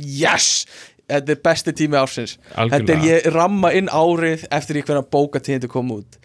[0.00, 0.66] yes,
[1.10, 2.36] þetta er besti tími ársins.
[2.48, 3.06] Þetta er algjörlega.
[3.10, 6.20] ég ramma inn árið eftir í hverja bókatíðindu kom út.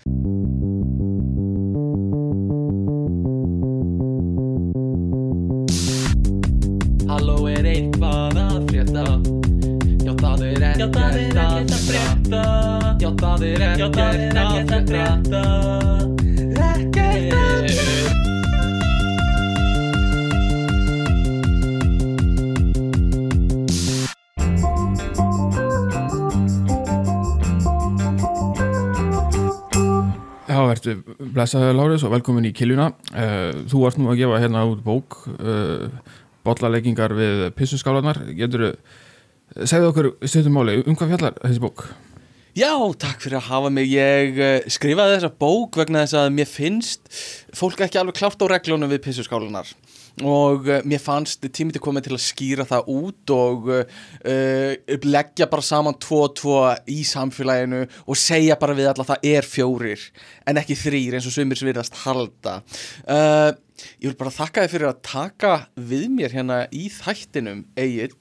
[7.10, 9.06] Halló er eitthvað að frétta?
[10.05, 12.44] Já það er ekkert að frétta.
[13.02, 16.14] Já það er ekkert að frétta
[30.85, 34.66] Já, verður blessaður Lárus og velkomin í Kiljuna uh, Þú varst nú að gefa hérna
[34.70, 35.88] út bók uh,
[36.45, 38.71] bollaleggingar við pissuskálanar Getur
[39.63, 41.85] segðu okkur stundum máli um hvað fjallar þessi bók?
[42.55, 43.90] Já, takk fyrir að hafa mig.
[43.91, 44.38] Ég
[44.71, 47.09] skrifaði þessa bók vegna þess að mér finnst
[47.55, 49.67] fólk ekki alveg klárt á reglunum við pissuskálunar
[50.24, 55.50] og uh, mér fannst tími til komið til að skýra það út og uh, leggja
[55.52, 59.49] bara saman tvo og tvo í samfélaginu og segja bara við alla að það er
[59.49, 60.07] fjórir
[60.48, 62.62] en ekki þrýr eins og sumir sem virðast halda.
[63.04, 63.52] Uh,
[63.99, 68.12] ég vil bara þakka þið fyrir að taka við mér hérna í þættinum, Egil.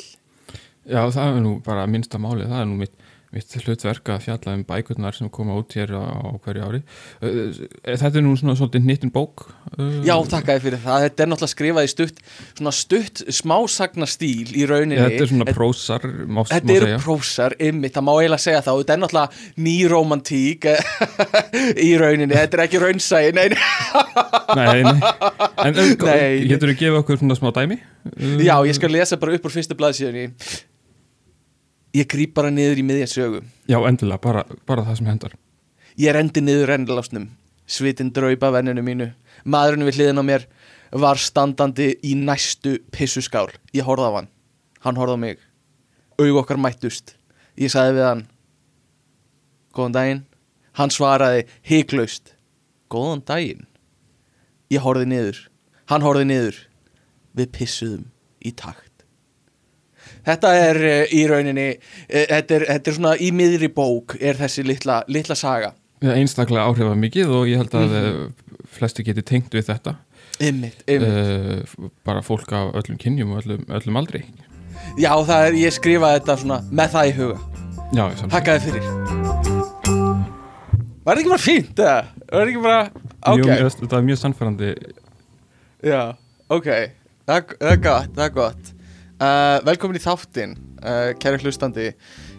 [0.84, 3.03] Já, það er nú bara minnsta máli það er nú mitt,
[3.34, 6.82] mitt hlutverk að fjalla um bækurnar sem koma út hér á, hverju ári
[7.20, 9.48] Þetta er nú svona svolítið nýttin bók
[10.06, 11.04] Já, þið fyrir það.
[11.04, 12.20] Þetta er náttúrulega skrifað í stutt,
[12.55, 14.98] svona stutt smásagnastíl í rauninni.
[15.00, 18.60] Þetta er svona prósar, má, má Þetta eru segja prósar, ymmið, það má eiginlega segja
[18.74, 20.68] og þetta er náttúrulega nýromantík
[21.88, 23.58] í rauninni, þetta er ekki raunsæi, nei, nei.
[24.55, 25.80] Nei, nei En
[26.52, 27.80] getur þú gefa okkur svona smá dæmi?
[28.44, 30.28] Já, ég skal lesa bara upp úr fyrstu blaðsíðunni.
[31.95, 33.41] Ég grýp bara niður í miðja sögu.
[33.70, 35.37] Já, endilega, bara, bara það sem hendar
[35.95, 37.28] Ég rendi niður rennilásnum,
[37.70, 39.12] svitin draupa venninu mínu.
[39.47, 40.47] Maðurinn við hliðin á mér
[40.91, 43.47] var standandi í næstu pissuskál.
[43.70, 44.28] Ég horfði á hann,
[44.83, 45.45] hann horfði á mig.
[46.19, 47.14] Aug okkar mættust.
[47.55, 48.25] Ég sagði við hann,
[49.70, 50.25] góðan daginn.
[50.75, 52.34] Hann svaraði hyglaust,
[52.91, 53.68] góðan daginn.
[54.74, 55.39] Ég horfði niður,
[55.95, 56.58] hann horfði niður.
[57.39, 58.11] Við pissuðum
[58.42, 58.83] í takt.
[60.24, 64.39] Þetta er uh, í rauninni, uh, þetta, er, þetta er svona í miðri bók er
[64.40, 65.74] þessi litla, litla saga.
[66.05, 68.33] einstaklega áhrifa mikið og ég held að mm
[68.74, 69.92] flesti geti tengt við þetta
[70.42, 71.12] Ymmit, ymmit.
[71.14, 74.24] uh, bara fólk af öllum kynjum og öllum, öllum aldri
[74.98, 77.36] Já, það er, ég skrifaði þetta svona með það í huga.
[77.95, 78.89] Já, Takkaði fyrir.
[81.05, 81.95] Var þetta ekki bara fínt, eða?
[82.24, 82.83] Var þetta ekki bara
[83.39, 83.79] Mjög- ágætt?
[83.85, 84.70] Þetta er mjög sannfærandi
[85.85, 86.02] Já,
[86.58, 86.68] ok.
[87.29, 88.73] Það, það er gott, það er gott.
[89.14, 91.92] Uh, velkomin í þáttinn, uh, kæri hlustandi.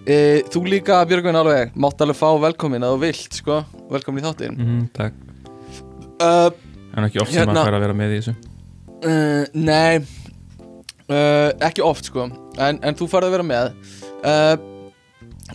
[0.06, 3.62] Uh, þú líka, Björgvin, alveg, mátt alveg fá velkomin að þú vilt, sko.
[3.94, 4.60] Velkomin í þáttinn.
[4.60, 5.24] mm Takk,
[6.16, 6.48] Uh,
[6.96, 8.36] en ekki oft sem Hérna- að færa að vera með í þessu.
[9.54, 10.06] Nei.
[11.68, 12.30] Ekki oft sko.
[12.56, 13.66] En, en þú farið að vera með.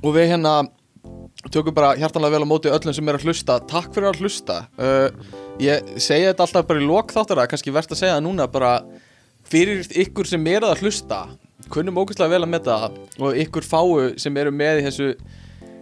[0.05, 0.53] Og við hérna
[1.49, 3.57] Tökum bara hjartanlega vel á móti öllum sem er að hlusta.
[3.65, 4.59] Takk fyrir að hlusta.
[5.65, 8.75] Ég segi þetta alltaf bara í lok þáttar Kannski verðt að segja það núna bara
[9.51, 11.25] Fyrir ykkur sem er að hlusta
[11.71, 12.77] Kunnum ógæslega vel að metta
[13.21, 13.91] Og ykkur fáu
[14.21, 15.11] sem eru með í þessu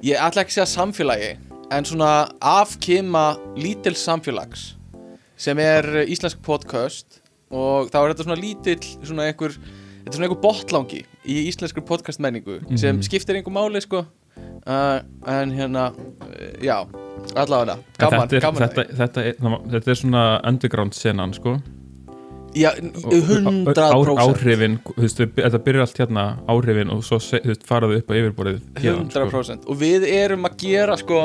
[0.06, 1.30] Ég ætla ekki að segja samfélagi
[1.74, 3.26] En svona afkima
[3.60, 4.74] lítils samfélags
[5.38, 7.20] sem er íslensk podcast
[7.54, 10.98] og þá er þetta svona lítill svona einhver, þetta er svona einhver botlangi
[11.30, 13.04] í íslenskri podcast menningu sem Mhm.
[13.06, 14.00] skiptir einhver máli sko.
[14.66, 14.98] Uh,
[15.30, 16.80] en hérna uh, já,
[17.38, 17.78] allavega.
[18.00, 19.38] Gaman, þetta, er, gaman þetta, þetta, er,
[19.76, 21.54] þetta er svona underground senan sko
[22.58, 27.44] já, Og- á- 100% Áhrifin, þú veist, þetta byrjar allt hérna áhrifin og svo þú
[27.52, 29.26] veist, faraðu upp á yfirborðið héðan, sko.
[29.30, 31.20] 100% og við erum að gera sko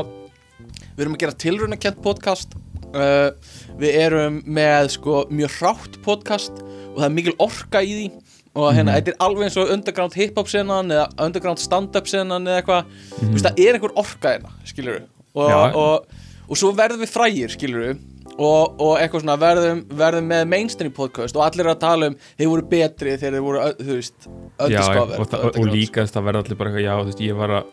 [0.95, 2.53] við erum að gera tilraunakent podcast
[2.93, 3.31] uh,
[3.79, 6.51] við erum með sko mjög hrátt podcast
[6.93, 8.11] og það er mikil orka í því
[8.53, 8.97] og hérna, Mhm.
[8.99, 12.83] þetta er alveg eins og underground hip-hop senan eða underground stand-up senan eða eitthvað,
[13.17, 13.33] þú Mhm.
[13.33, 15.03] veist, það er einhver orka hérna, skilur við
[15.35, 15.73] og, Já.
[15.73, 16.05] og,
[16.49, 17.97] og svo verðum við frægir, skilur við
[18.38, 22.49] og, og eitthvað svona verðum, verðum með mainstream podcast og allir að tala um þeir
[22.53, 26.28] voru betri þegar þeir voru, þú veist já, undercover og, það- og líka þess að
[26.29, 27.72] verða allir bara eitthvað, já, þú veist, ég var að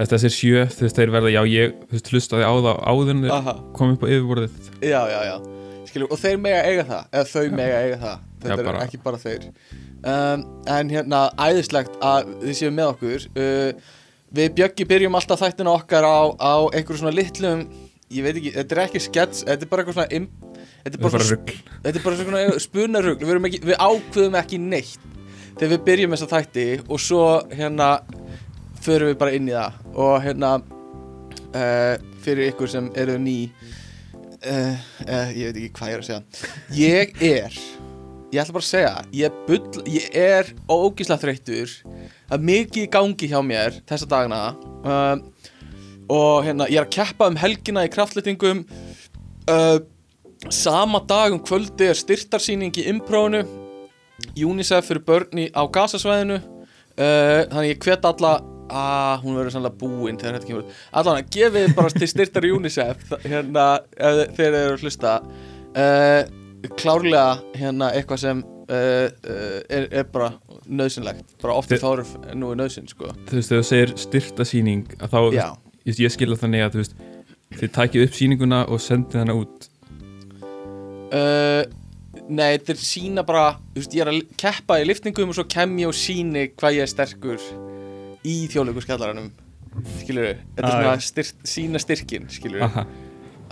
[0.00, 3.22] þess- þessir sjö, þú veist, þeir verða, já, ég þú veist, hlustaði á það áðun
[3.78, 4.70] kom upp á yfirborðið.
[4.82, 5.36] Já, já, já.
[5.90, 8.18] Skilur, og þeir mega eiga það eða þau mega eiga það.
[8.40, 9.46] Þetta Já, er bara- ekki bara þeir.
[10.00, 13.24] Um, en hérna, æðislegt að þið séu með okkur.
[13.36, 13.72] Uh,
[14.32, 17.64] við Bjöggi byrjum alltaf þættina okkar á, á einhverjum svona litlum
[18.10, 20.48] ég veit ekki, þetta er ekki skets þetta er bara eitthvað svona imp,
[20.84, 23.26] þetta er bara, svona, þetta er bara svona spunarugl.
[23.28, 25.08] Við, ekki, við ákveðum ekki neitt
[25.60, 27.90] þegar við byrjum þessa þætti og svo hérna
[28.80, 29.78] förum við bara inn í það.
[29.94, 34.74] Og hérna uh, fyrir ykkur sem eru ný uh,
[35.06, 36.22] uh, ég veit ekki hvað ég er að segja.
[36.80, 37.60] Ég er
[38.30, 41.72] ég ætla bara að segja ég, bull, ég er ógíslega þreyttur
[42.30, 44.42] er mikið gangi hjá mér þessa dagana.
[44.86, 45.24] Um,
[46.10, 48.64] og hérna, ég er að keppa um helgina í kraftlytingum
[49.50, 49.78] uh,
[50.50, 53.42] sama dag um kvöldi er styrtarsýning í imprónu
[54.40, 58.34] UNICEF fyrir börni á gasasvæðinu uh, þannig ég hvet alla
[58.70, 63.08] að hún verður sannlega búinn þegar þetta kemur allan að gefið bara til styrtar UNICEF
[63.24, 63.64] hérna,
[63.98, 65.14] ef þeir eru að hlusta.
[65.74, 66.20] Uh,
[66.76, 70.28] klárlega hérna eitthvað sem uh, uh, er, er bara
[70.70, 72.04] nöðsynlegt bara oft í Þi- þáru
[72.38, 73.10] nú er nöðsyn sko.
[73.30, 75.46] þú veist, þegar þú segir styrta síning að þá, já,
[75.88, 76.94] ég, ég skilja þannig að veist,
[77.60, 79.68] þið takið upp sýninguna og sendið hana út.
[81.10, 81.64] Uh,
[82.30, 83.44] nei þetta er sína bara
[83.74, 86.84] veist, ég er að keppa í liftingum og svo kem ég og síni hvað ég
[86.86, 87.46] er sterkur
[88.22, 89.30] í þjóðleikur skallaranum
[90.02, 91.02] skilur þetta er Ah, svona já.
[91.08, 92.84] styrt, sína styrkin skilur uh,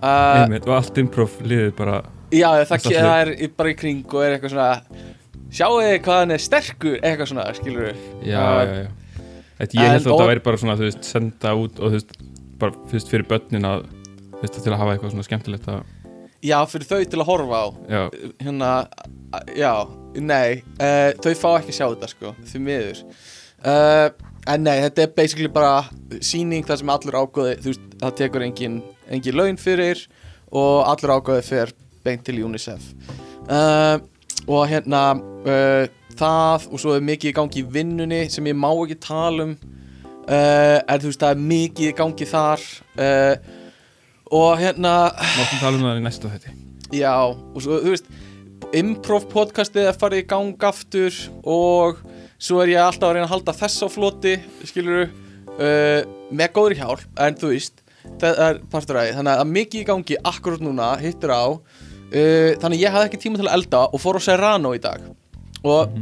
[0.03, 1.97] einmitt, og allt improv liðið bara
[2.31, 4.71] já það, það er bara í kring og er eitthvað svona
[5.59, 6.97] sjáu þið hvað hann er sterkur?
[7.03, 7.91] Eitthvað svona skilur
[8.23, 8.89] já, Uh, já, já
[9.59, 12.13] Þetta, ég held að það væri bara svona, þú veist, senda út og þú veist,
[12.61, 13.87] bara fyrst fyrir börnin að
[14.37, 15.95] þú veist, til að hafa eitthvað svona skemmtilegt að,
[16.47, 17.67] já fyrir þau til að horfa á.
[17.91, 18.03] Já,
[18.45, 18.71] hérna,
[19.59, 19.73] já,
[20.15, 23.03] nei uh, þau fá ekki að sjá þetta sko því miður.
[23.59, 24.07] Uh,
[24.49, 28.47] en nei, þetta er basically bara síning þar sem allur ágóði, þú veist, það tekur
[28.47, 30.07] engin, engin laun fyrir
[30.55, 31.75] og allur ágóði fer
[32.07, 32.93] beint til UNICEF.
[33.51, 33.99] Uh,
[34.47, 38.71] og hérna uh, það og svo er mikið í gangi í vinnunni sem ég má
[38.73, 39.59] ekki tala um.
[40.29, 42.65] Uh, en þú veist, það er mikið í gangi þar
[43.01, 43.53] uh,
[44.37, 46.53] og hérna máttum tala um það í næsta þetta
[46.99, 48.11] Já, og svo, þú veist
[48.77, 51.17] Improv podcastið er farið í gang aftur
[51.49, 52.03] og
[52.37, 54.35] svo er ég alltaf að reyna að halda þess á floti
[54.69, 57.81] skilur uh, með góðri hjálp, en þú veist
[58.21, 61.45] það er partur aðeins, þannig að mikið í gangi akkurat núna, hittur á.
[62.09, 65.03] Þannig ég hafði ekki tíma til að elda og fór á Serrano í dag
[65.65, 65.95] og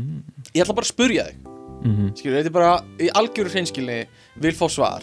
[0.53, 1.43] ég ætla bara að spurja þig.
[1.77, 2.13] Mm -hmm.
[2.17, 3.99] skilur, þetta er bara í algjöru hreinskilni
[4.41, 5.03] vil fá svar.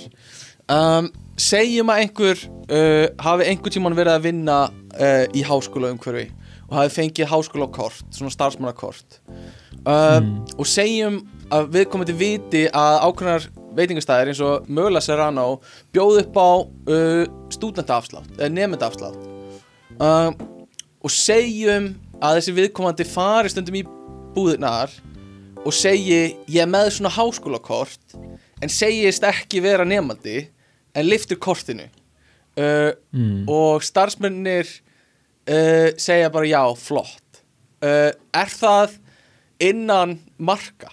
[0.70, 2.38] Um, segjum að einhver
[2.72, 4.58] uh, hafi einhver tímann verið að vinna
[5.00, 6.32] uh, í háskóla umhverfi
[6.70, 9.20] og hafi fengið háskólakort, svona starfsmannakort.
[9.86, 11.22] Um, og segjum
[11.52, 15.48] að við komum til viti að ákveðnar veitingastæðir eins og mögulega Serrano
[15.94, 16.52] bjóð upp á
[16.94, 17.24] uh,
[17.54, 19.18] stúdentaafslátt eða nefndaafslátt
[19.98, 20.38] um,
[21.04, 21.92] og segjum
[22.24, 23.84] að þessi viðkomandi fari stundum í
[24.36, 24.94] búðirnar
[25.64, 28.16] og segi ég með svona háskólakort
[28.64, 30.48] en segist ekki vera nefandi
[30.94, 31.90] en liftir kortinu.
[32.54, 33.48] Uh, mm.
[33.50, 37.42] og starfsmennir uh, segja bara já, flott.
[37.82, 39.00] Uh, er það
[39.64, 40.92] innan marka?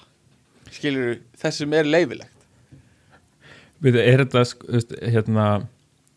[0.72, 2.40] Skilur þess sem er leifilegt
[3.88, 4.44] er þetta,
[5.08, 5.46] hérna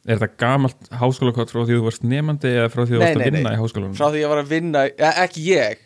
[0.04, 3.18] er þetta gamalt háskólakort frá því þú varst nefandi eða frá því þú Nei, varst
[3.18, 3.56] nei, að vinna nei.
[3.56, 3.96] í háskólanum?
[3.98, 5.84] Frá því ég var að vinna, ja, ekki ég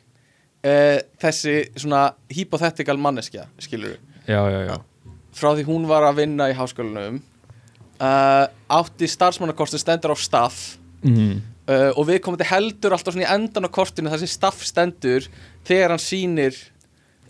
[0.66, 4.78] uh, þessi svona hypothetical manneskja, skilur já, já, já,
[5.38, 7.22] frá því hún var að vinna í háskólanum
[8.02, 8.48] uh,
[8.80, 11.38] átti starfsmannakortin stendur á staff mm.
[11.70, 14.66] uh, og við komum til heldur alltaf svona í endan á kortinu þar sem staff
[14.68, 15.30] stendur
[15.68, 16.58] þegar hann sýnir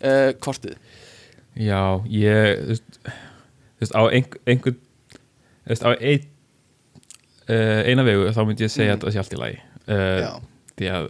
[0.02, 0.78] uh, kortið.
[1.58, 1.82] Já
[2.12, 6.28] ég þú veist, þú veist á einhver, einhver þú veist, á ein,
[7.48, 9.00] eina vegu þá myndi ég segja Mm.
[9.00, 9.60] að það sé allt í lagi.
[10.78, 11.08] Því að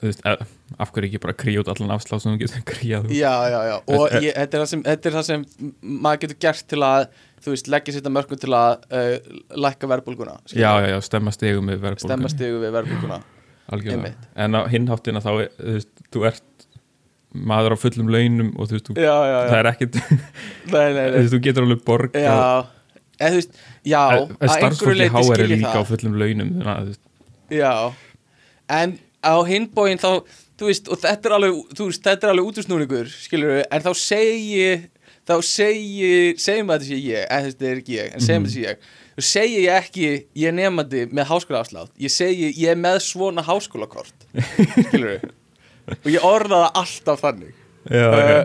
[0.00, 0.44] þú veist, að,
[0.78, 3.74] af hverju ekki bara kríja út allan afsláð sem þú getur kríjað já, já, já.
[3.90, 5.44] Og þetta, er það sem, þetta er það sem
[5.80, 7.06] maður getur gert til að
[7.40, 9.34] þú veist, leggja sitt að mörgum til að uh,
[9.66, 13.20] lækka verbulguna já, já, já, stemma stegum með verðbólgu stemma stigu við verbulguna
[13.70, 16.46] en á hinháttina þá er- þú veist, þú ert
[17.30, 20.18] maður á fullum launum og þú veist, þú, já, já, það já, er ekkit þú
[20.74, 21.10] nei, nei, nei.
[21.20, 22.34] veist, þú getur alveg borgað já,
[23.20, 24.02] eða þú veist já,
[24.56, 27.06] starfsfólki HR er líka á fullum launum þannig að þú veist,
[27.50, 27.72] Já,
[28.70, 28.92] en
[29.26, 30.10] á hinbóin þá,
[30.60, 33.84] þú veist, og þetta er alveg, þú veist, þetta er alveg útúrsnúningur, skilur við, en
[33.86, 34.66] þá segi,
[35.30, 36.10] þá segi,
[36.44, 38.66] segjum að þetta sé ég, en þetta er ekki ég, en segjum að þetta sé
[38.66, 40.06] ég, þá segi ég ekki,
[40.42, 44.28] ég er nefandi með háskólaafslátt, ég segi, ég er með svona háskólakort,
[44.90, 45.28] skilur við,
[46.00, 47.54] og ég orða það alltaf þannig,
[47.88, 48.40] já, Uh, já.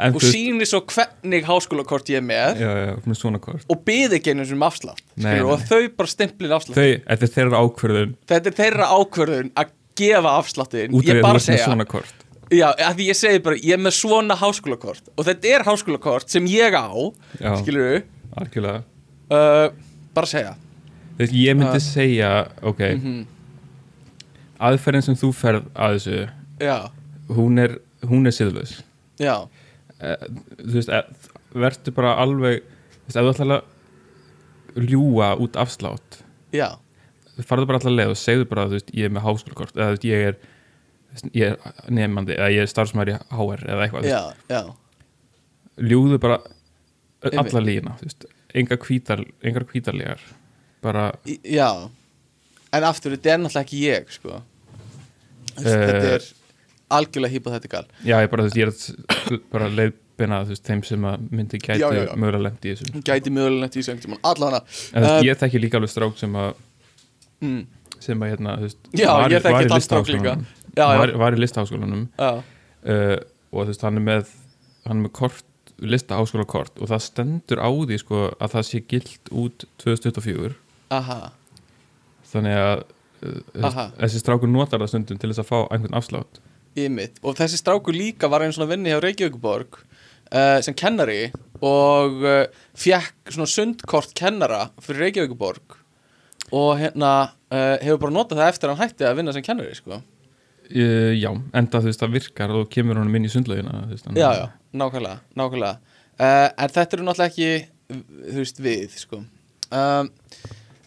[0.00, 3.66] En og þú síni svo hvernig háskólakort ég er með, já, já, með svona kort.
[3.68, 4.32] og byði ekki
[4.64, 5.50] afslátt, Nei, skilur við, nei.
[5.52, 6.78] og þau bara stimplin afslátt,
[7.10, 8.14] þetta er þeirra ákvörðun.
[8.32, 12.02] Þetta er þeirra ákvörðun að gefa afsláttin, ég bara þú segja,
[12.50, 15.12] Já, af því ég segi bara, ég er með svona háskólakort.
[15.14, 16.90] Og þetta er háskólakort sem ég á
[17.38, 17.52] Já.
[17.60, 18.00] skilur
[18.40, 18.80] algjörlega.
[19.30, 19.68] Uh,
[20.16, 20.56] bara segja.
[21.14, 21.84] Þú veist, ég myndi Uh.
[21.84, 22.80] segja, ok.
[22.96, 23.20] Mm
[24.60, 26.16] aðferðin sem þú ferð að þessu
[26.60, 26.74] Já,
[27.32, 28.82] hún er, hún er siðlaus.
[29.20, 29.48] Já,
[30.00, 30.16] Eh,
[30.64, 31.02] þú veist, eh,
[31.52, 36.22] verður bara alveg þú veist, ef þú ætlar að ljúga út afslátt
[36.56, 36.68] já
[37.48, 40.26] farðu bara allar leið og segðu bara, veist, ég er með háskólakort eða veist, ég
[40.30, 40.36] er
[41.34, 44.20] ég er nefnandi eða ég er starfsmæður í HR eða eitthvað já,
[44.50, 46.40] já, veist, ljúðu bara
[47.32, 50.22] alla lína veist, engar hvítarlegar
[50.82, 51.08] bara
[51.44, 51.70] já.
[52.72, 54.36] En aftur, þetta er náttúrulega ekki ég sko.
[55.56, 55.88] Þú veist, Eh.
[55.90, 56.28] þetta er
[56.90, 59.68] algjörlega hypothetical já ég bara veist ég er að bara
[60.44, 61.80] þú veist þeim sem að myndi gæti
[62.14, 64.22] mögulega lendi í þessum gæti mögulega nefnt í þessu einhvern tímann.
[64.30, 66.54] Allavega veist Eh, ég þekki líka alveg strák sem að
[67.42, 67.60] mm,
[68.00, 70.46] sem að hérna veist Já, var, var í listaháskólanum.
[70.70, 72.06] Já, já, var, var í listaháskólanum.
[72.20, 73.16] Uh,
[73.50, 74.34] og þú veist hann er með
[74.86, 75.46] hann er með kort
[75.80, 80.54] listaháskóla kort og það stendur á því sko að það sé gilt út 2024
[80.96, 81.20] aha.
[82.30, 82.82] Þannig að
[83.26, 86.40] uh, þessi strákur notar það stundum til þess að fá einhvern afslátt.
[86.78, 87.18] Ímitt.
[87.26, 91.32] og þessi strákur líka var einn svona vinni hjá Reykjavíkuborg uh, sem kennari
[91.66, 92.44] og uh,
[92.78, 95.79] fekk svona sundkort kennara fyrir Reykjavíkuborg
[96.50, 97.10] og hérna
[97.50, 100.00] uh, hefur bara notað það eftir að hann hætti að vinna sem kennari sko.
[100.00, 103.84] uh, já, enda þú veist það virkar og kemur honum inn í sundlaugina
[104.18, 106.00] já, já, nákvæmlega, nákvæmlega.
[106.20, 109.22] Uh, en þetta eru náttúrulega ekki þú veist við sko.
[109.70, 110.10] um,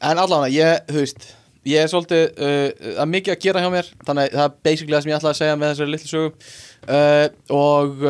[0.04, 1.32] en allavega ég, þú veist
[1.64, 4.96] ég er svolítið, það er mikið að gera hjá mér þannig að það er basically
[4.98, 6.32] það sem ég ætlaði að segja með þessari litlu sögu
[7.56, 8.02] og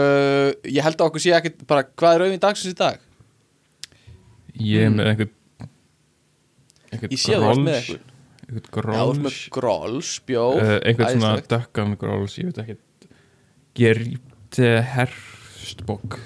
[0.73, 2.97] ég held að okkur sé ekkert bara hvað er auðvinn dagsins í dag
[4.57, 5.35] ég er með einhvern
[7.01, 7.99] ég sé þú varst með eitthvað
[8.53, 12.75] með gróls gróls, bjó uh, einhvern svona dökkan gróls ég veit ekki.
[13.79, 16.19] Gerýpte herstbók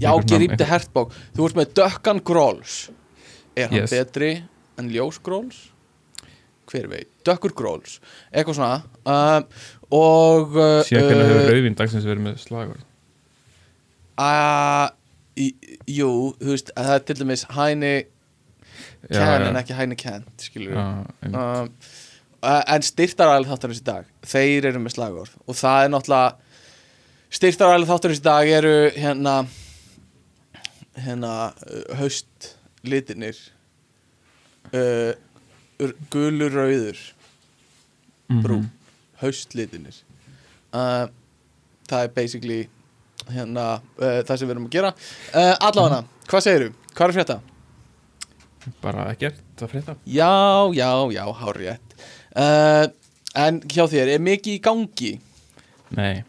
[0.00, 2.78] já, mann- hertbók þú ert með dökkan gróls
[3.56, 3.90] er hann Yes.
[3.92, 4.32] betri
[4.80, 5.68] en ljós gróls
[6.70, 7.96] hver veit, dökkur gróls
[8.30, 8.82] eitthvað svona.
[9.02, 9.40] Uh,
[9.90, 12.82] og uh, síðan hvernig hefur uh, rauðvin dagsins verið með slagur
[14.20, 14.90] að
[15.40, 16.10] í- jú,
[16.40, 17.92] þú veist, að það er til dæmis hæni
[19.08, 24.94] can en ekki hæni kent um, uh, en styrtaræli þáttarins í dag þeir eru með
[24.98, 25.32] slagorð.
[25.48, 26.36] Og það er náttúrulega
[27.40, 29.34] styrtaræli þáttarins í dag eru hérna
[31.00, 33.38] hérna uh, haustlitinir
[34.74, 35.12] uh,
[35.80, 36.98] ur- gulur rauður
[38.30, 38.42] Mhm.
[38.44, 38.66] brún
[39.22, 39.96] haustlitinir
[40.72, 41.08] uh,
[41.90, 42.58] það er basically
[43.30, 43.64] hérna
[43.98, 44.92] uh, það sem við erum að gera.
[45.34, 46.70] Uh, allavega, hvað segirðu?
[46.94, 47.36] hvað er frétta?
[48.82, 49.96] Bara ekkert að frétta?
[50.06, 50.30] Já,
[50.76, 51.94] já, já, hárétt
[52.36, 52.86] uh,
[53.38, 55.12] En hjá þér, er mikið í gangi?
[55.94, 56.22] nei,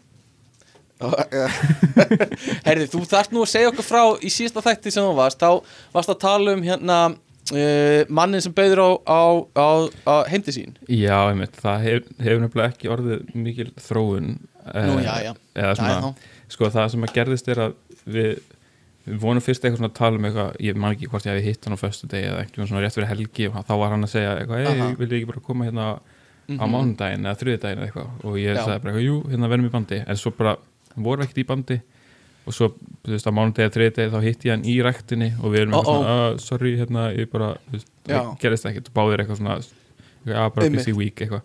[2.66, 5.42] Herði, þú þarft nú að segja okkur frá í síðasta þætti sem þú varst.
[5.42, 9.22] Þá varst að tala um hérna uh, mannin sem bauður á, á,
[9.58, 9.68] á,
[10.06, 10.76] á heimdi sín.
[10.86, 11.58] Já, einmitt.
[11.62, 14.32] Það hef, hefur nefnilega ekki orðið mikil þróun
[14.62, 16.34] Nú, eh, já, já, eða já, svona, já.
[16.54, 17.72] sko það sem að gerðist er að
[18.14, 18.36] við,
[19.06, 21.44] við vonum fyrst eitthvað svona að tala um eitthvað, ég man ekki hvort ég hefði
[21.48, 24.06] hitt hann á föstu degi eða eitthvað svona rétt fyrir helgi og þá var hann
[24.06, 25.98] að segja eitthvað, ei, vilja ekki bara koma hérna á
[26.52, 26.70] Mhm.
[26.74, 28.08] mánudaginn eða þriðudaginn eða eitthvað?
[28.26, 28.62] Og ég Já.
[28.66, 29.98] sagði bara eitthvað, jú, hérna verðum í bandi.
[30.06, 30.56] En svo bara,
[30.96, 31.80] vorum við ekkert í bandi.
[32.46, 32.68] Og svo,
[33.06, 35.72] þú veist, á mánudegi eða þriðudagi þá hitti ég hann í ræktinni og við erum
[35.72, 36.02] eitthvað Uh-oh.
[36.02, 37.86] svona, uh, sorry, hérna, ég bara veist,
[38.42, 38.90] gerðist ekkert.
[38.90, 39.56] Og báðir eitthvað svona
[40.98, 41.42] week eitthvað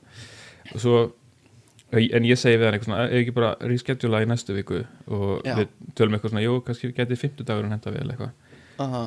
[1.91, 5.45] en ég segi við hann eitthvað svona, ef ekki bara reschedula í næstu viku og
[5.47, 5.55] Já.
[5.55, 8.31] við tölum eitthvað svona, jú, kannski geti fimmtudagurinn henda vel eitthvað
[8.83, 9.03] Aha.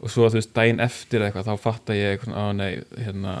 [0.00, 3.36] og svo þú veist, daginn eftir eitthvað þá fatta ég eitthvað svona, á nei, hérna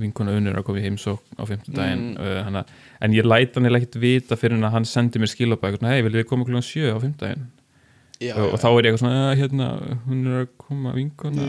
[0.00, 2.20] vinkona unnur að koma í heimsókn á fimmtudaginn Mm.
[2.22, 2.42] mm.
[2.46, 2.64] hana,
[3.02, 6.22] en ég læt hann ekkert vita fyrir en að hann sendi mér skilabæk hei, viljið
[6.22, 7.48] þið koma klukkan sjö á fimmtudaginn
[8.20, 9.66] Já, og, og þá er ég eitthvað svona, "Ja, hérna
[10.06, 11.42] hún er að koma vinkona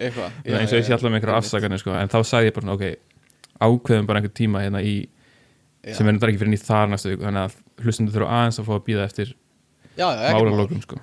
[0.00, 1.92] Eitthvað er eins og ég sé alltaf með einhverja afsakanir sko.
[1.92, 2.96] en þá sagði ég bara, svona, ok
[3.60, 5.06] ákveðum bara einhver tíma hérna í
[5.86, 5.94] Já.
[5.94, 8.66] sem er náttúrulega ekki fyrir í þar næstu viku þannig að hlustundu þurfa aðeins að
[8.66, 9.28] fá að býða eftir
[9.96, 10.48] Já, já, ekkert mál.
[10.50, 10.98] málalokum sko.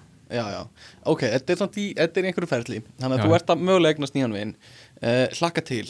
[1.05, 2.79] Ok, þetta er, samt í, þetta er einhverju ferli.
[3.01, 5.85] Þannig að þú ert að mögulega eignast nýjan vinn uh, Hlakka til.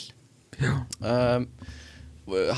[1.04, 1.48] Um,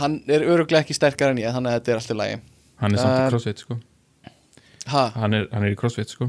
[0.02, 2.36] Hann er öruglega ekki sterkar en ég Þannig að þetta er alltaf lægi
[2.82, 3.78] hann er samt Um, í crossfit sko.
[4.92, 6.28] Ha, hann, er, hann er í crossfit sko.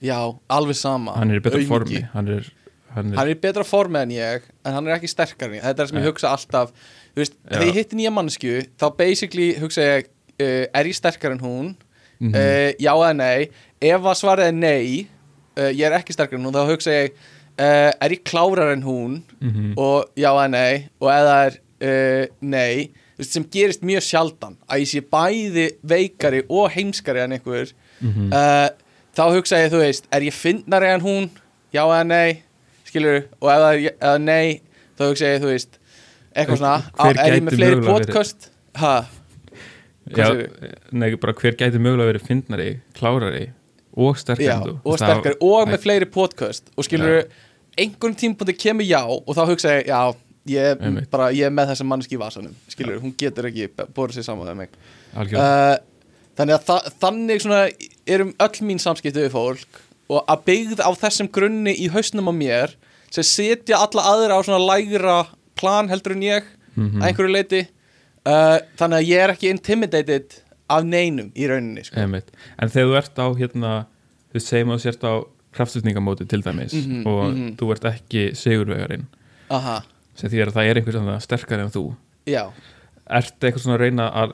[0.00, 0.16] já,
[0.48, 1.16] alveg sama.
[1.18, 1.72] Hann er í betra Aumingi.
[1.74, 2.46] formi hann er,
[2.94, 5.58] hann er, Hann er í betra formi en ég En hann er ekki sterkar en
[5.58, 5.64] ég.
[5.66, 6.72] Þetta er sem ég hugsa alltaf
[7.20, 10.08] Þú veist, þegar ég hitti nýja mannsku Þá basically hugsa ég
[10.40, 11.70] uh, Er ég sterkar en hún?
[12.20, 12.34] Mhm.
[12.36, 13.48] uh, já eða nei
[13.80, 15.06] ef að svarið er nei
[15.56, 17.14] uh, ég er ekki sterkar en hún þá hugsa ég
[17.60, 19.72] er ég klárar en hún Mhm.
[19.76, 21.30] og já eða nei og það
[21.80, 27.20] er nei þú veist, sem gerist mjög sjaldan að ég sé bæði veikari og heimskari
[27.24, 28.28] en einhver Mhm.
[28.32, 28.68] uh,
[29.16, 31.30] þá hugsa ég þú veist er ég fyndnari en hún
[31.72, 32.42] já eða nei
[32.84, 34.60] skilur og er eða nei
[34.98, 35.79] þá hugsa ég þú veist
[36.34, 38.50] eitthvað svona er ég með fleiri podcast?
[38.80, 38.94] Ha?
[40.10, 40.40] Já, hvað
[40.96, 43.44] nei, bara hver gæti mögulega verið fyndnari, klárari
[44.00, 46.70] og sterkari já, og sterkari og með fleiri podcast.
[46.76, 47.22] Og skilur
[47.78, 50.00] einhvern tímpúndi kemur já og þá hugsa ég já,
[50.50, 50.82] ég,
[51.12, 52.56] bara, ég er með þessa manneski í vasanum.
[52.70, 54.80] Skilur, hún getur ekki bórið sér saman með mig.
[55.34, 55.76] Uh,
[56.38, 57.62] þannig að þa þannig svona
[58.10, 62.34] erum öll mín samskipti við fólk og að byggð á þessum grunni í hausnum á
[62.34, 62.74] mér
[63.10, 65.18] sem setja alla aðra á svona lægra
[65.60, 67.00] plan heldur en ég Mhm.
[67.02, 67.60] að einhverju leiti
[68.26, 70.36] uh, þannig að ég er ekki intimidated
[70.70, 71.98] af neinum í rauninni sko.
[71.98, 73.70] En þegar þú ert á hérna,
[74.32, 75.14] þú segjum að þú sért á
[75.56, 77.56] kraftstutningamóti til dæmis Mhm, og mhm.
[77.58, 79.06] þú ert ekki sigurvegarinn
[79.50, 79.80] aha,
[80.14, 81.84] sem því að það er einhver sem það sterkari en þú
[82.30, 82.44] já
[83.10, 84.32] Ertu eitthvað svona að reyna að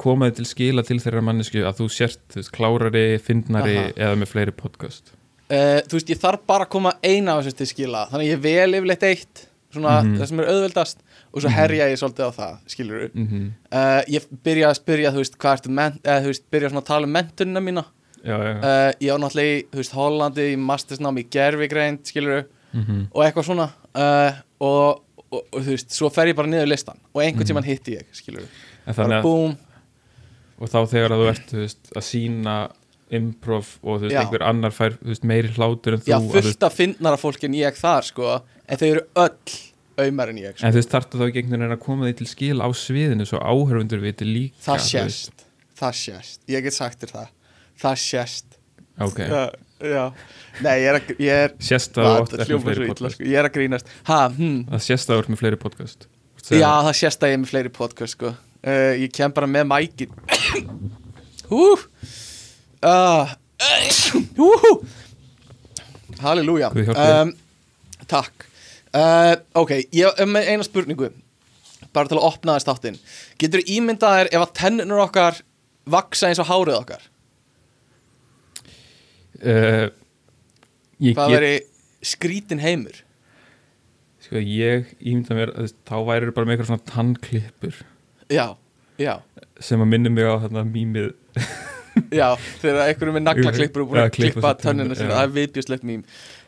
[0.00, 3.92] koma þig til skila til þeirra mannesku að þú sért þú veist, klárari, fyndnari Aha.
[3.98, 5.12] eða með fleiri podcast
[5.52, 8.32] uh, þú veist, ég þarf bara að koma eina af þessu til skila þannig að
[8.32, 10.16] ég vel yfirleitt eitt svona Mhm.
[10.18, 10.96] það sem er auðveldast
[11.32, 13.46] og svo herja ég svolítið á það, skilur mm -hmm.
[13.72, 15.70] uh, ég byrja að spyrja, þú veist, hvað ertu
[16.04, 17.84] eða þú veist, byrja svona að tala um mentunina mína.
[18.24, 22.44] Já, já, uh, ég á náttúrulega í, þú veist, Hollandi í mastersnám í gerfigreind, skilur
[22.72, 23.70] Mm og eitthvað svona.
[23.94, 25.00] Uh, og,
[25.32, 27.46] og, og þú veist, svo fer ég bara niður listan og einhvern Mhm.
[27.48, 28.42] tímann hitti ég, skilur
[28.86, 29.56] En bara að, búm,
[30.60, 32.70] og þá þegar að þú ert þú veist, að sína
[33.10, 34.20] improv og þú veist, Já.
[34.24, 37.16] einhver annar fær þú veist, meiri hlátur en þú já, að þú fullt af fyndnara
[37.16, 39.56] fólk en ég þar, sko en þau eru öll
[39.98, 40.66] aumar en ég, sko.
[40.66, 43.26] En þú veist, þarftu þá ekki einhvern veginn að koma því til skil á sviðinu
[43.26, 45.46] svo áhörfundur viti líka það sést,
[45.80, 46.40] það sést.
[46.52, 47.32] Ég get sagt þér það,
[47.82, 48.58] það sést.
[48.98, 49.18] Ok,
[49.78, 50.04] já,
[50.64, 53.18] nei, ég er að, ég er sést að þú hljómar svo fleiri podcast.
[53.18, 53.26] sko.
[53.30, 53.90] ég er að grínast.
[54.10, 56.08] Ha, hm, Það sést að þú ert með fleiri podcast.
[56.48, 58.32] Já, það sést að ég er með fleiri podcast sko.
[58.34, 60.14] uh, Ég kem bara með mækin.
[61.50, 61.62] Hú.
[62.82, 63.34] Uh,
[64.38, 64.50] Hú
[66.22, 66.70] Halleluja.
[66.74, 67.32] Um,
[68.10, 68.47] Takk
[68.94, 71.10] uh, Ok, ég er með eina spurningu
[71.94, 72.98] Bara til að opna þess þáttinn.
[73.40, 75.38] Getur ímyndað þér ef að tennunur okkar
[75.88, 77.06] Vaksa eins og hárið okkar?
[79.38, 79.88] Uh,
[80.98, 81.52] Ég Hvað get, veri
[82.02, 82.96] skrítin heimur?
[84.24, 87.76] Sko, ég ímynda mér þú þá væri bara með eitthvað svona tannklippur.
[88.34, 88.46] Já,
[89.00, 89.14] já.
[89.62, 91.12] Sem að minni mig á þarna mýmið.
[92.14, 94.58] Já, þegar einhverjum með naglaklippur og búin að klippa já.
[94.64, 96.02] það er viðbjörsleitt mým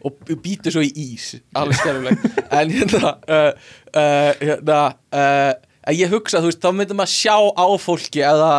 [0.07, 2.23] og býtur svo í ís, alveg skerfulegt
[2.57, 3.51] en hérna uh,
[3.95, 4.79] uh, hérna
[5.13, 5.53] uh,
[5.91, 8.53] að ég hugsa, þú veist, þá myndum að sjá á fólki eða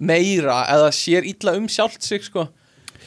[0.00, 2.46] meira eða sér illa um sjálft sig sko.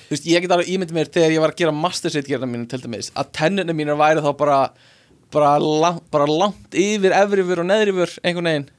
[0.08, 2.82] þú veist, ég get alveg ímyndið mér þegar ég var að gera mastersetgerna mínu til
[2.84, 4.60] dæmis að tennuna mínu væri þá bara
[5.34, 8.70] bara, lang, bara langt yfir efrifur og neðrifur einhvern veginn,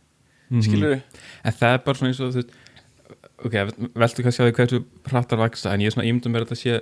[0.53, 0.61] Mhm.
[0.63, 1.01] skilur
[1.45, 2.53] En það er bara svona eins og þú veist
[3.45, 3.55] Ok,
[3.99, 4.79] veltu kannski á því hversu
[5.11, 6.77] hrattar vaksa en ég er svona ímynda mér að þetta sé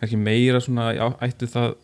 [0.00, 0.90] kannski meira svona,
[1.24, 1.74] ættu það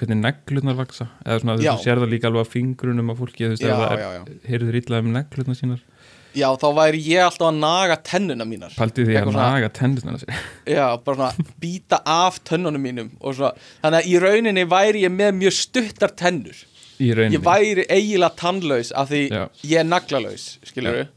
[0.00, 3.54] hvernig neglunar vaksa eða svona þú sér það líka alveg á fingrunum á fólki, þú
[3.54, 5.82] veist, er, heyrður illa um neglurnar sínar.
[6.30, 8.74] Já, þá væri ég alltaf að naga tennuna mínar.
[8.78, 10.42] Paldið því að svona- naga tendurnar sér.
[10.78, 13.50] Já, bara svona býta af tönnunum mínum og svo,
[13.82, 16.60] þannig að í rauninni væri ég með mjög stuttar tennur.
[17.02, 17.34] Í rauninni.
[17.40, 19.42] Ég væri eiginlega tannlaus af því Já.
[19.64, 21.08] ég er naglalaus, skilur við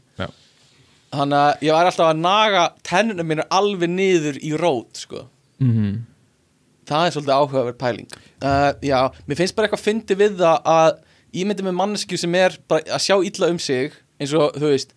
[1.14, 5.28] þannig að ég væri alltaf að naga tennunum mínur alveg niður í rót sko.
[5.62, 5.92] Mhm.
[6.88, 8.08] Það er svolítið áhugaverð pæling.
[8.44, 10.94] Uh, Já, mér finnst bara eitthvað fyndi við það að
[11.34, 14.94] ég myndi með mannesku sem er að sjá illa um sig eins og, þú veist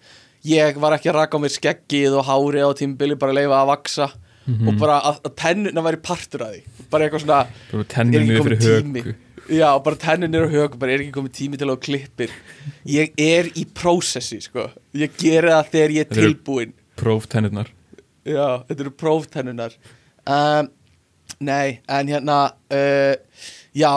[0.48, 3.62] ég var ekki að raka á mér skeggið og hárið á tímubili bara að leifa
[3.64, 4.10] að vaksa
[4.48, 4.68] Mhm.
[4.70, 6.60] og bara að, að tennuna væri partur af því.
[6.90, 9.02] Bara eitthvað svona Bara er ekki komið tími.
[9.52, 12.32] já, bara tennunir og hög bara er ekki komið tími til að klippir.
[12.88, 14.70] Ég er í prósessi, sko.
[14.96, 17.68] Ég geri það þegar ég er tilbúin Próf tennurnar.
[18.24, 19.76] Já, þetta eru próftennunar
[20.28, 20.70] um,
[21.44, 22.38] nei, en hérna
[22.74, 23.16] uh,
[23.78, 23.92] já,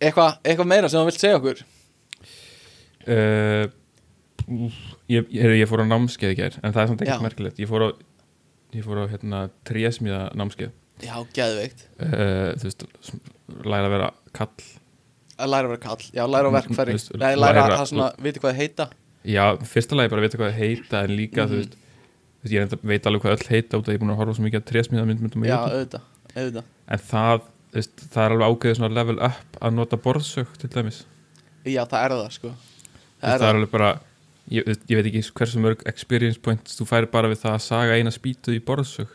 [0.00, 1.62] eitthvað eitthva meira sem þú vilt segja okkur?
[3.02, 3.66] Uh,
[5.10, 7.60] ég, ég, ég fór á námskeið í gær en það er samt ekkert merkilegt.
[7.62, 7.88] Ég fór á,
[8.76, 10.72] ég fór á hérna, trésmíða námskeið.
[11.02, 12.84] Já, geðveikt, uh, þú veist,
[13.66, 14.52] læra að vera kall.
[15.42, 18.42] Að læra að vera kall já, læra á verkfæri, nei, læra læra- að svona, viti
[18.42, 18.86] hvað það heita.
[19.26, 22.86] Já, fyrsta lagi bara að vita hvað það heita en líka, veist, þú veist ég
[22.92, 24.68] veit alveg hvað öll heita út að ég er búin að horfa svo mikið að
[24.70, 26.70] trésmíða myndmyndum já, auðvitað, auðvitað.
[26.92, 31.02] En það, veist, það er alveg svona level up að nota borðsög til dæmis.
[31.64, 32.54] Já, það er það, sko.
[33.22, 33.90] Það er það er alveg bara
[34.50, 37.98] ég, ég veit ekki hversu mörg experience points þú færi bara við það að saga
[37.98, 39.10] eina spýtu í borðsög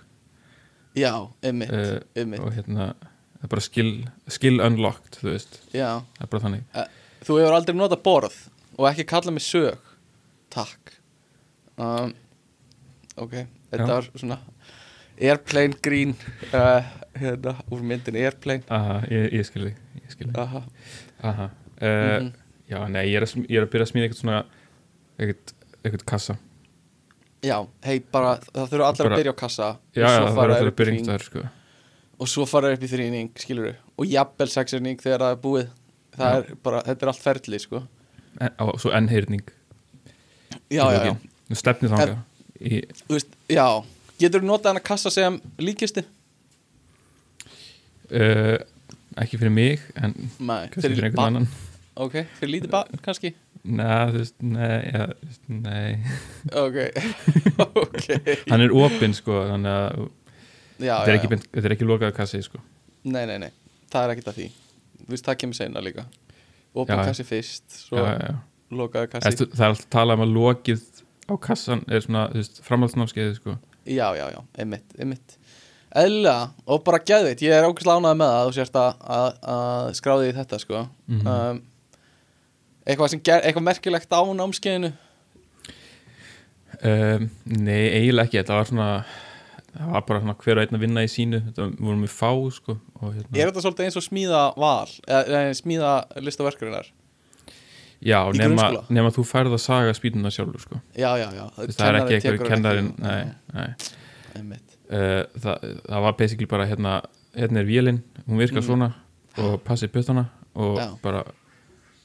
[0.98, 1.12] já,
[1.46, 3.92] ymmit uh, ymmit, og hérna það er bara skill,
[4.34, 6.00] skill unlocked þú veist, já.
[6.18, 6.86] Það er bara þannig.
[7.28, 8.38] Þú hefur aldrei notað borð
[8.78, 9.92] og ekki kallað mig sög.
[10.54, 10.94] Takk.
[11.78, 12.14] Um,
[13.20, 13.36] ok,
[13.70, 13.92] þetta Já.
[13.92, 14.38] var svona
[15.18, 16.16] airplane green
[16.54, 16.86] uh,
[17.22, 18.66] hérna, úr myndin airplane.
[18.74, 20.64] Aha, ég, ég skil þig ég skil þig, aha,
[21.22, 22.32] aha uh, mhm.
[22.70, 24.40] já, nei, ég er, að, ég er að byrja að smíða eitthvað svona
[25.18, 26.38] eitthvað, eitthvað kassa.
[27.46, 30.40] Já, hei bara það þurfa allir Bara- að byrja á kassa já, já, það alltaf
[30.42, 31.04] upp að í byrja hring.
[31.04, 31.44] einhverstaðar sko.
[32.18, 35.70] og svo fara upp í þrýning, skilur og jafnvel sexurning þegar það er búið.
[36.18, 36.40] Það Já.
[36.40, 37.84] er bara, þetta er allt ferli, sko.
[38.42, 39.44] En, á, svo ennheyrning
[40.72, 41.14] já, já, já,
[41.62, 42.18] stefnið þangað
[42.58, 43.68] í, þú veist, já.
[44.18, 46.04] Getur þú notað hann að kassa sem líkisti?
[48.12, 48.56] Uh,
[49.22, 51.48] ekki fyrir mig en Nei, kannski fyrir einhvern annan.
[51.98, 53.34] Ok, fyrir lítið barn kannski?
[53.68, 55.08] Nei, þú veist, nei, ja,
[55.50, 55.98] nei.
[56.56, 56.78] Ok,
[57.84, 58.06] ok.
[58.52, 60.06] Hann er opinn sko Þannig að
[60.78, 62.62] já, þetta er já, ekki, þetta er ekki lokað kassi sko.
[63.08, 63.50] Nei, nei, nei,
[63.92, 64.48] það er ekkert að því.
[65.02, 66.06] Þú veist, það kemur seinna líka.
[66.78, 67.10] Opin Já, já.
[67.10, 68.06] kassi fyrst, svo
[68.78, 69.32] lokaðu kassi.
[69.32, 70.86] Æstu, Það er alltaf talað um að lokið
[71.28, 73.58] á kassan er svona, þú veist, framhaldsnámskeiði sko.
[73.88, 75.38] Já, já, já, einmitt, einmitt
[75.96, 79.28] Eðlilega, og bara geðveitt Ég er ógæslega ánægð með það að þú sérst að, að,
[79.54, 80.84] að skráði í þetta, sko.
[81.08, 81.34] Mhm.
[81.34, 81.62] um,
[82.88, 84.92] Eitthvað sem ger, eitthvað merkilegt á námskeiðinu?
[86.78, 88.40] Um, Nei, eiginlega ekki.
[88.40, 88.92] Þetta var svona
[89.78, 91.40] Það var bara svona hver og einn að vinna í sínu.
[91.50, 95.42] Þetta vorum við fá sko og, hérna, Er þetta svolítið eins og smíða val eða,
[95.60, 95.92] smíða
[96.24, 96.90] listaverkurinnar
[97.98, 100.80] Já, nema, nema þú færð að saga spýtuna sjálfur sko.
[100.94, 101.46] Já, já, já.
[101.58, 103.24] Veist, Það er ekki tekur kennarinn Nei,
[103.56, 103.70] nei
[104.38, 107.02] uh, það, það var basically bara hérna
[107.38, 108.66] hérna er vélinn, hún virkar Mhm.
[108.66, 108.94] svona
[109.38, 110.88] og passir puttana og Já.
[111.04, 111.24] bara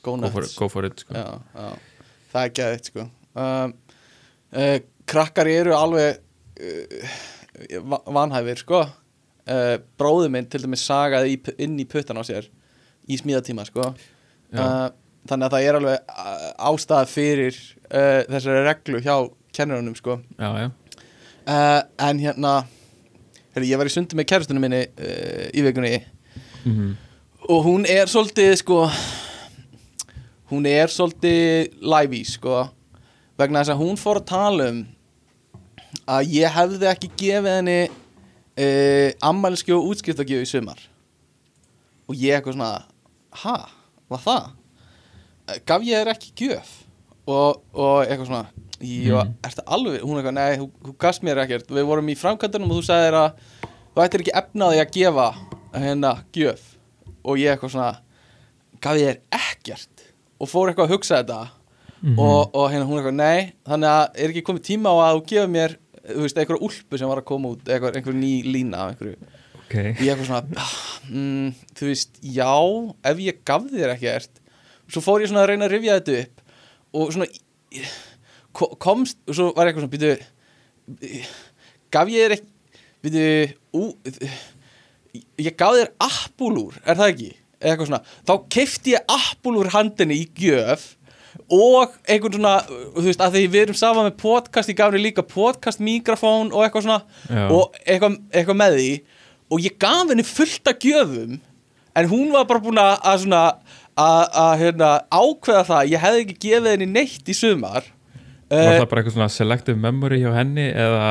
[0.03, 1.15] Go for, go for it sko.
[1.15, 1.79] já, já.
[2.33, 3.01] Það er geðveitt, sko
[3.37, 3.75] um,
[4.53, 6.19] uh, Krakkar eru alveg
[6.61, 12.49] uh, va- vanhæfir, sko uh, Bróður minn til dæmis sagaði inn í puttan á sér
[13.09, 13.95] í smíðatíma, sko
[14.53, 15.99] Þannig að það er alveg
[16.59, 17.57] ástæða fyrir
[18.29, 19.15] þessari reglu hjá
[19.55, 20.71] kennurunum, sko já, já,
[21.47, 22.63] uh, En hérna
[23.53, 25.99] Herri, ég var í sundi með kærustunum minni uh, í vikunni.
[26.65, 26.93] Mm
[27.49, 28.85] og hún er svolítið sko
[30.53, 32.67] hún er svolítið live í sko
[33.41, 34.81] vegna þess að hún fór að tala um
[36.07, 40.79] að ég hefði ekki gefið henni uh, ammælski og útskiptagjöf í sumar.
[42.11, 42.73] Og ég eitthvað svona
[43.43, 43.57] ha,
[44.11, 44.49] var það?
[45.49, 46.73] Eh, gaf ég þér ekki gjöf?
[47.27, 49.35] Og, og eitthvað svona já, Mhm.
[49.49, 51.69] ertu alveg, hún eitthvað, nei, þú, gafst mér ekkert.
[51.71, 53.33] Við vorum í framkvæmdunum og þú sagðir að
[53.95, 55.27] þú ættir ekki efnaði að gefa
[55.75, 56.61] hérna gjöf.
[57.25, 57.97] Og ég eitthvað svona
[58.83, 60.07] gaf ég þér ekkert?
[60.41, 61.41] Og fór eitthvað að hugsa þetta.
[62.03, 62.19] Mhm.
[62.19, 63.53] og, og hérna hún eitthvað, nei.
[63.65, 66.99] Þannig að er ekki komið tíma á að þú gefa mér þú veist, einhverja úlpu
[66.99, 69.17] sem var að koma út einhver, einhver ný lína af einhverju.
[69.63, 69.75] Ok.
[70.03, 70.67] Ég eitthvað svona
[71.09, 72.51] mm, þú veist, já,
[73.05, 74.41] ef ég gaf þér ekkert.
[74.91, 76.43] Svo fór ég svona að reyna að rifja þetta upp
[76.93, 77.29] og svona
[78.53, 80.17] komst, og svo var eitthvað svona býtu,
[81.93, 82.35] gaf ég
[83.03, 83.85] þér ú
[85.43, 90.27] ég gaf þér appúlúr er það ekki, eitthvað svona þá kefti ég appúlúr handinni í
[90.39, 90.93] gjöf
[91.53, 95.07] og einhvern svona þú veist, að því við erum saman með podcast ég gaf henni
[95.07, 97.47] líka podcast mikrofón og eitthvað svona Já.
[97.49, 98.91] og eitthvað, eitthvað með því
[99.53, 101.41] og ég gaf henni fullt af gjöfum
[101.93, 103.43] en hún var bara búin að svona
[103.93, 107.89] að, hérna, ákveða það að ég hefði ekki gefið henni neitt í sumar
[108.57, 111.07] var uh, það bara eitthvað svona selective memory hjá henni eða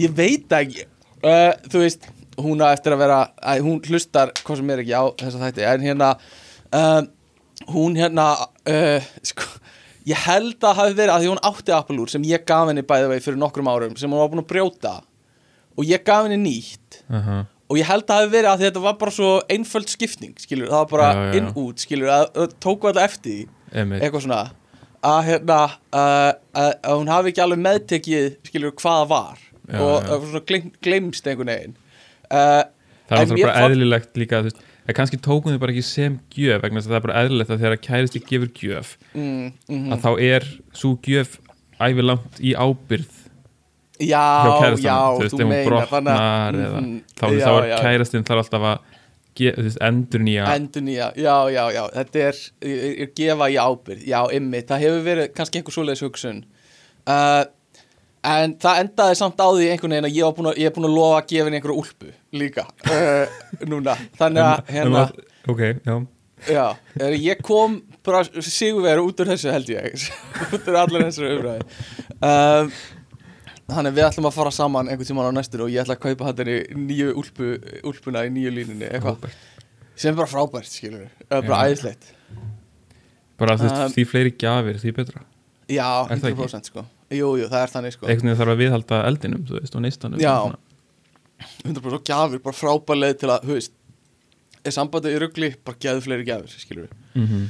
[0.00, 0.86] ég veit það ekki
[1.24, 2.08] uh, þú veist,
[2.40, 5.66] hún á eftir að vera að, hún hlustar hvað sem er ekki á þessa þætti
[5.70, 6.10] en hérna
[6.76, 7.02] uh,
[7.74, 9.46] hún hérna uh, sko,
[10.08, 13.12] ég held að hafi verið að því hún átti Apple sem ég gaf henni bæði
[13.14, 14.94] vegi fyrir nokkrum árum sem hún var búin að brjóta
[15.76, 17.42] og ég gaf henni nýtt uh -huh.
[17.68, 20.78] og ég held að hafi verið að þetta var bara svo einföld skipting, skilur, það
[20.78, 21.36] var bara Já, já.
[21.38, 24.02] inn út, skilur, að, að tóku alltaf eftir því Einmitt.
[24.02, 24.50] eitthvað svona
[25.06, 25.58] að hérna
[25.96, 30.10] að, að, að hún hafi ekki alveg meðtekið skilur hvað það var Já, og já.
[30.10, 31.76] að svona gleym, gleymst einhvern veginn
[32.34, 32.64] uh,
[33.10, 36.18] það er bara fann- eðlilegt líka þú veist, en kannski tókum þið bara ekki sem
[36.34, 39.88] gjöf vegna þess að það er bara eðlilegt að þegar kæristi gefur gjöf mm, mm,
[39.94, 41.38] að þá er svo gjöf
[41.80, 43.16] ævilangt í ábyrð
[44.00, 44.24] já,
[44.80, 47.76] já, þú veist, ef hún brotnar eða mhm, þá, er já.
[47.84, 48.89] kærastinn þarf alltaf að
[49.38, 54.20] endur nýja endur nýja, já, já, já þetta er, er, er gefa í ábyrð já,
[54.36, 56.44] ymmi, það hefur verið kannski einhver svoleiðis hugsun.
[57.08, 57.42] Uh,
[58.26, 60.88] en það endaði samt á því einhvern veginn að ég, var búin að, ég búin
[60.90, 63.36] að lofa að gefa henni einhverju úlpu líka uh,
[63.70, 65.04] núna, þannig að hérna,
[65.48, 65.94] ok, já.
[66.48, 66.66] Já,
[66.96, 70.06] er, ég kom bara sigurveru út úr þessu held ég
[70.56, 71.66] út úr allir þessu umræði
[72.24, 72.72] um,
[73.74, 76.02] þannig að við ætlum að fara saman einhvern tímann á næstur og ég ætla að
[76.04, 77.50] kaupa hann nýju úlpu,
[77.90, 79.28] úlpuna í nýju línunni eitthvað.
[79.96, 82.10] Sem er bara frábært skilur það er bara æðislegt.
[83.40, 85.22] Bara þú veist, Um, því fleiri gjafir, því betra.
[85.70, 86.42] Já, Er það ekki?
[86.44, 86.84] 100% sko.
[87.10, 88.06] Jú, jú, það er þannig sko.
[88.06, 90.20] Veginn þarf að viðhalda eldinum, þú veist, og neistanum.
[90.20, 90.34] Já.
[90.36, 90.58] og svona.
[91.64, 93.72] 100% og gjafir, bara frábær leið til að, þú veist
[94.64, 97.46] er sambandið í rugli, bara geðu fleiri gjafir skilur við Mhm.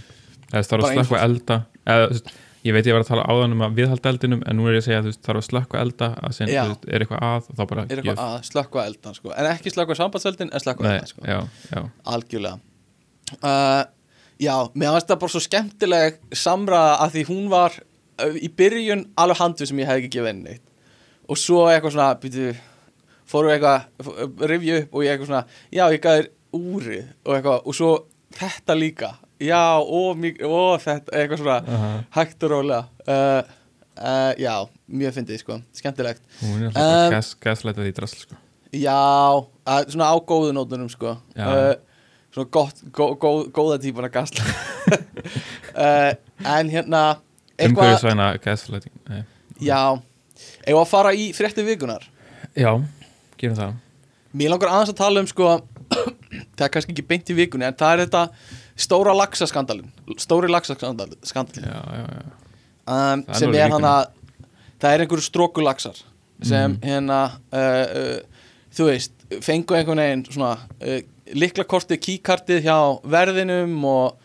[0.52, 1.56] eða þarf að Bara slökka elda
[1.86, 2.20] eða,
[2.66, 4.82] ég veit ég var að tala áðan um að viðhalda eldinum en nú er ég
[4.82, 7.54] að segja að þú þarf að slökka elda að þú veist, er eitthvað að og
[7.60, 9.32] þá bara er eitthvað að slökkva eldan sko.
[9.36, 11.24] En ekki slökkva sambandseldin, en slökkva eldan sko.
[11.24, 11.38] já,
[11.72, 11.80] já,
[12.14, 12.60] algjörlega.
[13.40, 13.86] Uh,
[14.40, 19.02] Já, mér fannst það bara svo skemmtileg samræða að því hún var uh, í byrjun
[19.20, 20.54] alveg handu sem ég hefði ekki gefið henni
[21.30, 22.46] og svo eitthvað svona býtu,
[23.28, 27.76] fóru eitthvað upp og ég eitthvað svona já, ég gaf þér úrið og eitthvað og
[27.76, 27.90] svo
[28.38, 31.90] þetta líka já, og, og þetta, eitthvað svona Aha.
[32.18, 32.82] hægt og rólega.
[33.06, 33.52] Uh,
[33.96, 34.54] uh, Já,
[34.88, 36.22] mjög fyndið sko, skemmtilegt.
[36.44, 38.40] Hún er alltaf gas, gaslætað í drasl sko.
[38.70, 38.98] Já,
[39.66, 41.16] að, svona á góðu nótunum sko.
[41.36, 41.72] Uh,
[42.30, 44.44] Svona gott, gó, gó, góða típuna gasla
[45.74, 46.12] uh,
[46.58, 47.00] En hérna
[47.60, 49.24] Umhverfisvæna gaslæting Nei.
[49.58, 49.98] já.
[50.62, 52.06] Eitthvað að fara í frétti vikunar
[52.54, 52.70] Já,
[53.40, 53.74] gerum það.
[54.30, 55.50] Mér langar aðeins að tala um sko
[56.54, 58.22] Það er kannski ekki beint í vikunni En það er þetta
[58.80, 61.18] stóra laxaskandalin Stóri laxaskandalin
[61.64, 62.24] Já, já, já
[63.14, 63.74] um, Sem er vikunni.
[63.76, 63.94] hana
[64.80, 65.98] Það er einhverju strókulaxar
[66.42, 66.80] Sem Mhm.
[66.88, 67.20] hérna
[67.52, 68.18] uh, uh,
[68.72, 69.12] Þú veist,
[69.42, 74.16] fengu einhvern veginn Svona uh, liklakortið, kíkartið hjá verðinum og,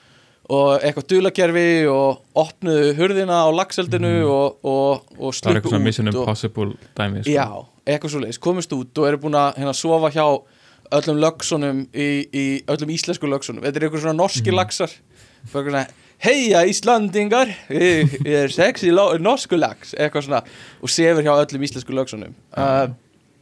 [0.50, 5.30] og eitthvað dulakerfi og opnuðu hurðina á laxeldinu og, og, og Mhm.
[5.30, 7.30] Það er sluppu eitthvað svona Mission út Impossible dæmi sko.
[7.36, 7.46] Já,
[7.86, 10.26] eitthvað svo leiðis, komist út og eru búin að hérna, sofa hjá
[10.96, 13.64] öllum lögsunum í, í öllum íslensku lögsunum.
[13.66, 14.58] Þetta er eitthvað svona norski Mhm.
[14.60, 14.92] laxar.
[15.52, 15.88] Bara eitthvað svona,
[16.26, 20.44] heia Íslandingar ég, ég er sexy norsku lax eitthvað svona
[20.82, 22.34] og sefur hjá öllum íslensku lögsunum.
[22.56, 22.88] Uh,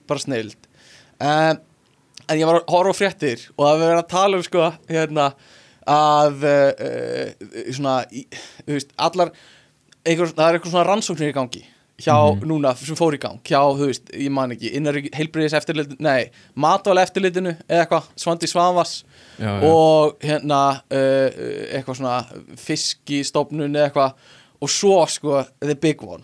[0.09, 0.55] bara snild
[1.21, 1.53] uh,
[2.27, 5.29] en ég var að horfa fréttir og það verið að tala um sko hérna
[5.87, 7.31] að uh,
[7.75, 8.25] svona, í,
[8.67, 9.31] veist, allar
[10.03, 11.63] einhver, það er eitthvað svona rannsóknir í gangi
[12.01, 12.47] hjá Mhm.
[12.49, 16.31] núna sem fór í gang hjá, þú veist, ég man ekki innar heilbriðis eftirlitinu, nei,
[16.57, 19.03] matvæla eftirlitinu eða eitthvað, Svandi Svavas
[19.39, 19.63] já, já.
[19.69, 21.29] og hérna uh,
[21.77, 22.25] eitthvað svona
[22.57, 24.13] fiskistofnun eða eitthvað
[24.63, 26.23] og svo sko the big one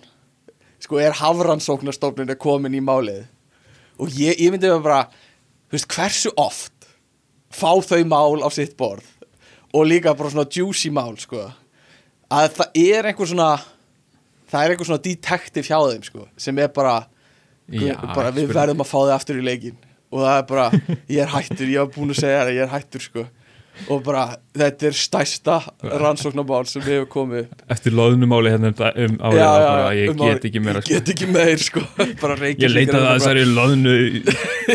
[0.79, 3.25] sko er hafrannsóknarstofnun er komin í málið
[3.99, 5.01] og ég, ég myndi að bara
[5.69, 6.87] þú veist hversu oft
[7.53, 9.05] fá þau mál á sitt borð
[9.73, 11.45] og líka bara svona juicy mál sko
[12.31, 13.51] að það er einhver svona
[14.49, 16.97] það er einhver svona detective hjá þeim sko sem er bara,
[17.69, 19.75] Já, bara við verðum að fá þau aftur í leikin
[20.09, 20.69] og það er bara,
[21.13, 23.25] ég er hættur, ég var búin að segja það ég er hættur sko.
[23.93, 24.23] Og bara,
[24.57, 25.53] þetta er stærsta
[26.01, 27.45] rannsóknarmál sem við hefum komið.
[27.71, 30.97] Eftir loðnumáli hérna um, um árið bara, ég um get ekki meira ég sko.
[30.97, 31.83] get ekki meir sko.
[32.23, 33.95] Bara Ég leitaði að þessari loðnu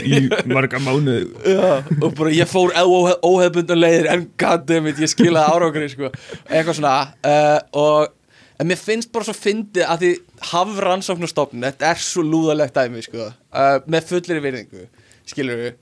[0.00, 0.22] í,
[0.56, 5.90] marga mánu Já, og bara ég fór óhe- óhefbundan leiðir en goddammit, ég skilaði árangri
[5.92, 6.12] sko.
[6.48, 8.14] eitthvað svona uh, og
[8.60, 10.10] en mér finnst bara svo fyndið að því
[10.52, 14.84] hafrannsóknarstofnun, þetta er svo lúðalegt dæmi sko, uh, með fullir virðingu
[15.26, 15.72] skilur við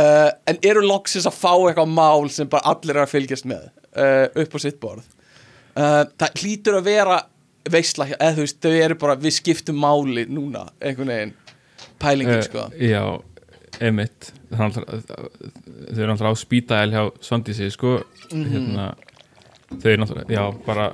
[0.00, 3.66] uh, en eru loksins að fá eitthvað mál sem bara allir er að fylgjast með
[3.68, 5.04] uh, upp á sitt borð?
[5.74, 7.20] Uh, það hlýtur að vera
[7.70, 11.34] veisla, hjá- eða þú veist, þau eru bara við skiptum máli núna, einhvern veginn
[12.02, 12.66] pælingin sko.
[12.76, 13.04] Eh, Já,
[13.88, 17.96] emitt Þau eru náttúrulega á spítæl hjá Svandísi sko.
[18.30, 18.44] Mhm.
[18.52, 18.84] hérna,
[19.80, 20.84] Þau eru náttúrulega, já, bara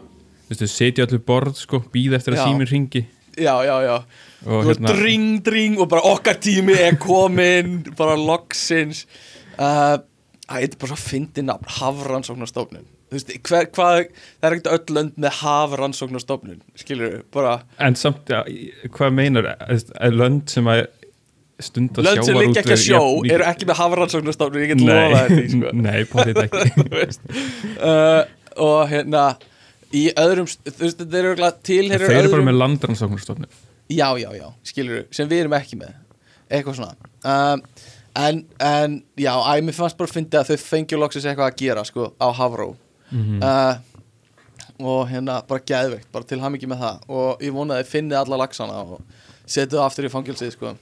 [0.51, 3.07] Veistu, setja allir borð sko, býða eftir að síminn ringi
[3.41, 3.97] já, já, já.
[4.47, 9.05] Og hérna, dring, dring og bara okkar tími er komin bara loksins.
[9.55, 10.01] Uh,
[10.51, 14.07] það er bara svo fyndi nafn hafrannsóknarstofnun það
[14.47, 18.45] er ekkert öll lönd með hafrannsóknarstofnun skilur við, bara En samt, já,
[18.95, 20.85] hvað meinar að lönd sem að
[21.61, 25.49] stunda lönd sem liggja ekki að sjó eru ekki með hafrannsóknarstofnun, ég get lofa þetta
[25.55, 25.75] sko.
[25.87, 27.27] nei, potið ekki Þú veist.
[27.91, 28.23] uh,
[28.71, 29.25] og hérna
[29.97, 33.49] í öðrum, þú veist, þetta eru tilheyrir Þeir eru bara öðrum með landrannsóknarstofnum
[33.91, 35.95] já, já, já, skilur sem við erum ekki með.
[36.51, 36.95] Eitthvað svona.
[37.27, 37.63] Um,
[38.15, 41.57] en, en já, æ, mér fannst bara að fyndi að þau fengjum loksins eitthvað að
[41.65, 42.77] gera sko, á Havró
[43.11, 43.41] Mhm.
[43.43, 43.75] uh,
[44.81, 47.01] og hérna bara geðveikt, bara til ham ekki með það.
[47.11, 49.01] Og ég vona að finnið alla laxana og
[49.51, 50.77] setju það aftur í fangilsið sko.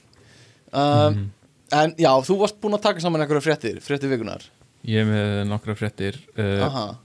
[0.71, 1.29] um, Mhm.
[1.73, 4.41] en já, þú varst búin að taka saman einhverja fréttir, fréttir vikunar
[4.85, 6.97] Ég með nokkra fréttir uh, aha,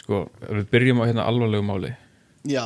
[0.00, 1.94] Sko, við byrjum á hérna alvarlegu máli.
[2.48, 2.64] Já.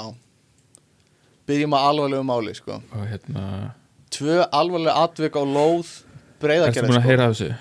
[1.49, 2.81] Byrjum að alvarlegu máli sko.
[2.95, 3.75] og hérna
[4.15, 7.55] tvö alvarlega atvik á lóð Ertu breyðagerði búin að heyra af þessu?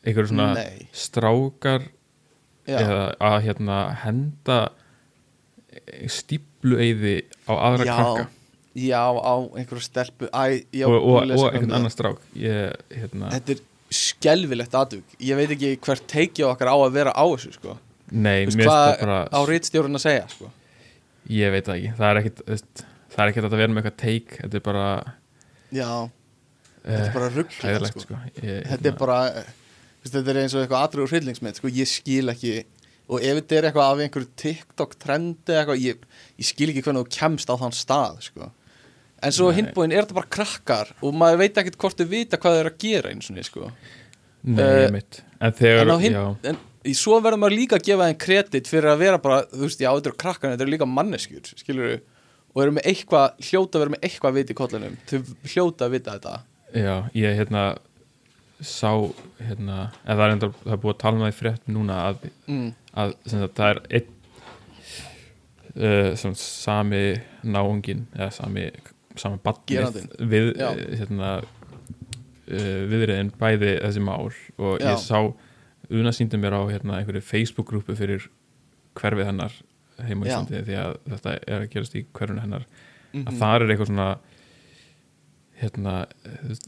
[0.00, 0.86] Einhverju svona Nei.
[0.96, 1.82] strákar
[2.64, 4.58] já, eða að hérna henda
[6.08, 8.24] stíplueyði á aðra já, krakka?
[8.80, 10.30] Já, á einhverju stelpu.
[10.32, 12.24] Æ, já, og, og, og eitthvað einhvern annan strák.
[12.38, 13.62] Ég, hérna, Þetta er
[14.00, 15.16] skelvilegt atvik.
[15.20, 17.76] Ég veit ekki hvert teikja okkar á að vera á þessu sko.
[18.10, 20.50] Nei, veist mér finnst hvað það bara á rítstjórun að segja sko.
[21.30, 24.36] ég veit það ekki, það er veist, það er ekkit að vera með eitthvað teik
[24.40, 24.86] þetta er bara
[25.70, 25.90] Já,
[26.82, 28.04] þetta er bara rugglega hræðilegt sko.
[28.08, 28.20] sko.
[28.42, 29.44] ég, Þetta er bara þú
[30.02, 31.68] veist, Þetta er eins og eitthvað atriður hryllingsmynd sko.
[31.76, 32.54] Ég skil ekki
[33.10, 36.02] Og ef þetta er eitthvað af einhverju TikTok trendi eitthvað, ég,
[36.38, 38.48] ég skil ekki hvernig þú kemst á þann stað sko.
[39.20, 39.56] En svo Nei.
[39.60, 42.70] hinbúin er þetta bara krakkar Og maður veit ekkert hvort þau vita hvað þau eru
[42.72, 43.70] að gera eins og niður sko.
[44.42, 47.86] nei, Eh, uh, mitt en þegar, en, já, en í svo verður maður líka að
[47.90, 50.74] gefa þeim kredit fyrir að vera bara, þú veist, já, þetta eru krakkan þetta eru
[50.74, 51.98] líka manneskjur, skilur
[52.50, 55.18] og eru með eitthvað, hljóta að vera með eitthvað vit í kollinum, þau
[55.52, 56.32] hljóta að vita þetta.
[56.70, 57.64] Já, ég hérna
[58.60, 58.90] sá
[59.40, 62.00] hérna, eða það er, enda, það er búið að tala um það í frétt núna
[62.08, 62.66] að, mm.
[63.02, 64.16] að sagt, það er einn
[65.76, 67.04] uh, sem sami
[67.46, 68.66] náungin eða sami,
[69.20, 70.00] sami badnið
[70.32, 74.28] við hérna uh, viðriðin bæði þessi mál.
[74.60, 74.90] Og Já.
[74.90, 75.18] ég sá
[75.90, 78.28] Una síndi mér á hérna, einhverju Facebook-grúpu fyrir
[78.94, 79.52] hverfið hennar
[80.06, 80.24] heim á.
[80.28, 82.66] Íslandi því að þetta er að gerast í hverfinu hennar.
[83.12, 84.08] Mm að þar er eitthvað svona
[85.60, 85.94] hérna,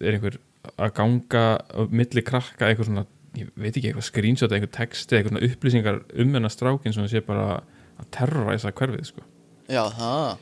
[0.02, 0.38] er einhver
[0.76, 3.04] að ganga á milli krakka eitthvað svona,
[3.38, 7.22] ég veit ekki, eitthvað screenshot eitthvað texti, eitthvað svona upplýsingar um hennar strákin sem sé
[7.24, 7.60] bara
[8.02, 9.22] að terroræsa hverfið, sko.
[9.70, 10.36] Já, það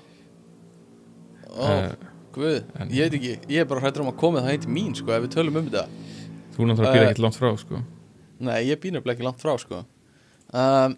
[1.50, 1.92] Ó, Eh,
[2.32, 4.70] guð, en- ég veit ekki Ég er bara hrættur um að koma það heim til
[4.70, 5.88] mín, sko Ef við tölum um þetta.
[6.54, 7.80] Þú náttúrulega býr Eh, ekkert langt frá, sko
[8.40, 9.84] Nei, ég nefnilega ekki langt frá, sko.
[10.50, 10.96] Um,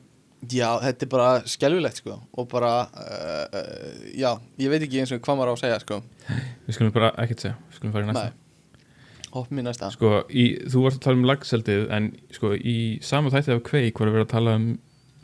[0.51, 5.13] Já, þetta er bara skelfilegt, sko Og bara, uh, uh, já Ég veit ekki eins
[5.15, 5.99] og hvað maður á að segja, sko.
[6.67, 8.25] Við skulum bara ekkert segja, við skulum fara í næsta.
[8.31, 8.39] Nei.
[9.33, 9.91] Hopp mér næsta.
[9.95, 12.77] Sko, í, þú varst að tala um lagseldið en sko, í
[13.07, 14.67] sama þætti af kveik var að vera að tala um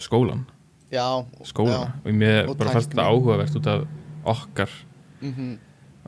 [0.03, 0.45] skólan
[0.89, 1.05] Já,
[1.45, 3.89] skólana og mér Og bara fannst þetta áhugavert út af
[4.29, 5.57] okkar já, mm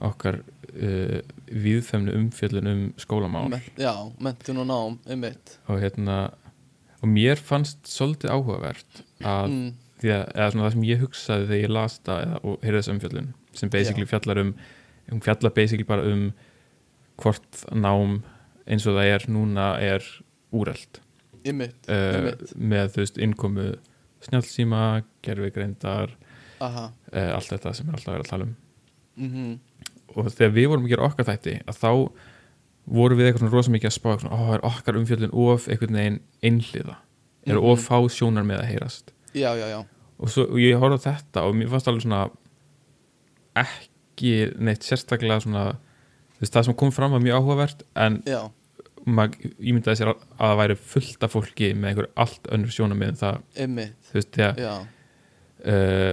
[0.00, 1.18] okkar uh,
[1.50, 3.48] viðfemnu umfjöllun um skólamál.
[3.50, 6.18] Men, Já, mentun og nám, um mitt og hérna
[7.00, 9.68] og mér fannst svolítið áhugavert að mm,
[10.00, 12.80] því að eða svona það sem ég hugsaði þegar ég las það eða, og heyrði
[12.80, 14.54] þess umfjöllun sem basically fjallar um
[15.10, 16.26] hún fjallar basically bara um
[17.20, 18.20] hvort nám
[18.70, 20.06] eins og það er núna er
[20.52, 21.00] úreld
[21.40, 23.70] um mitt, um uh, mitt með þú veist innkomu
[24.20, 24.84] snjálfsíma,
[25.24, 26.12] gerfigreindar
[26.60, 28.56] Aha, uh, allt þetta sem er alltaf verið að tala um.
[29.16, 29.58] Mhm
[30.16, 31.90] og þegar við vorum að gera okkar þætti að þá
[32.90, 35.98] vorum við eitthvað svona rosa mikið að spá svona, ó, er okkar umfjöldin of einhvern
[36.00, 36.96] veginn einhliða?
[37.46, 37.70] Eru Mhm.
[37.70, 39.12] of fá sjónar með að heyrast?
[39.34, 39.84] Já, já, já.
[40.20, 42.30] Og, svo, ég horfði á þetta og mér fannst alveg svona
[43.60, 45.64] ekki neitt sérstaklega svona
[46.40, 48.20] veist, það sem kom fram var mjög áhugavert en
[49.06, 53.16] maður ímyndaði sér að það væri fullt af fólki með einhver allt önnur sjónar með
[53.22, 53.38] það,
[54.10, 54.74] þú veist, Já,
[55.64, 56.12] uh,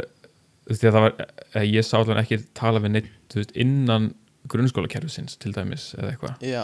[0.63, 1.27] þú veist, að það var
[1.61, 4.11] að ég sá alveg ekki tala við neitt þú veist, innan
[4.47, 6.45] grunnskólakerfisins til dæmis eða eitthvað.
[6.47, 6.63] Já,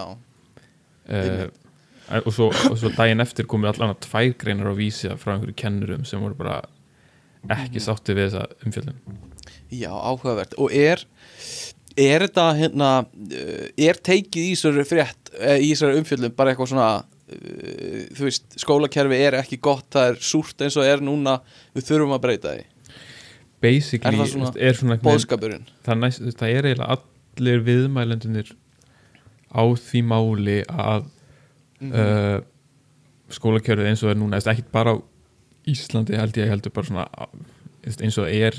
[1.09, 1.47] uh,
[2.23, 5.55] og, svo, og svo daginn eftir komið allan að tvær greinar á vísi frá einhverju
[5.59, 6.61] kennurum sem voru bara
[7.51, 7.85] ekki Mhm.
[7.87, 8.99] sátti við þessa umfjöldun
[9.73, 10.53] já, áhugavert.
[10.61, 11.01] Og er,
[11.97, 16.71] er þetta hérna uh, Er teikið í þessari frétt eh, Í þessari umfjöllum bara eitthvað
[16.71, 16.91] svona
[17.33, 21.39] Þú veist, skólakerfi er ekki gott Það er súrt eins og er núna
[21.73, 22.65] Við þurfum að breyta því
[23.63, 26.97] basically Er það svona er svona Bóðskapurinn það, næst, það er eiginlega
[27.39, 28.53] allir viðmælendunir
[29.53, 31.09] á því máli að
[31.83, 31.91] Mhm.
[31.99, 32.39] uh,
[33.33, 34.97] skólakjörið eins og er núna ekkit bara á
[35.67, 37.07] Íslandi held ég heldur bara svona
[37.83, 38.55] eins og er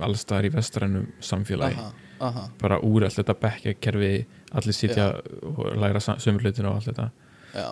[0.00, 1.76] allstaðar í vestrænum samfélagi.
[1.76, 2.44] Aha, aha.
[2.60, 4.10] Bara úr allt þetta bekkja kerfi
[4.56, 5.06] allir sitja
[5.42, 7.10] og læra sömur hlutin og allt þetta.
[7.54, 7.68] Já,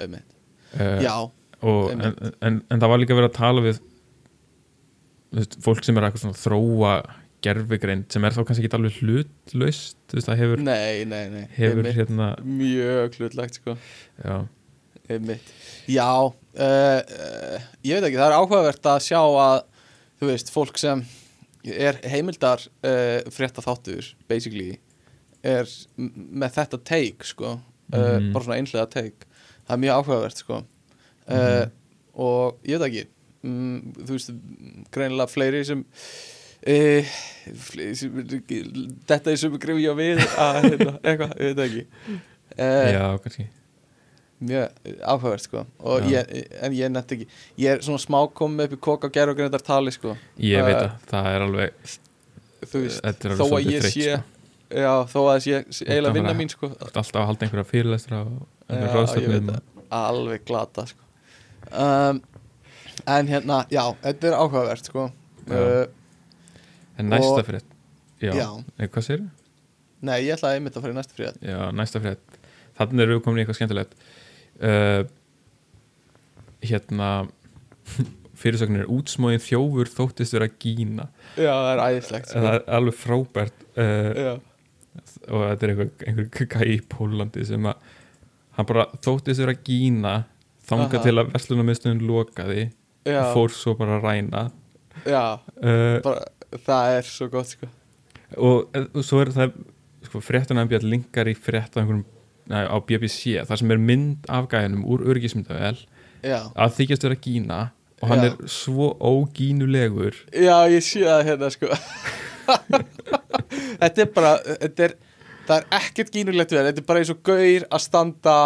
[0.00, 0.34] einmitt.
[0.74, 1.14] Uh, Já,
[1.62, 3.80] en, en, en það var líka verið að tala við
[5.64, 6.94] fólk sem er eitthvað svona þróa
[7.44, 11.44] gerfigreind sem er þá kannski ekki alveg hlutlaust þú veist, það hefur, nei, nei, nei
[11.56, 13.76] hefur hérna Mjög hlutlegt sko
[14.20, 14.34] já.
[15.90, 19.64] Já, uh, uh, ég veit ekki, það er áhugavert að sjá að,
[20.20, 21.02] þú veist, fólk sem
[21.66, 24.76] er heimildar uh, frétta þáttur, basically,
[25.42, 25.66] er
[25.98, 27.56] með þetta take, sko,
[27.90, 28.28] Mhm.
[28.30, 29.26] bara svona einhlega take.
[29.66, 30.58] Það er mjög áhugavert, sko.
[31.26, 31.70] Mhm.
[32.22, 33.02] Og ég veit ekki,
[33.46, 34.34] mm, þú veist,
[34.94, 35.84] greinilega fleiri sem,
[36.74, 37.14] uh,
[37.68, 38.18] fleiri sem
[39.08, 41.86] þetta er sem grifja við að, hérna, eitthvað, ég veit ekki.
[42.56, 43.48] Uh, já, kannski.
[44.40, 45.64] mjög áhugavert sko.
[45.84, 47.26] Og ég, en ég nefnt ekki.
[47.60, 50.14] Ég er svona smá komið upp í koka og gerð og greindar tali sko.
[50.40, 51.98] Ég veit að það er alveg
[52.68, 54.22] þú veist, er þó alveg að ég sé sko.
[54.70, 56.70] já, þó að það sé eiginlega vinna mín sko.
[56.76, 61.06] alltaf að halda einhverja fyrirlestra og einhverja ráðstöfnum veit alveg glata sko.
[61.70, 62.20] Um,
[63.06, 65.06] en hérna, já, þetta er áhugavert sko.
[65.50, 65.84] Uh,
[67.00, 67.76] en næsta frétt.
[68.20, 68.48] Já, já.
[68.76, 69.28] Nei, hvað segir
[70.04, 72.38] nei, ég ætlaði einmitt að fara í næstu fríð Já, næsta frétt.
[72.78, 73.98] Þannig erum við komin í eitthvað skemmtilegt.
[74.60, 75.02] Uh,
[76.64, 77.10] Hérna
[78.40, 81.08] Fyrirsögnir útsmóðin þjófur þóttist vera gína.
[81.36, 82.40] Já, það er æðislegt sko.
[82.40, 84.20] Það er alveg frábært uh,
[85.28, 87.90] og þetta er einhver, einhver gæi í Pólandi sem að
[88.56, 90.14] hann bara þóttist vera gína
[90.68, 91.02] þanga Aha.
[91.04, 92.64] til að verslunarmiðstöðun lokaði
[93.06, 94.46] já, og fór svo bara að ræna.
[95.06, 95.24] Já.
[95.56, 96.24] Uh, bara,
[96.66, 97.70] það er svo gott sko.
[98.36, 99.58] og, og svo er það
[100.06, 102.06] sko, fréttan að linkar í frétta einhverjum
[102.50, 105.76] nei, á BBC þar sem er mynd af gæðinum úr örgismyndavel
[106.20, 107.60] að þykjast vera gína
[108.00, 108.30] og hann Já.
[108.30, 110.16] er svo ógínulegur.
[110.32, 111.68] Já, ég sé það hérna sko.
[113.80, 114.94] Þetta er bara þetta er,
[115.46, 118.36] það er ekkert gínulegt við þetta er bara eins og gaur að standa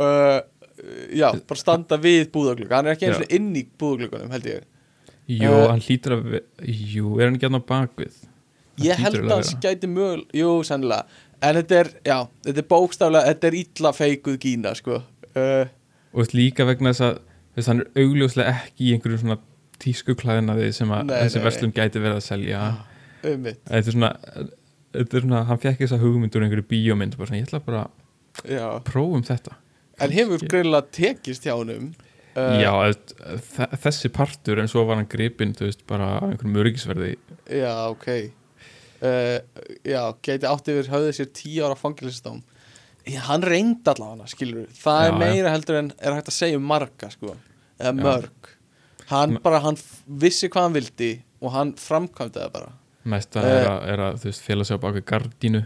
[0.00, 0.38] uh,
[1.14, 4.64] já, bara standa við búðaglugga, hann er ekki eins og inn í búðaglugganum held ég.
[5.28, 5.68] Jú, Eh.
[5.70, 8.16] hann hlýtur að Jú, er hann ekki hann á bakvið?
[8.76, 9.60] Hann ég held að að vera.
[9.64, 11.06] gæti mögul jú, sennilega,
[11.40, 15.02] en þetta er já, þetta er bókstaflega, þetta er illa feikuð gína sko.
[15.34, 15.64] Uh,
[16.14, 17.18] og líka vegna þess að
[17.56, 19.38] veist, hann er augljóslega ekki í einhverju svona
[19.82, 22.60] tískuklæðinaði sem að Nei, þessi nei, verslun gæti verið að selja.
[23.24, 24.12] Um mitt, þetta er svona,
[24.94, 27.84] þetta er svona hann fekk þessa hugmynd úr einhverju bíómynd bara svona, ég ætla bara
[28.44, 29.56] að prófum þetta
[30.00, 31.92] en hefur greinilega tekist hjá honum?
[32.34, 32.72] Uh, já,
[33.78, 37.12] þessi partur en svo var hann gripinn, þú veist, bara á einhverjum öryggisverði.
[37.46, 38.08] Já, ok.
[39.04, 39.38] Uh,
[39.84, 42.38] Já, geti átt yfir höfðið sér tíu ára fangilistám
[43.26, 46.64] Hann reyndi allavega, skilur Það Já, er meira heldur en er hægt að segja um
[46.70, 47.34] marga, sko
[47.76, 47.98] Eða Já.
[47.98, 48.48] mörg.
[49.10, 49.76] Hann Ma- bara, hann
[50.06, 51.10] vissi hvað hann vildi
[51.44, 52.70] og hann framkvæmdi það bara.
[53.04, 53.50] Næsta Eh.
[53.58, 55.62] er, að, er að, þú veist, félag sig á bakvið gardínu.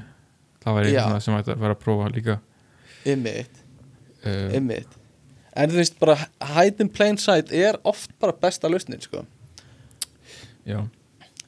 [0.65, 0.91] Það var Já.
[1.05, 2.39] eitthvað sem hægt að vera að prófa líka.
[3.07, 3.58] Ymmit,
[4.29, 4.95] uh, ymmit
[5.59, 6.15] En þú veist bara,
[6.55, 9.25] hide in plain sight er oft bara besta lausnin, sko.
[10.69, 10.83] Já,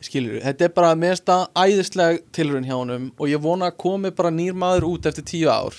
[0.02, 4.10] skilur þetta er bara minnst að æðisleg tilraun hjá honum og ég vona að komi
[4.16, 5.76] bara nýr maður út eftir tíu ár.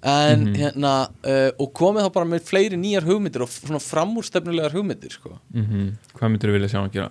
[0.00, 0.54] En Mhm.
[0.56, 0.92] hérna
[1.28, 5.34] uh, og komið þá bara með fleiri nýjar hugmyndir og svona framúrstefnulegar hugmyndir sko.
[5.52, 7.10] mm hvað myndir þú vilja sjá hann gera?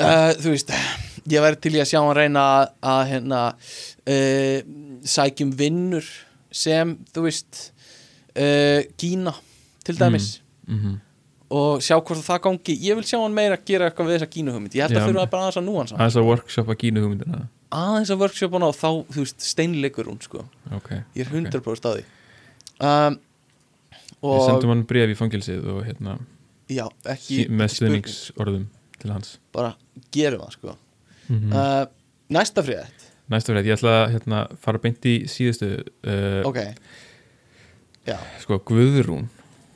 [0.00, 0.70] Uh, þú veist
[1.28, 3.42] ég væri til í að sjá hann reyna að, að hérna
[4.08, 4.62] uh,
[5.04, 6.08] sækjum vinnur
[6.50, 7.71] sem þú veist
[8.36, 9.34] uh, Kína
[9.86, 10.34] til dæmis.
[10.66, 11.00] Mm
[11.52, 12.74] og sjá hvort það gangi.
[12.80, 15.10] Ég vil sjá hann meira að gera eitthvað við þessa Kína hugmynd ég held að
[15.10, 17.40] þurfa bara aðeins að nú hans aðeins að workshopa gínu hugmyndina
[17.72, 20.44] aðeins að workshop hann á þá, þú veist, steinleikur hún sko.
[20.76, 22.04] Ok, ég er 100% að því.
[22.82, 23.18] Um,
[24.22, 26.16] við og sendum hann bref í fangilsið og hérna
[26.72, 28.66] já, ekki, með stuðningsorðum
[29.02, 29.36] til hans.
[29.54, 29.74] Bara
[30.14, 30.76] gerum það sko.
[31.28, 31.84] Mm uh,
[32.32, 36.60] næsta frétt, næsta fyrir ég ætla að hérna, fara beint í síðustu uh, ok
[38.06, 39.28] já, sko Guðrún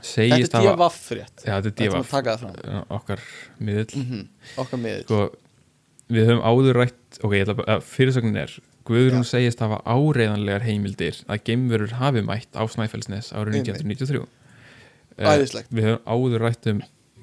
[0.02, 1.44] segist þetta er hafa DFF frétt.
[1.46, 3.20] Já, þetta er þetta það uh, okkar
[3.58, 3.90] miðill.
[4.04, 4.24] Mm
[4.62, 5.20] okkar miður sko,
[6.08, 8.56] við höfum áður rætt ok, ég ætla bara, að fyrirsögnin er
[8.86, 9.30] Guðrún Já.
[9.32, 13.82] segist hafa áreiðanlegar heimildir að geimverur hafi mætt á Snæfellsnes árið Einmitt.
[13.82, 14.26] 1993
[15.16, 15.70] Eh, Æðislegt.
[15.72, 16.80] við höfum áður rætt um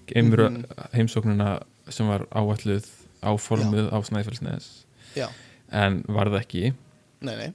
[0.09, 0.63] geimveru Mhm.
[0.97, 1.49] heimsóknina
[1.93, 2.87] sem var áalluð
[3.21, 4.85] áformuð á Snæfellsnes.
[5.15, 5.27] Já,
[5.71, 6.73] en varð ekki.
[7.21, 7.53] Nei, nei.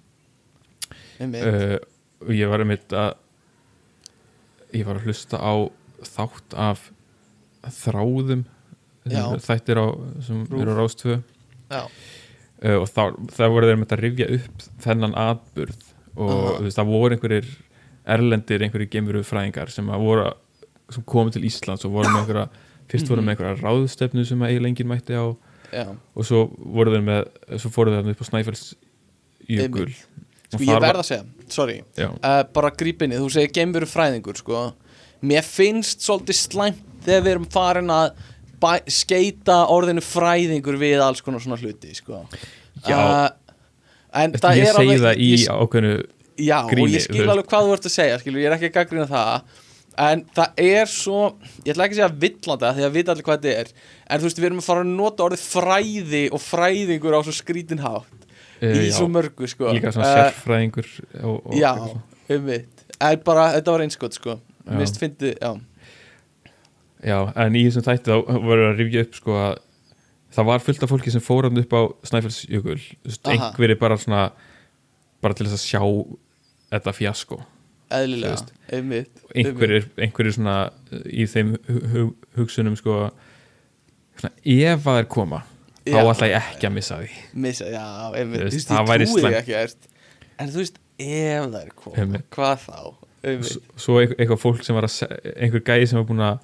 [1.43, 1.79] Uh,
[2.23, 3.17] og ég var einmitt að
[4.77, 5.55] ég var að hlusta á
[6.05, 6.89] þátt af
[7.79, 8.45] þráðum
[9.09, 9.87] þættir á,
[10.25, 10.61] sem Rúv.
[10.63, 11.17] eru á Rástvö
[11.73, 13.03] já, uh, og þá,
[13.33, 15.87] það voru þeir með að rifja upp þennan atburð
[16.19, 16.53] og Aha.
[16.59, 17.51] þú veist, það voru einhverjir
[18.09, 19.91] erlendir, einhverjir gemuru fræðingar sem
[20.89, 22.47] sem komu til Íslands og voru með einhverja
[22.89, 25.27] fyrst voru með einhverja ráðstefnu sem að eiginlega enginn mætti á.
[25.69, 25.85] Já.
[26.17, 28.63] Og svo voru þeir með svo fóru þeir upp á Snæfells
[29.49, 29.91] jökul
[30.53, 34.65] sko ég verð að segja, sorry uh, bara grípinni, þú segir geimveru fræðingur sko.
[35.21, 38.11] mér finnst svolítið slæmt þegar við erum farin að
[38.91, 42.25] skeita orðinu fræðingur við alls konar svona hluti sko.
[42.83, 42.97] Já.
[42.99, 43.55] uh,
[44.19, 45.95] en Eftir, það ég segi alveg það í ég, ákveðnu
[46.39, 48.57] já, og gríni, ég þú skil alveg hvað þú ert að segja skilur, ég er
[48.57, 49.65] ekki að gaggrina það
[49.99, 51.23] en það er svo,
[51.65, 53.73] ég ætla ekki að segja villanda því að vita allir hvað þetta er
[54.07, 57.35] en þú veist, við erum að fara að nota orðið fræði og fræðingur á svo
[57.35, 58.18] skrítin hátt uh,
[58.63, 59.73] í já, svo mörgu sko.
[59.77, 60.91] Líka svona Eh, sérfræðingur
[61.23, 61.73] og, og Já,
[62.35, 62.53] um
[63.25, 64.39] bara, þetta var einskot sko.
[64.77, 65.55] Mist fyndi, já.
[67.05, 69.59] Já, en í þessum þætti þá voru að rifja upp sko að
[70.35, 73.31] það var fullt af fólki sem fór hann upp á Snæfells jökul Aha.
[73.33, 74.25] einhverjir bara svona
[75.23, 75.83] bara til þess að sjá
[76.75, 77.41] þetta fjasko
[77.89, 78.43] Eðlilega,
[78.77, 82.03] um mitt einhverjir, einhverjir svona uh, í þeim hu hu
[82.37, 83.07] hugsunum sko
[84.19, 85.43] svona, ef að þeir koma
[85.89, 86.11] þá Já.
[86.13, 87.09] ætla ég ekki að missa því
[87.47, 87.85] Missa, já,
[88.23, 89.57] um mitt Þú veist, ég trúi því ekki.
[90.39, 92.29] En þú veist, ef það er koma Einmitt.
[92.35, 92.79] Hvað þá?
[93.29, 96.39] Um S- mitt svo eitthvað, fólk sem var að einhver gæði sem var búin að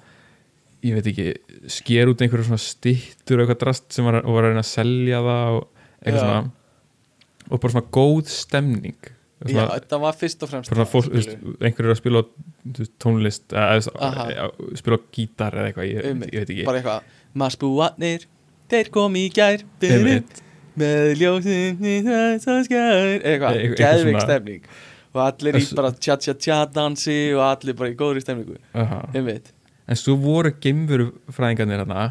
[0.85, 1.27] ég veit ekki,
[1.71, 5.55] sker út einhverju svona stittur eitthvað drast sem var, var að reyna að selja það
[5.55, 5.67] og
[6.03, 6.25] eitthvað Já.
[6.25, 6.51] svona
[7.45, 8.99] og bara svona góð stemning
[9.45, 11.55] Já, svona, þetta var fyrst og fremst bara svona það, fólk, þú veist, skilurðu.
[11.67, 12.21] einhverju eru að spila
[13.03, 14.45] tónlist eða,
[14.79, 18.23] spila gítar eða eitthvað, ég, ég veit ekki Bara eitthvað Maspúatnir,
[18.71, 20.41] þeir kom í gær Einmitt.
[20.75, 23.11] Með ljósin í þess að skær.
[23.21, 24.63] Eitthvað, Eitthvað geðvik svona- stemning.
[25.15, 28.57] Og allir í Þess- bara tja-tja-tja dansi Og allir bara í góðri stemningu.
[28.75, 29.05] Aha.
[29.15, 29.51] Um mitt
[29.87, 32.09] en svo voru geimveru fræðingarnir hérna,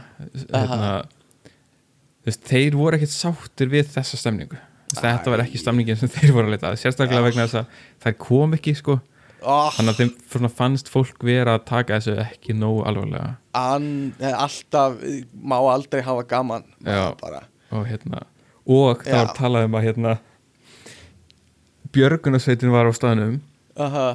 [2.23, 4.55] þú veist, þeir voru ekkert sáttir við þessa stemningu.
[4.55, 7.59] Þú veist, þetta var ekki stemningin sem þeir voru að leita að, sérstaklega vegna þess
[7.65, 7.67] að
[8.05, 8.97] þær kom ekki sko
[9.45, 13.34] oh, þannig að þeim svona fannst fólk vera að taka þessu ekki nógu alvarlega.
[13.55, 13.88] Hann
[14.20, 14.99] er alltaf
[15.40, 18.24] má aldrei hafa gaman og hérna
[18.64, 20.14] og það var talað um að hérna
[21.95, 23.38] björgunarsveitin var á staðnum.
[23.78, 24.07] Aha.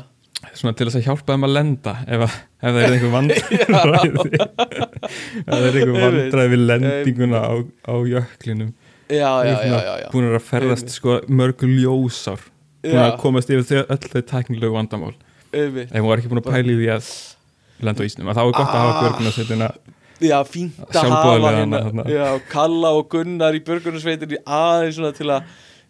[0.55, 3.57] Svona til þess að hjálpa þeim að lenda ef, að, ef það er einhver vandræði
[5.39, 7.53] ef það er einhver vandræði við lendinguna á,
[7.91, 8.71] á jöklinum.
[9.09, 12.43] Já, já, já, búin að ferðast sko mörgu ljósár
[12.83, 15.13] búin að komast yfir þau, öll þau tæknilegu vandamál.
[15.53, 17.09] Ef hún var ekki búin að pæla í því að
[17.87, 18.29] lenda á ísnum.
[18.35, 19.01] Þá er gott að hafa Ah.
[19.03, 19.71] björgunarsveitina
[20.19, 22.03] Já, fínt að hafa hérna.
[22.11, 25.43] Já, Kalla og Gunnar í börgunarsveitinni aðeins svona til að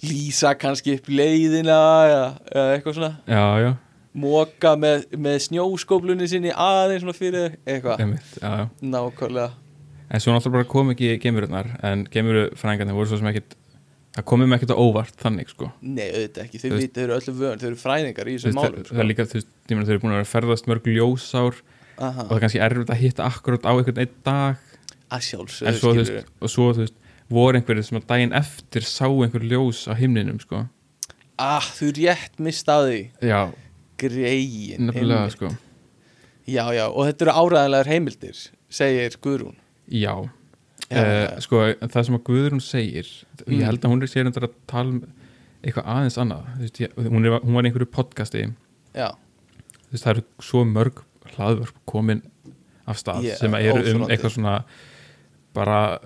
[0.06, 1.78] lýsa kannski upp leiðina
[2.08, 3.10] eða, eða eitthvað svona.
[3.28, 3.72] Já, já,
[4.20, 8.70] Moka með, með snjóskóplunni sinni aðeins svona fyrir eitthvað.
[8.82, 9.50] Nákvæmlega.
[10.10, 13.54] En svo náttúrulega kom ekki geimururnar en geimurufræðingarnir voru svo sem ekkit
[14.18, 15.70] það komum ekkit á óvart þannig sko.
[15.86, 18.80] Nei, auðvitað ekki, þau viti, þau eru öllu vön, þau eru fræðingar í þessum málum
[18.80, 21.62] það, það er líka, þú veist, þau eru búin að vera ferðast mörg ljósár og
[22.00, 24.66] Aha, það er kannski erfitt að hitta akkurat á einhvern einn dag.
[25.10, 27.00] Að svo, þú skilur veist, og svo, þú veist,
[27.30, 30.64] voru einhverjir sem að daginn eftir sá einhver ljós á himninum sko.
[31.40, 33.02] Ah, þú rétt mist að því.
[33.30, 33.42] Já,
[34.00, 35.52] Greiin nefnilega sko.
[36.50, 38.44] Já, já, og þetta eru áræðanlegar heimildir
[38.74, 39.58] segir Guðrún.
[39.86, 40.16] Já,
[40.90, 41.42] Já, uh, já.
[41.46, 41.62] sko
[43.50, 43.60] Guðrún segir Mm.
[43.60, 45.04] ég held að hún er sér að tala um
[45.64, 46.44] eitthvað aðeins annað.
[46.60, 48.46] Veist, ég, hún, er, hún var í einhverju podcasti.
[48.96, 51.04] Veist, það eru svo mörg
[51.36, 52.24] hlaðvörp komin
[52.88, 54.64] af stað Ég- sem eru um eitthvað svona
[55.54, 56.00] bara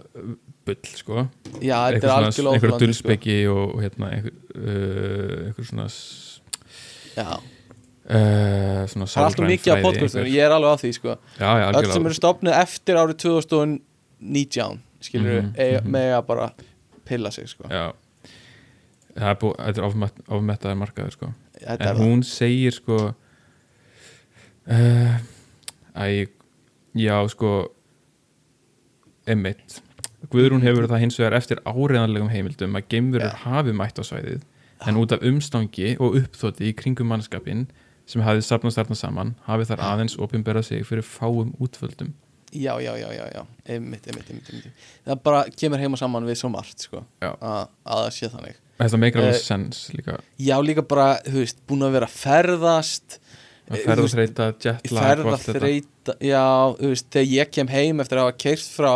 [0.65, 1.27] bull sko.
[1.59, 3.07] Já þetta er eitthvað svona, algjörlega einhver óþolandi, sko.
[3.07, 5.87] dulspeki og, og hérna einhver, uh, einhver svona
[7.13, 7.27] Já,
[8.09, 11.17] uh, svona það er alltaf mikið af podcastum ég er alveg á því sko.
[11.37, 15.91] Já, já, öll sem eru stopnið eftir árið 2019 skilur við mhm.
[15.91, 16.53] með að bara
[17.13, 17.69] pilla sig sko.
[19.13, 21.31] Það er búið, þetta er ofmett, ofmettaði markaður sko.
[21.63, 22.99] En er hún segir sko
[24.67, 25.15] uh,
[25.95, 26.27] æ,
[26.97, 27.53] já sko
[29.29, 29.81] emitt
[30.31, 34.43] Guðrún hefur það hins vegar eftir áreðanlegum heimildum að geimverur hafi mætt á svæðið
[34.87, 37.67] en út af umstangi og uppþótti í kringum mannskapin
[38.09, 42.13] sem hafið safnast þarna saman hafi þar aðeins opinberað sig fyrir fáum útvöldum
[42.53, 43.43] já, já, já, já, já,
[43.73, 44.83] einmitt, einmitt, einmitt, einmitt.
[45.07, 47.31] það bara kemur heima saman við svo margt sko Já.
[47.41, 51.39] að að það sé þannig Þetta meikar alveg Eh, sens líka já, líka bara, þú
[51.43, 53.19] veist, búin að vera að ferðast
[53.69, 56.45] eh, þú veist, þreita, jetlag og allt þetta þreita já,
[56.79, 58.93] þú veist, þegar ég kem heim eftir að hafa keirt frá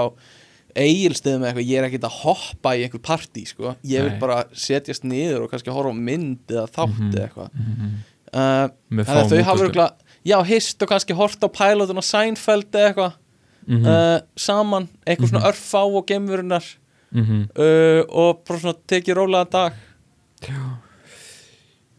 [0.77, 4.19] eigilstöðum eða eitthvað, ég er ekkert að hoppa í einhver partí, sko, ég vil Nei.
[4.21, 7.13] bara setjast niður og kannski horfa á mynd eða þátt Mhm.
[7.13, 7.93] eða eitthvað Mhm.
[8.33, 9.93] uh, með þannig að fáum þau hafa útvöldum örgulega
[10.27, 13.13] já, hist og kannski hort á pilotun og Seinfeld eða eitthvað
[13.67, 15.49] Mhm, uh, saman, eitthvað svona Mhm.
[15.51, 16.63] örfá og gemverunar
[17.11, 17.41] mhm.
[17.51, 19.73] uh, og bara svona tekið rólega dag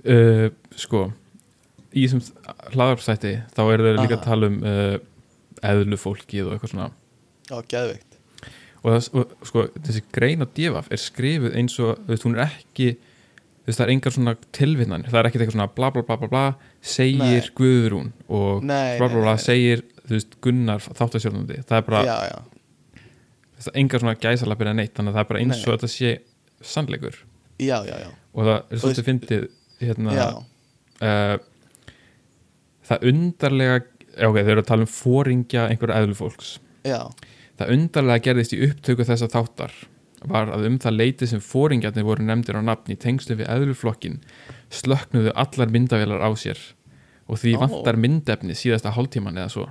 [0.09, 0.49] uh,
[0.79, 1.09] sko
[1.97, 2.23] í þessum
[2.75, 4.97] hlaðarpsætti þá eru þeir líka að tala um uh,
[5.69, 6.89] eðlu fólkið og eitthvað svona
[7.49, 8.19] já, geðveikt
[8.79, 12.37] og, það, og sko, þessi grein á divaf er skrifuð eins og, þú veist, hún
[12.39, 12.91] er ekki
[13.69, 16.45] það er engar svona tilvinnanir það er ekkert eitthvað svona bla bla bla bla bla
[16.81, 17.51] segir.
[17.59, 19.43] Guðrún og Nei, bla bla bla nei.
[19.45, 19.83] segir,
[20.15, 23.05] veist, Gunnar þáttasjórnandi, það er bara, já, já,
[23.59, 25.93] það er engar svona gæsalapir en neitt, þannig að það er bara eins og þetta
[25.93, 26.15] sé
[26.75, 27.21] sannleikur.
[27.59, 29.47] Já, og það er Og svolítið fyndið
[29.83, 30.15] hérna
[31.03, 31.37] uh,
[32.89, 33.79] það undarlega
[34.29, 36.57] ok, þau eru að tala um fóringja einhverja eðlu fólks.
[36.87, 37.11] Já.
[37.59, 39.75] það undarlega gerðist í upptöku þessa þáttar
[40.31, 44.19] var að um það leiti sem fóringjarnir voru nefndir á nafn í tengslu við eðluflokkin
[44.75, 46.59] slöknuðu allar myndavélar á sér.
[47.29, 47.61] Og því Ó.
[47.67, 49.67] vantar myndefni síðasta hálftíman eða svo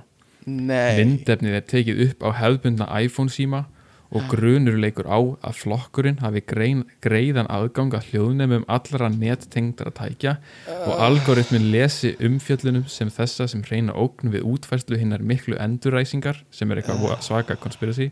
[0.48, 3.66] Nei, myndefnið er tekið upp á hefðbundna iPhone síma
[4.08, 10.38] og grunur leikur á að flokkurinn hafi grein, greiðan aðgang að hljóðnemum allra nettengdara tækja
[10.86, 16.72] og algoritmin lesi umfjöllunum sem þessa sem reyna ógn við útfærslu hinnar miklu enduræsingar sem
[16.72, 18.10] er eitthvað voða svaka conspiracy.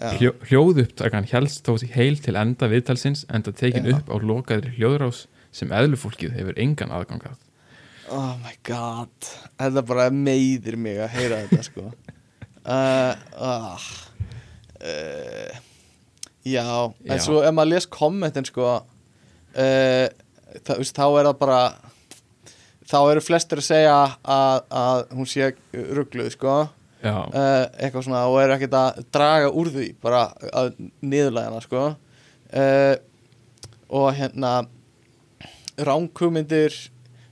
[0.00, 0.14] Já.
[0.16, 5.26] Hljó, hljóðupptakan helst þó sig heil til enda viðtalsins enda tekin upp á lokaðri hljóðrás
[5.52, 7.49] sem eðlufólkið hefur engan aðgang að
[8.10, 9.12] Oh my god.
[9.60, 11.84] Þetta bara meiðir mig að heyra þetta sko.
[12.60, 13.84] Uh, uh,
[14.82, 15.60] uh,
[16.44, 16.64] Já
[17.06, 17.22] En Já.
[17.24, 18.82] svo ef maður les kommentin sko uh,
[19.54, 21.60] það, veist, Þá er það bara
[22.90, 23.96] Þá eru flestir að segja
[24.26, 25.52] að, að hún sé
[25.94, 26.54] ruggluð sko.
[27.00, 27.30] Uh,
[27.78, 30.72] Eitthvað svona og er ekkert að draga úr því bara að
[31.06, 31.84] niðurlægana sko.
[32.50, 32.96] Uh,
[33.94, 34.56] Og hérna
[35.80, 36.74] ránkugmyndir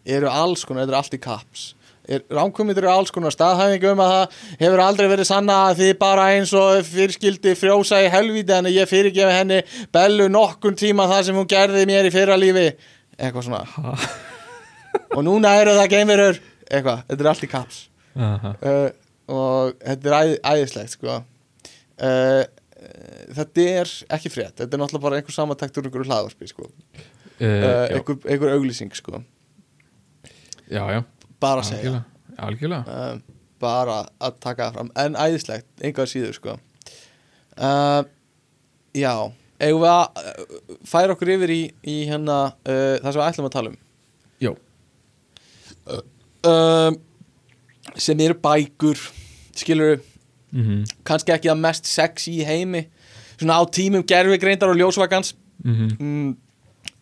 [0.09, 1.67] eru alls konar, þetta er allt í kaps.
[2.09, 5.91] Er, ránkugmyndir eru alls konar staðhæfingu um að það hefur aldrei verið sanna að þið
[6.01, 9.59] bara eins og fyrirskildi frjósa í helvíti en ég fyrirgefi henni
[9.93, 12.71] bellu nokkun tíma það sem hún gerði mér í fyrra lífi.
[13.19, 13.93] Eitthvað svona.
[15.17, 17.83] Og núna eru það geimirur eitthvað, þetta er allt í kaps.
[18.19, 18.89] Uh,
[19.29, 21.21] og þetta er æð, æðislegt sko.
[21.99, 22.43] Uh,
[23.37, 24.57] þetta er ekki frétt.
[24.61, 26.69] Þetta er náttúrulega bara einhver samantækt úr einhverju hlaðvarpi sko.
[26.69, 29.23] uh, einhver, einhver auglýsing sko.
[30.71, 31.03] Já, já,
[31.43, 32.05] bara að segja.
[32.39, 33.23] Algjörlega, um,
[33.59, 34.93] bara að taka fram.
[34.99, 36.57] En æðislegt, einhver síður sko.
[37.59, 38.03] uh,
[38.95, 39.13] já.
[39.59, 43.49] Eigum við að uh, færa okkur yfir í, í hérna uh, það sem við ætlum
[43.49, 43.79] að tala um?
[44.39, 44.53] Já,
[46.47, 46.99] um,
[47.99, 49.01] sem eru bækur
[49.59, 49.99] skilur
[50.55, 52.85] mhm, kannski ekki það mest sexy í heimi.
[53.39, 55.35] Svona á tímum gerfigreindar og ljósvakans.
[55.65, 55.91] Mhm.
[55.99, 56.37] Mm,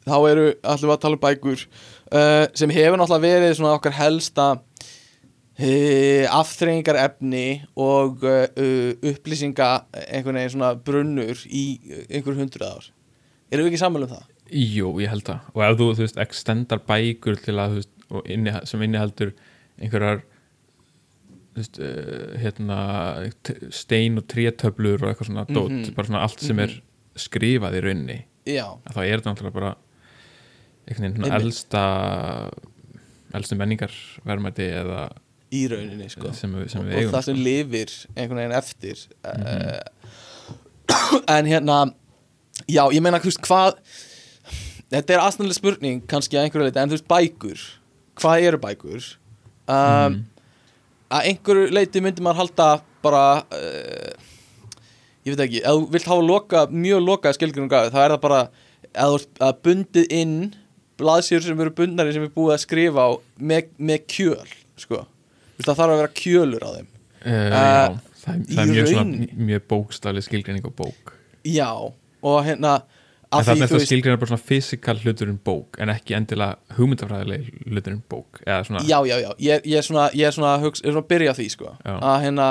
[0.06, 1.66] þá eru allir að tala um bækur
[2.12, 4.46] uh, sem hefur náttúrulega verið svona okkar helsta
[5.58, 7.46] uh, afþreyingar efni
[7.80, 8.46] og uh,
[9.12, 9.70] upplýsinga
[10.06, 11.64] einhvern veginn svona brunnur í
[12.10, 12.88] einhver hundruð ár
[13.50, 14.24] erum við ekki sammála um það?
[14.56, 17.92] Jú, ég held það og ef þú, þú veist, extendar bækur til að, þú veist,
[18.30, 19.32] inni, sem innihaldur
[19.82, 20.20] einhverjar
[21.56, 22.78] veist, uh, hérna
[23.74, 25.94] stein og trétöflur og eitthvað svona dót, Mhm.
[25.96, 26.76] bara svona allt sem er
[27.16, 27.82] skrifað í
[28.46, 29.74] að þá er þetta náttúrulega bara
[30.86, 31.82] einhvern veginn elsta
[33.36, 35.00] elstu menningarverðmæti eða
[35.56, 37.44] í rauninni sko sem, við- sem við og eigum það sem sko.
[37.46, 39.80] lifir einhvern veginn eftir uh,
[41.36, 41.78] en hérna
[42.70, 43.80] já, ég meina, þú veist, hvað
[44.94, 47.64] þetta er aðstæðanlega spurning kannski að einhverju leiti, en þú veist, bækur
[48.22, 49.02] hvað eru bækur
[49.66, 50.20] um, Mhm.
[51.10, 52.68] að einhverju leiti myndi maður halda
[53.06, 53.24] bara
[53.54, 54.12] uh,
[55.26, 58.22] ég veit ekki, ef þú vilt hafa loka, mjög loka skilgrunum gafið, þá er það
[58.26, 58.40] bara
[58.96, 60.36] að að bundið inn
[61.00, 65.04] blaðsýr sem eru bundnari sem er búið að skrifa á með, með kjöl sko.
[65.62, 66.90] Það þarf að vera kjölur á þeim.
[67.26, 67.86] Uh, Uh, já,
[68.22, 71.16] það, í það er mjög, svona, mjög bókstafli skilgreining á bók.
[71.46, 71.70] Já,
[72.22, 72.76] og hérna
[73.34, 78.04] En það er veist, skilgreina bara svona fysikal hluturinn bók en ekki endilega hugmyndafræðileg hluturinn
[78.06, 80.84] bók eða svona já, já, já, ég, ég er svona ég er svona, að hugsa,
[80.84, 81.72] er svona að byrja því, sko.
[81.96, 82.46] Að hérna,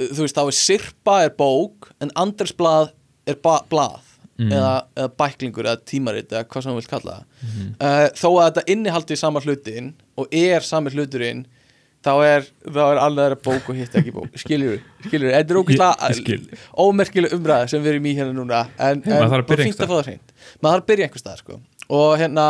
[0.00, 2.94] þú veist, þá er sirpa er bók, en andresblað
[3.28, 4.07] er ba blað
[4.38, 4.52] Mm.
[4.54, 7.22] eða, eða bæklingur eða tímarit eða hvað sem þú vilt kalla það.
[7.42, 7.70] Mhm.
[7.82, 11.40] uh, þó að þetta innihaldi sama hlutin og er sami hluturinn
[12.06, 14.36] þá er, þá er alveg aðra bók og hitt ekki bók.
[14.38, 14.78] Skiljur,
[15.08, 16.38] skiljur, þetta er ógæslega
[16.84, 20.04] ómerkileg umræða sem við erum í hérna núna en, en Maður þarf að byrja að
[20.06, 20.36] hreint.
[20.60, 21.58] Maður þarf að byrja einhvers stað sko.
[21.98, 22.46] og hérna,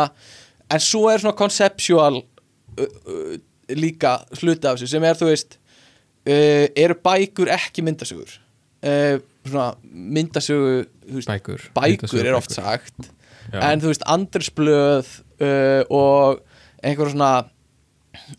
[0.69, 3.33] en svo er svona conceptual uh, uh,
[3.73, 8.37] líka hluti af þessu sem er þú veist uh, eru bækur ekki myndasögur?
[8.85, 13.11] Uh, svona myndasögu veist, bækur bækur er oft sagt
[13.53, 13.61] já.
[13.63, 16.43] en þú veist andresblöð uh, og
[16.83, 17.49] einhver svona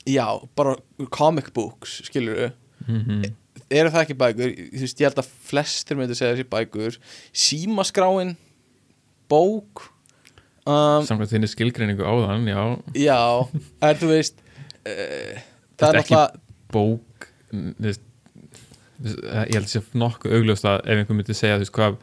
[0.06, 0.26] já,
[0.56, 0.76] bara
[1.10, 2.52] comic books skilur
[2.86, 3.30] mm
[3.70, 6.96] eru það ekki bækur, þú veist, ég held að flestir myndir segja þessi bækur.
[7.30, 8.32] Símaskráin
[9.30, 9.84] bók
[10.66, 12.62] um, samkvæmt þinni skilgreiningu áðan já,
[12.98, 13.20] já,
[13.86, 15.38] en þú veist uh,
[15.78, 16.24] það er er náttúrulega
[16.74, 18.04] bók þú veist,
[19.04, 22.00] ég held að sé nokkuð augljóst að ef einhver myndi segja þú veist, hvað,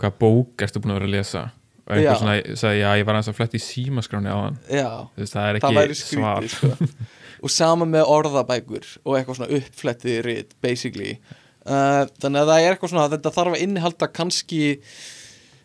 [0.00, 1.46] hvað bók ertu búin að vera að lesa?
[1.86, 2.18] Og einhver Já.
[2.20, 5.60] svona sagði já ég var aðeins að fletta í símaskráni já, þú veist, það er
[5.60, 6.50] ekki svar.
[6.54, 6.90] sko.
[7.44, 11.16] og sama með orðabækur og eitthvað svona uppflettið rit basically.
[11.64, 14.62] Uh, þannig að það er eitthvað svona þetta þarf að innihalda kannski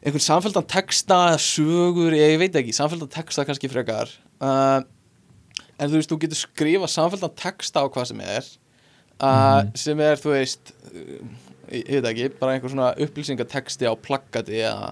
[0.06, 4.12] einhvern samféldan texta sögur, ég veit ekki, samféldan texta kannski frekar.
[4.44, 4.82] Uh,
[5.80, 8.50] en þú veist, þú getur skrifa samféldan texta á hvað sem er
[9.16, 9.76] Mhm.
[9.80, 10.74] sem er, þú veist
[11.72, 14.92] ég, veit ekki, bara einhver svona upplýsingatexti á plaggati eða,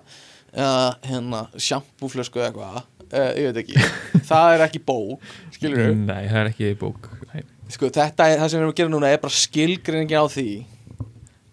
[0.54, 2.84] eða hérna, sjampúflösku eða eitthvað.
[3.14, 3.90] Uh, ég veit ekki.
[4.30, 7.10] Það er ekki bók, skilur við nei, það er ekki bók.
[7.34, 7.44] Nei.
[7.70, 10.48] sko, þetta er, það sem við erum að gera núna er bara skilgreiningin á því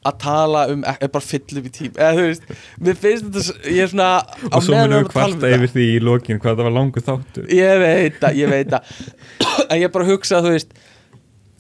[0.01, 2.47] að tala um, er bara fyll upp í tím eða þú veist,
[2.81, 5.89] mér finnst þetta ég er svona, á og svo munum við um kvarta yfir því
[5.91, 7.51] í lokin hvað það var langur þáttur.
[7.53, 8.95] Ég veit það, ég veit það.
[9.71, 10.73] En ég bara hugsa, þú veist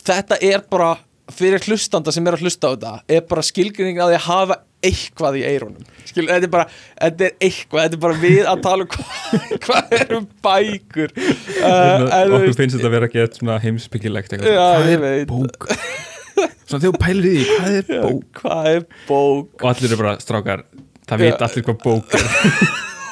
[0.06, 0.90] þetta er bara,
[1.34, 4.56] fyrir hlustanda sem er að hlusta á þetta, er bara skilgreiningin á því að hafa
[4.80, 8.62] eitthvað í eirónum skilur, þetta er bara, þetta er eitthvað þetta er bara við að
[8.64, 11.12] tala um hvað hva eru bækur.
[11.60, 14.54] Uh, okkur veist, finnst þetta að vera ekki eitthvað svona heimsbyggilegt eitthvað.
[14.56, 15.34] Já, hvað er veit.
[15.34, 15.68] bók?
[16.70, 18.40] Svona þegar þú pælir í því, hvað er já, bók?
[18.40, 19.50] hvað er bók?
[19.60, 20.64] Og allir eru bara strákar
[21.10, 21.24] það Já.
[21.26, 22.30] veit allir hvað bók er.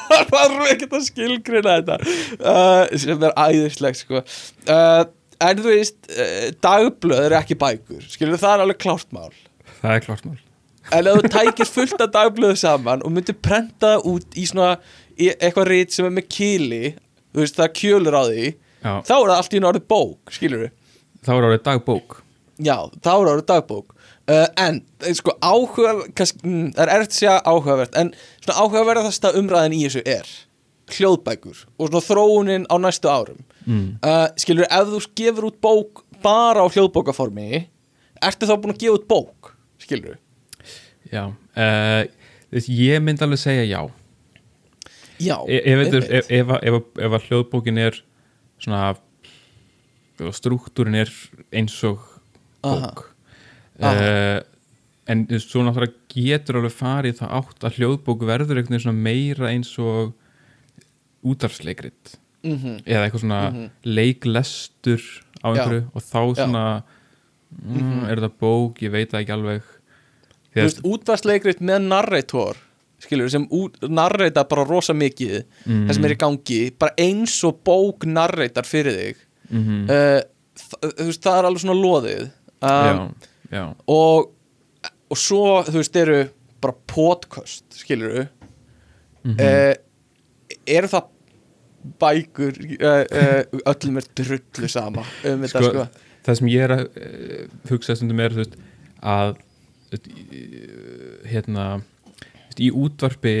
[0.09, 1.95] Það var ekkert að skilgrina þetta.
[2.41, 4.23] Uh, sem er æðislegt sko.
[4.65, 5.03] uh,
[5.45, 8.05] en þú veist uh, dagblöð eru ekki bækur.
[8.11, 9.33] Skilur það er alveg klárt mál.
[9.79, 10.39] Það er klart mál.
[10.95, 14.71] En ef þú tækir fullt af dagblöðu saman og myndir prenta það út í svona
[15.19, 18.47] í eitthvað rít sem er með kýli þú veist það kjölur á því
[18.79, 20.67] Já, þá er það allt í náttúrulega bók skilur
[21.25, 22.19] þá er árið dagbók.
[22.59, 23.95] Já þá er það dagbók.
[24.29, 28.11] Uh, en eh, sko áhuga kannski, mm, það er erft að segja áhugavert en
[28.43, 30.29] svona áhugaverðasta umræðin í þessu er
[30.95, 33.41] hljóðbækur og svona þróunin á næstu árum.
[33.65, 33.99] Mm.
[34.01, 37.67] uh, skilur, ef þú gefur út bók bara á hljóðbókaformi
[38.23, 40.17] ertu þá búin að gefa út bók skilur
[41.11, 42.03] já uh,
[42.49, 43.81] þess, ég myndi alveg segja já.
[45.19, 47.97] Já, e ef, ef, ef, ef, hljóðbókin er
[48.61, 48.93] svona
[50.35, 51.11] struktúrin er
[51.55, 51.99] eins og
[52.63, 52.87] Aha.
[52.87, 53.03] bók.
[53.79, 54.39] Uh,
[55.09, 59.51] en þú veist, svo náttúrulega getur alveg farið það átt að hljóðbók verður svona meira
[59.51, 60.13] eins og
[61.25, 62.83] útarfsleikrit Mhm.
[62.87, 63.69] eða eitthvað svona Mhm.
[63.83, 65.01] leiklestur
[65.43, 66.35] á einhverju og þá Já.
[66.45, 66.83] svona
[67.65, 69.61] mm, er þetta bók, ég veit það ekki alveg.
[70.53, 72.57] Þú veist, útvarsleikrit með narrator
[72.99, 73.47] skilur, sem
[73.89, 78.63] narrata bara rosa mikið mm, það sem er í gangi, bara eins og bók narratar
[78.67, 79.15] fyrir þig
[79.51, 80.21] mm, uh,
[80.81, 82.23] þú veist, það er alveg svona loðið
[82.61, 83.15] um,
[83.49, 83.63] já, já.
[83.87, 84.31] og,
[85.09, 86.19] og svo, þú veist, eru
[86.61, 88.27] bara podcast, skilur
[89.23, 89.73] mm uh,
[90.77, 91.09] eru það
[92.01, 95.85] bækur uh, uh, öllum er drullu sama um þetta Sko, sko
[96.27, 98.57] það sem ég er að uh, hugsa stundum er veist,
[98.99, 99.37] að
[101.29, 103.35] hérna veist, í útvarpi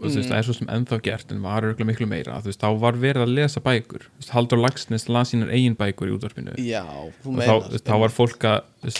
[0.00, 0.28] og þú veist, Mm.
[0.30, 3.20] það er svo sem ennþá gert en var örgulega miklu meira veist, þá var verið
[3.26, 7.94] að lesa bækur Haldur Lagsnes las sínar eigin bækur í útvarpinu já, og þá, þá
[8.00, 8.94] var fólk að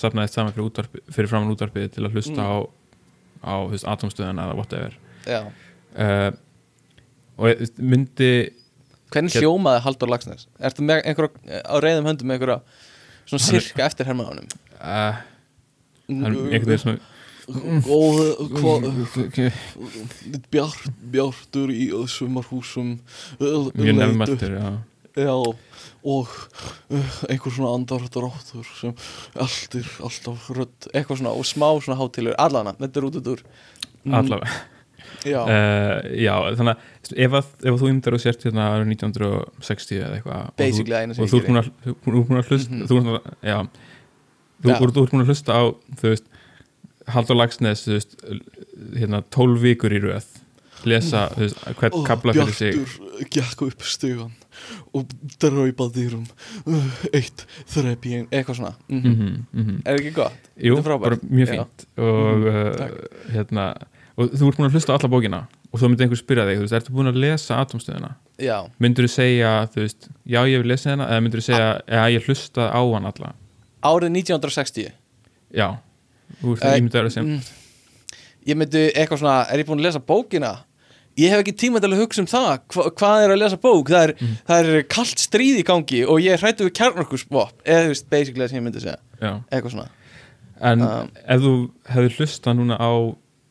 [0.00, 2.46] safnaðist saman fyrir, útvarpi, fyrir framan útvarpið til að hlusta Mm.
[2.46, 2.56] á,
[3.44, 3.54] á
[3.92, 4.96] atomstöðana eða whatever
[5.28, 5.42] já.
[7.38, 8.30] Og myndi
[9.10, 10.46] hvernig Get- hljómaði Haldur Lagsnes?
[10.60, 12.60] Ertu með einhverja á reyðum höndum með einhverja
[13.26, 14.46] svona er- sirka eftir hermaðanum?
[14.80, 15.16] uh,
[16.08, 17.00] er einhvern veginn svona
[17.50, 18.84] Góð,
[20.52, 22.92] Bjart, bjartur í sumarhúsum
[23.40, 23.96] mjög leitur.
[23.98, 25.40] nefnmæltur já.
[26.06, 26.30] Og
[26.94, 28.94] uh, einhver svona andarðráttur sem
[29.34, 33.42] eldir alltaf rödd, eitthvað svona og smá svona hátilur, allana, þetta er út út úr
[34.06, 34.60] allavega
[35.24, 38.92] Já, uh, já, þannig að ef, að, ef að þú ymdar og sért hérna árið
[38.94, 40.46] 1960 eða eitthvað
[41.10, 42.86] og þú, ert búin að, þú þú ert búin hlusta Mhm.
[42.86, 43.30] þú, ert búin að-
[45.30, 45.62] hlusta á
[46.00, 46.24] þú veist,
[47.10, 47.86] Haldur Lagsnes
[48.96, 50.26] hérna 12 vikur í röð
[50.88, 52.76] lesa, þú veist, hvern kabla fyrir sig.
[52.76, 54.32] Bjartur gekk upp stugan
[54.96, 56.24] og draupa dýrum
[56.66, 57.44] uh, eitt
[58.16, 58.74] einn, eitthvað svona.
[58.88, 60.32] Mm mm -hmm, Er ekki gott?
[60.56, 61.86] Jú, er bara mjög fínt.
[61.96, 63.74] Og, Mhm, uh, hérna,
[64.20, 65.40] og þú ert búin að hlusta á alla bókina
[65.70, 68.10] og þá myndi einhver spyrja þig, þú veist, ertu búin að lesa atomstöðuna?
[68.40, 71.68] Já, Myndur þú segja, þú veist, já ég vil lesa hérna eða myndur þú segja,
[71.88, 73.32] já ég hlusta á hann alla
[73.82, 74.90] árið 1960
[75.56, 75.68] Já,
[76.42, 77.40] þú Eh, ég myndi að vera sem mm,
[78.50, 80.50] Ég myndi eitthvað svona, er ég búin að lesa bókina?
[81.18, 83.88] Ég hef ekki tíma til að hugsa um það Hva, Hvað er að lesa bók?
[83.90, 84.36] Það er, Mm.
[84.48, 88.44] það er kalt stríð í gangi og ég hrættu við kjarnorkusvop eða þú veist, basically
[88.44, 89.88] það sem ég myndi segja Já, Eitthvað svona
[90.60, 91.10] en Um.
[91.24, 91.52] ef þú
[91.88, 92.90] hefur hlusta núna á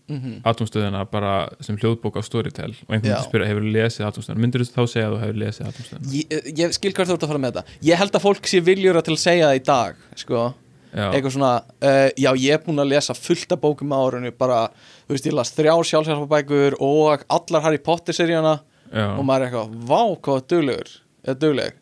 [0.09, 1.33] mm atomstöðuna bara
[1.63, 5.07] sem hljóðbók á Storytel og einhvern veginn spyrja, hefur lesið atomstöðuna myndur þú þá segja
[5.07, 7.77] að þú hefur lesið atomstöðuna ég, ég skil hvað þú ert að fara með þetta.
[7.89, 10.45] Ég held að fólk sé viljura til að segja það í dag Sko,
[10.89, 14.31] Já, eitthvað svona uh, Já, ég er búin að lesa fullt af bókum á árinu
[14.33, 14.63] bara,
[15.05, 18.55] þú veist, ég las þrjár sjálfsjálfabækur og allar Harry Potter seríana
[18.89, 20.89] og maður er eitthvað, vá, hvað er duglegur
[21.27, 21.75] eða dugleg.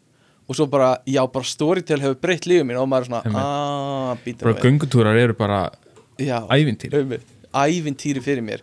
[0.48, 3.48] Og svo bara, já, bara Storytel hefur breytt lífið mín og maður er svona, Einmitt.
[3.48, 5.62] aaa, býtum bara göngutúrar eru bara
[6.20, 7.00] ævintýr
[7.54, 8.62] ævintýri fyrir mér.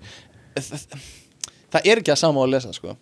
[0.55, 2.97] Það, er ekki að sama á að lesa, sko.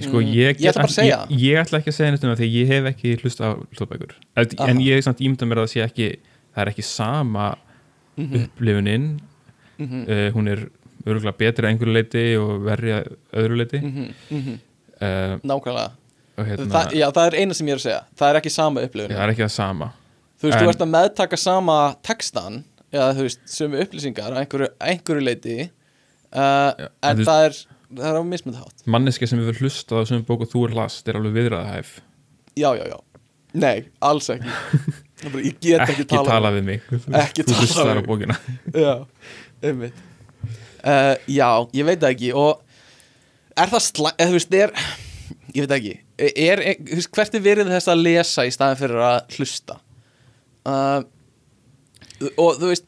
[0.00, 2.38] Sko, Mm, ég, ég ætla að ég, ég ætla ekki að segja neitt um það
[2.40, 4.14] því ég hef ekki hlusta á hljóðbækur.
[4.64, 6.06] En, ég er samt ímynda mér að það sé ekki
[6.54, 7.48] það er ekki sama
[8.16, 8.44] mm -hmm.
[8.46, 9.04] upplifunin
[9.80, 10.62] uh, hún er
[11.04, 13.10] örgulega betri að einhverju leiti og verri að
[13.42, 14.56] öðru leiti Mhm,
[15.02, 15.90] uh, nákvæmlega.
[16.38, 18.50] og hérna, það, já, það er eina sem ég er að segja, það er ekki
[18.50, 19.92] sama upplifun það er ekki það sama.
[20.40, 22.64] Þú veist, en- þú ert að meðtaka sama textan
[22.94, 27.56] eða þú veist, sömu upplýsingar að einhverju, einhverju leiti uh, en en þú- það er
[27.94, 28.84] það er á mismönd hátt.
[28.90, 31.92] Manneski sem við hlustað á sem bók og þú er last er alveg viðræðahæf.
[32.58, 32.96] Já, já, já,
[33.58, 34.50] nei, alls ekki.
[35.24, 36.82] Það bara, ég get ekki, ekki tala tala við mig.
[37.20, 38.08] Ekki þú tala hlustar við á mig.
[38.10, 38.36] bókina.
[38.74, 38.94] já,
[39.70, 40.02] einmitt.
[40.84, 42.60] Uh, já, ég veit það ekki og
[43.56, 44.74] er það slæ, eða þú veist, er
[45.54, 45.94] ég veit það ekki,
[46.44, 49.78] er, er þú hvert er verið þess að lesa í staðin fyrir að hlusta?
[50.66, 50.98] Uh,
[52.38, 52.84] og þú veist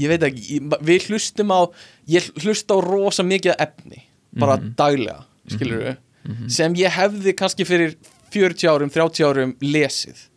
[0.00, 1.60] ég veit ekki, ég- við hlustum á
[2.08, 4.02] ég hlusta á rosa mikið efni
[4.38, 4.74] bara Mhm.
[4.78, 6.48] daglega, skilur við Mhm.
[6.50, 7.96] sem ég hefði kannski fyrir
[8.32, 10.28] 40 árum, 30 árum lesið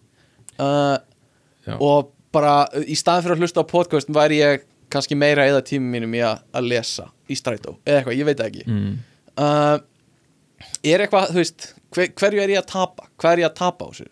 [0.59, 0.97] uh,
[1.79, 5.61] og bara uh, í staðin fyrir að hlusta á podcast væri ég kannski meira eða
[5.63, 8.97] tímum mínum í að, lesa í strætó eða eitthvað, ég veit ekki mm.
[9.37, 9.79] uh,
[10.83, 13.85] er eitthvað, þú veist hver, hverju er ég að tapa, hvað er ég að tapa
[13.85, 14.11] á þessu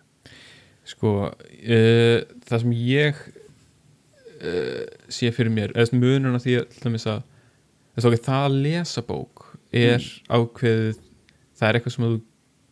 [0.94, 3.20] sko uh, það sem ég
[4.44, 6.68] uh, sé fyrir mér eða munurinn af því að,
[7.98, 10.38] að að það að lesa bók er Mm.
[10.38, 11.00] ákveðið
[11.58, 12.22] það er eitthvað sem þú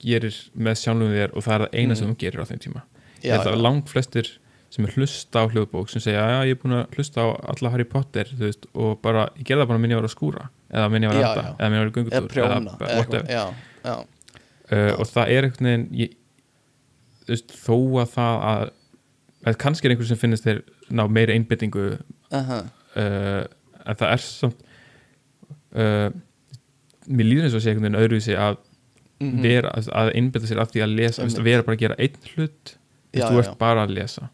[0.02, 2.14] gerir með sjálfum þér og það er það eina sem Mhm.
[2.16, 2.82] þú gerir á þeim tíma
[3.22, 3.62] ég já, að já.
[3.62, 4.30] langt flestir
[4.72, 7.70] sem er hlusta á hljóðbók sem segja að ég er búin að hlusta á alla
[7.74, 10.90] Harry Potter veist, og bara, ég gerði það bara minni að vera að skúra eða
[11.10, 13.02] að vera Já, að elda eða minni að vera í eða göngutúr prjóna eða whatever.
[13.02, 13.46] eitthvað, já,
[13.84, 13.96] já,
[14.72, 15.42] uh, og það er
[15.72, 16.16] veginn ég,
[17.28, 18.72] veist, þó að það að, að
[19.62, 20.62] kannski er einhver sem finnist þeir
[20.94, 21.86] ná meiri einbyttingu
[22.32, 22.60] aha,
[22.96, 23.46] uh,
[23.86, 24.68] en það er samt
[25.76, 26.10] uh,
[27.08, 28.60] mér líður eins og sé einhvern veginn öðruvísi að
[29.22, 29.42] mhm.
[29.46, 32.78] vera, að- einbytta sér af því að lesa, að vera bara að gera einn hlut
[33.12, 33.42] Já, þú já.
[33.44, 34.30] ert bara að lesa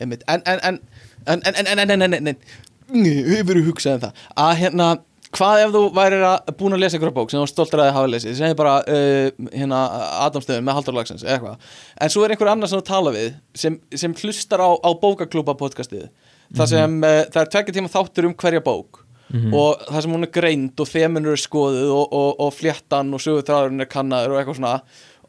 [0.00, 0.22] Einmitt.
[0.28, 0.78] en en en
[1.26, 4.88] en en en en en en en en hefur hugsað um það að hérna
[5.34, 7.96] hvað ef þú værir að búin að lesa einhverja bók sem þú stoltur að þið
[7.96, 9.80] hafa lesið sem er bara uh, hérna
[10.26, 11.72] Adamstöðun með Halldór Lagsens eða eitthvað?
[12.04, 15.56] En svo er einhver annar sem þú tala við sem, sem hlustar á, á bókaklúpa
[15.58, 16.06] podcastið.
[16.56, 19.02] Þar sem uh, það er tvekja tíma þáttur um hverja bók.
[19.26, 19.50] Mhm.
[19.58, 23.22] og það sem hún er greind og þemunur er skoðuð og, og, og fléttan og
[23.24, 24.74] sögutræðurinn er kannaður og eitthvað svona.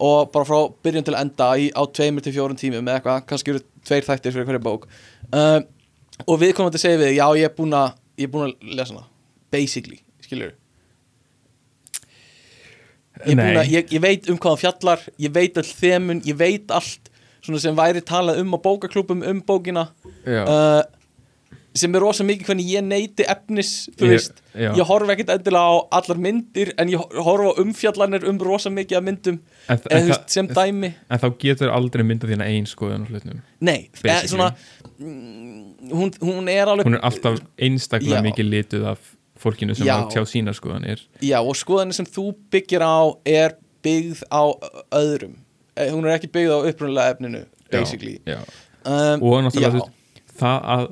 [0.06, 3.56] Og bara frá byrjun til enda í, á tveimur til fjórun tímum eða eitthvað, kannski
[3.56, 4.86] eru tveir þættir fyrir hverja bók.
[5.34, 5.66] Uh,
[6.28, 8.76] og við komum að segja við, já ég er búin að ég er búin að
[8.78, 9.08] lesa hana,
[9.54, 10.54] basically skilur
[13.26, 13.40] ég,
[13.72, 17.10] ég, ég veit um hvað hann fjallar ég veit all þemun, ég veit allt
[17.42, 19.88] svona sem væri talað um á bókaklúpum um bókina
[20.28, 20.84] uh,
[21.78, 24.70] sem er rosa mikið hvernig ég neyti efnis þú Ég- veist, já.
[24.74, 28.98] ég horfa ekkert endilega á allar myndir en ég horfa á umfjallanir um rosa mikið
[29.00, 29.38] af myndum
[29.70, 33.10] en, þú en, veist, sem dæmi en þá getur aldrei myndað þína einn skoðun á
[33.14, 34.32] hlutnum nei, Basically.
[34.34, 34.50] svona
[34.98, 38.26] mm, hún, hún er alveg hún er alltaf einstaklega Já.
[38.32, 39.96] mikið lituð af fólkinu sem Já.
[40.02, 44.44] að tjá sína skoðanir já, og skoðanir sem þú byggir á er byggð á
[44.98, 45.36] öðrum
[45.78, 48.40] Eh, hún er ekki byggð á upprunalega efninu basically já.
[48.82, 49.92] um, og náttúrulega já, veist,
[50.40, 50.86] það að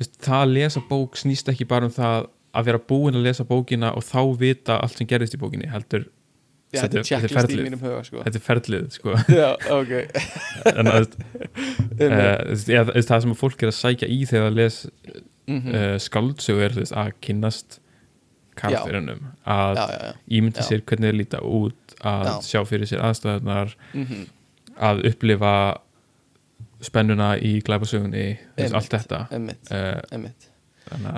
[0.00, 3.46] veist, það að lesa bók snýst ekki bara um það að vera búin að lesa
[3.46, 6.08] bókina og þá vita allt sem gerist í bókinni heldur
[6.74, 7.78] já, þetta þetta er er- er ferlið.
[7.84, 8.24] huga sko.
[8.26, 9.14] þetta er ferlið sko.
[9.40, 9.48] já,
[9.78, 9.92] ok
[10.74, 11.06] en að,
[12.02, 14.80] uh, ja, það sem fólk er að sækja í þegar að les
[15.46, 17.80] mm uh, skáldsögu er þú veist, að kynnast
[18.54, 19.20] karakterunum
[19.50, 22.34] að já, já, ímynda sér hvernig þeir líta út að Já.
[22.46, 24.24] sjá fyrir sér aðstæðunar Mm
[24.74, 25.50] að upplifa
[26.82, 27.60] spennuna í
[28.58, 28.74] Einmitt.
[28.74, 29.20] allt þetta.
[29.30, 30.48] einmitt, uh, einmitt.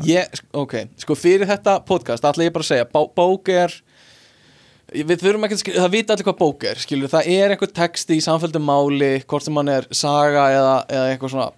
[0.07, 3.73] Ég, ok, sko fyrir þetta podcast ætla ég bara að segja, bó, bók er
[4.93, 7.73] við þurfum ekki að skilja, það vita allir hvað bók er, skilur, það er einhver
[7.81, 11.49] texti í samfélgdum máli, hvort sem hann er saga eða, eða eitthvað svona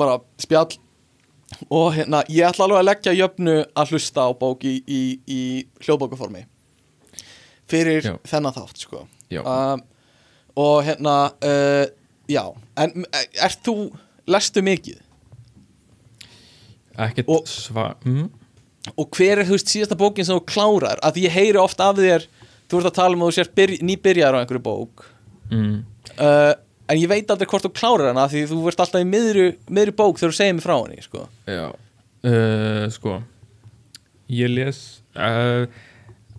[0.00, 0.70] bara spjall
[1.68, 5.40] og hérna, ég ætla alveg að leggja jöfnu að hlusta á bók í, í, í
[5.84, 6.44] hljóðbókaformi
[7.70, 8.14] fyrir Já.
[8.26, 9.04] þennan þátt, sko.
[9.30, 9.82] Um,
[10.58, 11.86] og hérna uh,
[12.30, 12.42] já,
[12.80, 13.76] en ert þú
[14.30, 14.98] lestu mikið?
[17.00, 18.26] ekkert sva mm,
[18.98, 21.00] og hver er þú veist síðasta bókin sem þú klárar?
[21.04, 22.26] Að ég heyri oft af þér
[22.70, 25.04] þú ert að tala um að þú sér byrj, nýbyrjar á einhverju bók.
[25.50, 25.80] Mm,
[26.16, 26.52] uh,
[26.90, 29.94] en ég veit aldrei hvort þú klárar hana því þú ert alltaf í miðri, miðri
[29.96, 31.26] bók þegar þú segir mig frá henni sko.
[31.46, 33.20] já uh, sko
[34.30, 34.80] ég les
[35.16, 35.66] uh,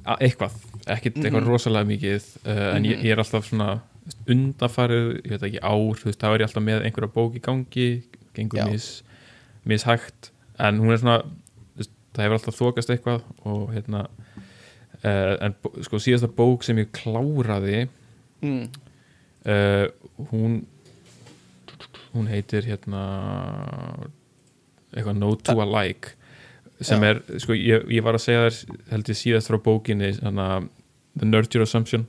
[0.06, 0.54] að- eitthvað,
[0.88, 1.50] ekkert eitthvað Mhm.
[1.52, 3.06] rosalega mikið uh, en ég, Mhm.
[3.06, 3.82] ég er alltaf svona
[4.28, 7.42] undafarið, ég veit ekki ár þú veist, þá er ég alltaf með einhverja bók í
[7.46, 7.90] gangi
[8.36, 8.88] gengur mis,
[9.66, 11.22] mishægt en hún er svona
[12.12, 14.02] það hefur alltaf þokast eitthvað og hérna
[15.06, 17.88] uh, en sko síðasta bók sem ég kláraði
[18.42, 18.66] mm.
[19.46, 19.88] Uh,
[20.32, 20.62] hún
[22.12, 23.04] hún heitir hérna
[24.92, 26.18] eitthvað No to a Like
[26.82, 27.12] sem Já.
[27.12, 30.48] er, sko, ég, ég var að segja þér held ég síðast frá bókinni hana,
[31.14, 32.08] The Nurture Assumption.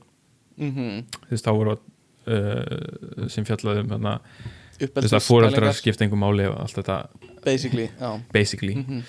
[0.57, 6.47] Mm þú veist, þá voru uh, sem um þú veist, að fóreldrar skipta einhver máli
[6.49, 6.97] og allt þetta,
[7.45, 7.89] basically
[8.33, 8.75] basically.
[8.81, 9.03] Mm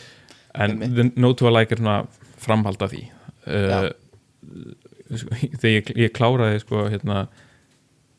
[0.55, 0.95] en Einmitt.
[0.95, 2.07] The No to a Like er svona
[2.39, 3.03] framhald af því.
[3.47, 3.89] Uh,
[5.11, 7.25] sko, þegar ég, ég kláraði sko, hérna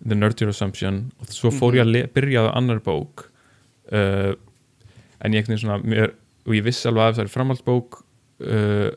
[0.07, 3.27] The Nurture Assumption og svo fór ég að le- byrja á annar bók
[3.91, 4.33] uh,
[5.23, 6.11] en ég veginn svona mér,
[6.45, 8.01] og ég vissi alveg að það er framhaldsbók
[8.45, 8.89] uh,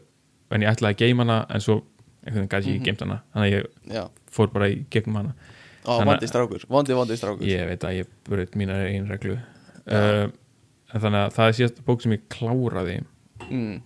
[0.50, 1.78] en ég ætlaði að geima hana en svo
[2.26, 2.84] veginn gæti ég Mhm.
[2.84, 3.20] geimt hana.
[3.32, 4.02] Þannig að ég já.
[4.30, 5.34] fór bara í gegnum hana.
[5.88, 7.46] Ó, vondi strákur, vondi, vondi strákur.
[7.46, 9.38] Ég veit að ég bröð mínar einn reglu.
[9.88, 10.28] Uh,
[10.92, 12.98] en þannig að það er síðast bók sem ég kláraði.
[13.48, 13.80] Mm.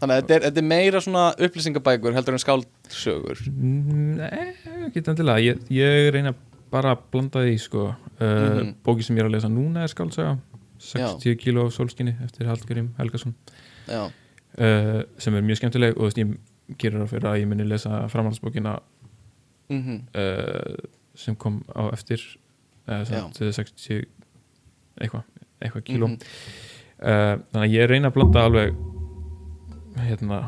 [0.00, 4.48] Þannig að þetta er, þetta er meira svona upplýsingabækur heldur en skáldsögur Nei,
[4.88, 6.34] ekki endilega ég, ég reyna
[6.74, 7.84] bara að blanda því sko.
[7.94, 8.74] uh, Mhm.
[8.84, 10.38] bóki sem ég er að lesa núna er skálsaga
[10.78, 13.34] 60 kíló af sólskinni eftir Hallgrim Helgason
[13.88, 14.02] já,
[14.58, 16.36] uh, sem er mjög skemmtileg og ég
[16.78, 18.78] gerir það fyrir að ég muni lesa framhaldsbókina
[19.70, 20.74] mm uh,
[21.14, 22.18] sem kom á eftir
[22.88, 23.04] Já.
[23.32, 24.04] sem 60
[25.00, 25.22] eitthvað
[25.62, 26.18] eitthvað kíló Mhm.
[27.00, 28.74] uh, þannig að ég reyna að blanda alveg
[29.96, 30.38] hérna,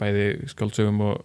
[0.00, 1.24] bæði skáldsögum og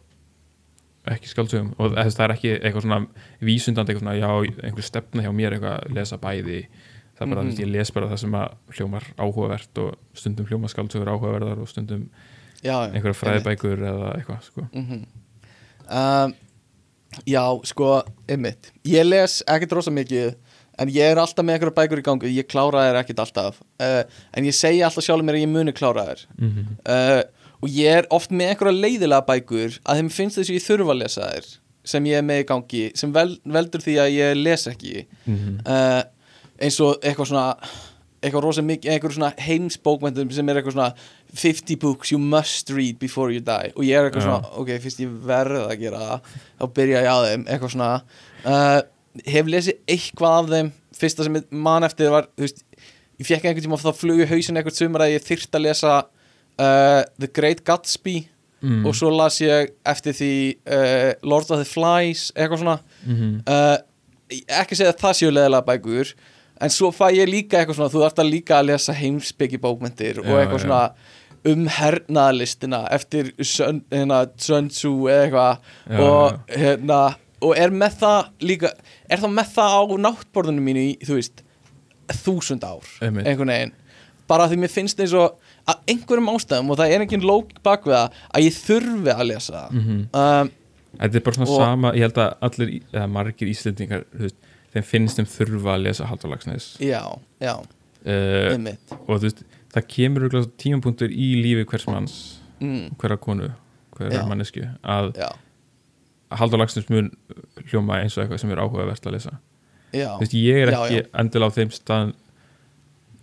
[1.11, 2.99] ekki skáldsögum og þess, það er ekki eitthvað svona
[3.45, 6.61] vísundandi eitthvað svona, já, einhver stefna hjá mér eitthvað að lesa bæði.
[7.15, 7.51] Það er bara, Mhm.
[7.51, 11.67] mm ég les bara það sem að hljómar áhugavert og stundum hljómar skáldsögur áhugaverðar og
[11.69, 12.09] stundum
[12.63, 14.67] já, einhverja fræðibækur eða eitthvað sko.
[14.73, 15.05] mm
[15.91, 16.33] um,
[17.25, 18.71] Já, sko, einmitt.
[18.83, 20.35] Ég les ekkert rosa mikið
[20.77, 22.31] En ég er alltaf með einhverja bækur í gangi.
[22.35, 23.61] Ég klára þær ekkert alltaf.
[23.79, 24.03] Uh,
[24.33, 26.25] En ég segi alltaf sjálfur mér að ég muni klára þær.
[26.37, 27.23] Mm uh,
[27.63, 30.93] Og ég er oft með einhverja leiðilega bækur Að þeim finnst þess að ég þurfa
[30.95, 31.49] að lesa þær
[31.85, 33.27] Sem ég er með í gangi Sem vel,
[33.57, 35.05] veldur því að ég les ekki.
[35.27, 35.59] -hmm.
[35.65, 36.01] uh,
[36.65, 37.45] Eins og eitthvað svona
[38.25, 40.93] Eitthvað rosa mikið Einhver svona heimsbókmyndum Sem er eitthvað svona
[41.35, 43.71] 50 books you must read before you die.
[43.75, 47.11] Og ég er eitthvað svona Ok, fyrst ég verð að gera það Þá byrja ég
[47.11, 47.91] á þeim Eitthvað svona.
[48.45, 48.81] Uh,
[49.25, 50.71] Hef lesið eitthvað af þeim.
[50.95, 52.63] Fyrsta sem ég man eftir var Þú veist
[53.15, 55.93] Ég fekk einhvern tíma þá flugu hausin eitthvað sumar að ég þyrft að lesa
[56.59, 58.27] uh, The Great Gatsby
[58.61, 58.85] mm.
[58.85, 60.35] og svo las ég eftir því
[60.65, 63.35] uh, Lord of the Flies eitthvað svona -hmm.
[63.47, 63.77] uh,
[64.61, 66.15] ekki segja að það séu leðilega bækur
[66.61, 70.19] en svo fæ ég líka eitthvað svona þú þarft að líka að lesa heimsbyggi bókmentir
[70.19, 70.65] og Já, eitthvað já.
[70.65, 70.93] svona
[71.45, 75.57] um hernaðlistina eftir Sun, hérna, Sun Tzu eða eitthvað
[75.89, 77.01] Já, og, hérna,
[77.41, 78.71] og er með það líka
[79.09, 81.43] er það með það á náttborðunum mínu í, þú veist,
[82.23, 83.75] þúsund ár einhvern veginn
[84.29, 85.37] bara því mér finnst eins og
[85.71, 89.25] að einhverjum ástæðum og það er engin lók bak við það að ég þurfi að
[89.31, 89.79] lesa það.
[89.81, 90.51] Mm um,
[90.95, 94.05] Þetta er bara svona Og- sama, ég held að allir, eða margir íslendingar
[94.71, 97.01] þeim finnst þeim þurfa að lesa Halldór Lagsnes já,
[97.43, 98.93] já, uh, einmitt.
[98.95, 99.41] og þú veist,
[99.75, 100.29] það kemur
[100.63, 102.15] tímapunktur í lífi hvers manns
[102.61, 103.49] mm, hverja konu,
[103.97, 104.25] hverja Já.
[104.29, 105.27] mannesku að já,
[106.39, 107.11] Halldór Lagsnes mun
[107.67, 109.35] hljóma eins og eitthvað sem er áhugavert að lesa.
[109.91, 110.09] Já.
[110.15, 111.07] Þú veist, ég er ekki já.
[111.19, 112.13] endilega á þeim stað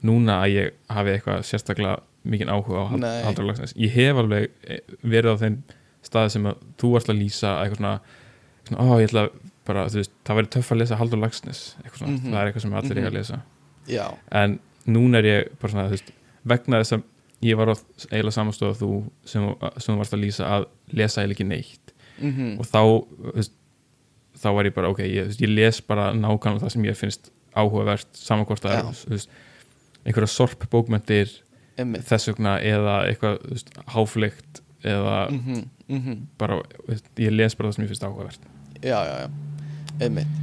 [0.04, 2.86] núna að ég hafi eitthvað sérstaklega mikinn áhuga á.
[3.26, 5.56] Halldór Lagsnes ég hef alveg eh, verið á þeim
[6.02, 7.94] staði sem að þú varst að lýsa eitthvað svona,
[8.68, 9.24] svona ó, ég ætla
[9.66, 12.32] bara, þú veist, það væri töff að lesa Halldór Lagsnes eitthvað svona, Mhm.
[12.32, 13.12] það er eitthvað sem allir eiga Mhm.
[13.12, 13.42] að lesa.
[13.88, 16.12] Já, en núna er ég bara svona, þú veist,
[16.46, 17.02] vegna þess að
[17.42, 17.74] ég var á
[18.10, 18.90] eiginlega samanstofa þú
[19.24, 21.92] sem, sem varst að lýsa að lesa eiginlega ekki neitt.
[22.22, 23.52] Mhm, og þá þú veist,
[24.38, 27.30] þá var ég bara, ok, ég, veist, ég les bara nákvæmlega það sem ég finnst
[27.54, 28.72] áhugavert samankvort að
[29.12, 29.26] er
[30.06, 31.28] einhverja sorp bókmentir
[31.82, 32.06] einmitt.
[32.08, 36.22] Þess vegna eða eitthvað háfleygt eða mhm, mhm.
[36.40, 38.48] bara, þú veist, ég les bara það sem ég finnst áhugavert.
[38.82, 39.28] Já, já, já,
[40.00, 40.40] einmitt.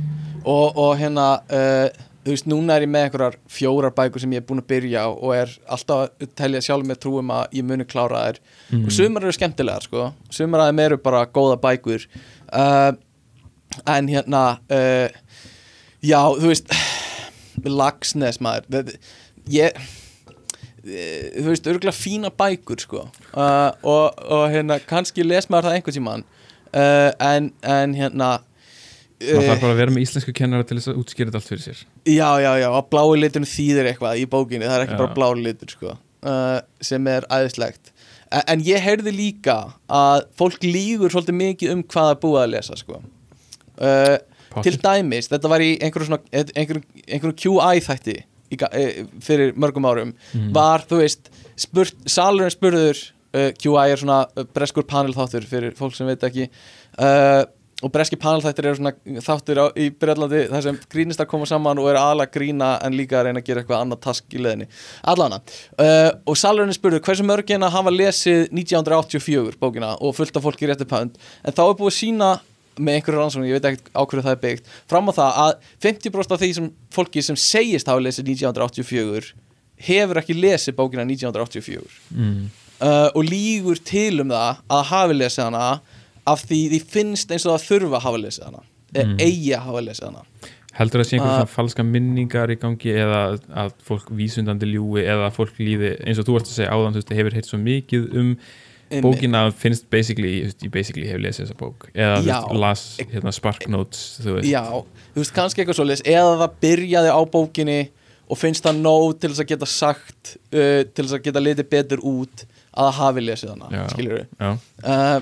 [0.48, 1.90] Og, og hérna uh,
[2.24, 5.04] þú veist, núna er ég með einhverjar fjórar bækur sem ég er búin að byrja
[5.08, 8.42] á og er alltaf að telja sjálf með trúum að ég muni klára þær.
[8.70, 8.84] Mm.
[8.84, 10.10] og sumar eru skemmtilegar sko.
[10.36, 12.08] Sumar að þeim eru bara góða bækur.
[12.50, 12.92] Uh,
[13.90, 14.44] en hérna
[14.76, 15.08] uh,
[16.04, 16.76] já, þú veist
[17.80, 18.94] Lagsnes maður.
[19.50, 19.76] Ég
[20.90, 23.06] þú veist, örgulega fína bækur sko.
[23.34, 26.28] Uh, og, og hérna kannski les maður það einhvern tímann.
[26.70, 28.30] Uh, en, en hérna
[29.20, 31.52] maður uh, þarf bara að vera með íslensku kennara til þess að útskýra þetta allt
[31.52, 31.84] fyrir sér.
[32.08, 35.02] Já, já, já, að blái liturinn þýðir eitthvað í bókinni, það er ekki Já.
[35.02, 35.96] bara blái litur sko,
[36.30, 36.58] uh,
[36.92, 37.94] sem er æðislegt.
[38.30, 39.60] En, en ég heyrði líka
[39.92, 43.02] að fólk lígur svolítið mikið um hvað að búa að lesa sko.
[43.80, 44.18] Uh,
[44.64, 48.18] til dæmis, þetta var í einhverju svona einhverju, einhverju QI þætti
[49.22, 50.52] fyrir mörgum árum Mhm.
[50.56, 51.30] var, þú veist,
[51.60, 52.98] spurt, salurinn spurður
[53.34, 56.50] uh, QI er svona uh, breskur panel þáttur fyrir fólk sem veit ekki
[57.00, 57.46] uh,
[57.80, 58.92] og breski panel þættir eru svona
[59.24, 62.72] þáttur á, í Breitlandi þar sem grínist að koma saman og eru aðalega að grína
[62.84, 64.68] en líka að reyna að gera eitthvað annað task í leðinni
[65.08, 65.40] allana
[66.28, 70.90] og salurinn spurður hversu mörgina hafa lesið 1984 bókina og fullt af fólki í réttu
[70.92, 72.30] pönd en þá er búið að sína
[72.80, 75.52] með einhverju rannsókn, ég veit ekki á hverju það er byggt fram á það að
[75.86, 79.32] 50% af því sem fólki sem segist hafa lesið 1984
[79.90, 82.50] hefur ekki lesið bókina 1984 mm.
[82.84, 85.66] uh, og lígur til um það að hafi lesið hana
[86.30, 89.20] af því því finnst eins og það þurfa að hafa lesið hana eða Mm.
[89.22, 90.24] eigi að hafa lesið hana
[90.80, 93.20] heldur það sé einhver Uh, svona falska minningar í gangi eða
[93.64, 96.98] að fólk vísundandi ljúi eða að fólk líði, eins og þú varst að segja áðan
[97.20, 98.34] hefur heitt svo mikið um.
[99.04, 101.88] Bókina finnst basically, ég basically hef lesið þessa bók.
[101.94, 102.40] Eða Já.
[102.58, 104.64] las hérna, Spark Notes þú veist, Já,
[105.14, 106.06] þú veist kannski eitthvað svoleiðis.
[106.10, 107.80] Eða það byrjaði á bókinni
[108.30, 111.70] og finnst það nóg til þess að geta sagt uh, til þess að geta litið
[111.72, 113.84] betur út að það hafi lesið hana, Já.
[113.94, 115.22] skilur við uh,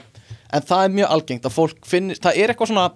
[0.51, 2.87] en það er mjög algengt að fólk finnir, það er eitthvað svona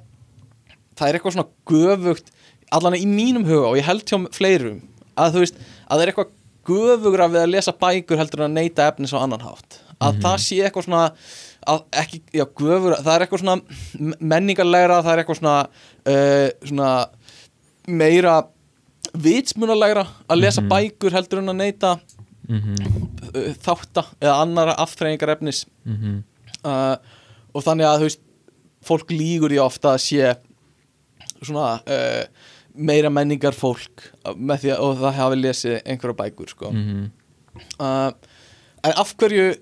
[0.99, 2.33] það er eitthvað svona göfugt
[2.71, 4.81] allan í mínum huga og ég held hjá fleirum
[5.19, 6.35] að þú veist, að það er eitthvað
[6.71, 10.21] göfugra við að lesa bækur heldur en að neyta efnis á annan hátt að Mhm.
[10.25, 11.03] það sé eitthvað svona
[11.93, 15.57] ekki, já, göfugra, það er eitthvað svona menningarlegra, það er eitthvað svona
[16.07, 16.91] uh, svona
[17.87, 18.35] meira
[19.13, 20.69] vitsmunarlegra að lesa Mhm.
[20.71, 21.99] bækur heldur en að neyta
[22.49, 22.75] mm
[23.35, 26.23] uh, þátta eða annara aftræðingar efnis mm
[26.65, 26.95] uh,
[27.53, 28.19] og þannig að veist
[28.85, 30.35] fólk lígur í ofta að sé
[31.41, 31.81] svona
[32.75, 36.69] meira menningar fólk með því að og það hafi lesið einhverja bækur sko.
[36.71, 37.09] -hmm.
[37.79, 38.11] uh,
[38.83, 39.55] en af hverju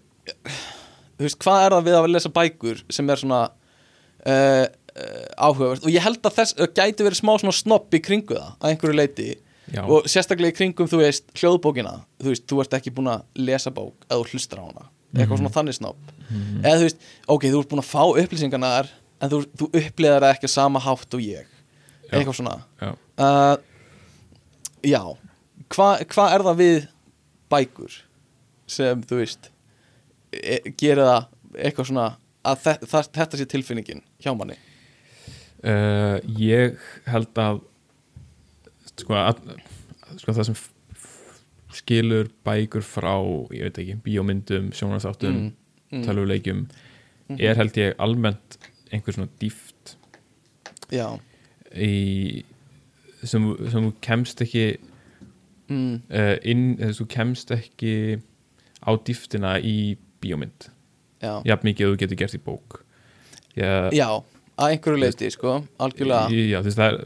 [1.20, 5.84] þú veist, hvað er það við að lesa bækur sem er svona uh, uh, áhugavert?
[5.86, 8.74] Og ég held að þess uh, gæti verið smá svona snopp í kringu það að
[8.74, 9.30] einhverju leiti
[9.70, 11.92] Já, og sérstaklega í kringum, þú veist, hljóðbókina.
[12.18, 15.36] Þú veist, þú ert ekki búin að lesa bók eða þú hlustar á hana, eitthvað
[15.36, 15.42] Mhm.
[15.44, 16.00] svona þannig snopp
[16.32, 16.64] Mhm.
[16.64, 16.98] eða þú veist,
[17.36, 18.90] ok, þú ert búin að fá upplýsingarna þar
[19.22, 21.46] en þú, þú upplýðar það ekki sama hátt og ég.
[22.10, 22.18] Já.
[22.18, 22.56] eitthvað svona.
[22.82, 22.96] Já.
[24.84, 25.02] já.
[25.70, 26.88] Hvað hva er það við
[27.54, 27.98] bækur
[28.70, 29.50] sem þú veist
[30.34, 31.28] e gerir það
[31.58, 32.08] eitthvað svona
[32.50, 34.60] að þe það, þetta sé tilfinningin hjá manni
[35.60, 36.78] Uh, ég
[37.12, 37.58] held að
[38.94, 39.42] sko, að,
[40.22, 40.60] sko það sem
[41.76, 43.18] skilur bækur frá
[43.52, 45.50] ég veit ekki, bíómyndum, sjónarþáttum mm.
[45.92, 46.06] mm.
[46.08, 46.62] tölvuleikjum
[47.30, 47.42] Mhm.
[47.46, 48.58] er held ég almennt
[48.90, 49.98] einhver svona dýft
[51.76, 52.44] í
[53.22, 54.80] sem, þú- kemst ekki
[55.70, 56.02] mm.
[56.10, 58.22] uh, inn, þú kemst ekki
[58.82, 60.70] á dýftina í bíómynd.
[61.20, 61.34] Já.
[61.44, 62.78] jafn mikið og þú getur gert í bók.
[63.60, 64.06] Ég, já,
[64.60, 66.30] að einhverju leiti sko, algjörlega.
[66.32, 67.00] Já, þú veist það er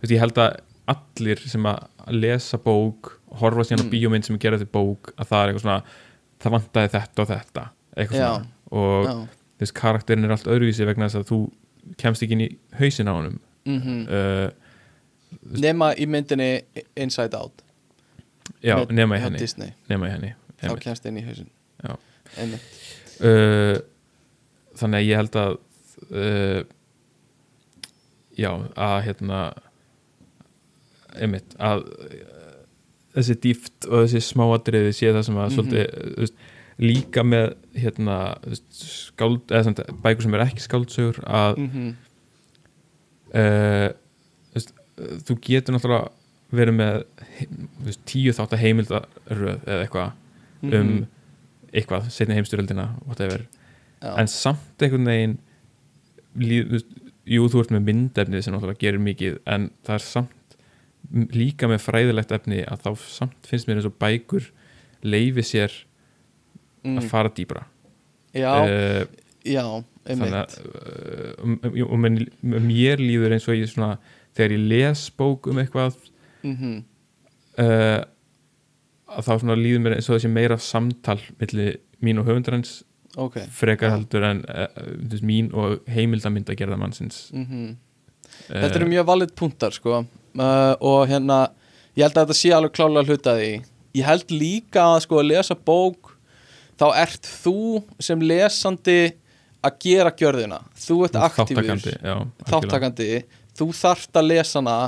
[0.00, 0.56] veist, ég held að
[0.94, 1.84] allir sem að
[2.16, 3.92] lesa bók horfa síðan á Mm.
[3.92, 5.82] bíómynd sem er gerað til bók að það er eitthvað svona
[6.44, 7.64] það vantaði þetta og þetta
[7.96, 8.28] eitthvað Já.
[8.28, 8.46] svona.
[8.74, 9.28] Og já.
[9.60, 11.38] veist karakterin er allt öðruvísi vegna þess að þú
[12.00, 13.40] kemst ekki inn í hausin á honum.
[13.64, 14.50] Mm uh,
[15.60, 16.62] nema í myndinni
[16.96, 17.62] Inside Out.
[18.62, 19.72] Já, nema í henni.
[19.90, 21.53] Nema í henni þá kemst inn í hausin Já.
[21.90, 23.76] Uh,
[24.74, 25.52] þannig að ég held að
[26.10, 26.62] uh,
[28.38, 29.40] já, að hérna
[31.14, 32.16] einmitt að uh,
[33.14, 35.54] þessi dýft og þessi smáatriði sé það sem að Mhm.
[35.54, 36.34] svolítið, þú veist,
[36.82, 38.16] líka með hérna
[38.74, 41.92] skáld, eða samt, bækur sem er ekki skáldsögur að mm
[43.34, 43.88] uh,
[44.50, 46.10] þú, veist, uh, þú getur náttúrulega
[46.54, 46.98] verið með
[47.86, 50.12] veist, tíu þátt að heimildaröð eða eitthvað
[50.64, 50.74] Mhm.
[50.74, 51.06] um
[51.74, 52.88] eitthvað, setni heimstyröldina
[54.14, 55.36] en samt einhvern veginn
[56.38, 56.84] líð,
[57.30, 60.56] jú, þú ert með myndefni sem náttúrulega gerir mikið en það er samt
[61.34, 64.48] líka með fræðilegt efni að þá samt finnst mér eins og bækur
[65.04, 65.74] leifi sér
[66.84, 66.96] mm.
[67.00, 67.66] að fara dýbra
[68.34, 69.04] já, uh,
[69.44, 69.64] já,
[70.08, 73.98] þannig að uh, og, og menn, mér líður eins og ég svona
[74.34, 76.00] þegar ég les bók um eitthvað
[76.42, 76.82] mm
[77.60, 78.02] uh,
[79.10, 81.74] að þá svona líður mér eins og þessi meira samtal milli
[82.04, 82.82] mín og höfundarins
[83.20, 83.40] ok.
[83.54, 87.74] frekar heldur en uh, mín og heimildamynd að gera mannsins mm uh,
[88.48, 90.00] Þetta eru mjög valið punktar sko.
[90.34, 91.46] Uh, og hérna
[91.94, 93.52] ég held að þetta sé alveg klálega hluta því.
[93.94, 96.10] Ég held líka að sko að lesa bók
[96.80, 99.14] þá ert þú sem lesandi
[99.64, 100.58] að gera gjörðina.
[100.74, 101.70] Þú ert aktífur,
[102.50, 103.08] þáttakandi
[103.54, 104.78] þú þarft að lesa hana.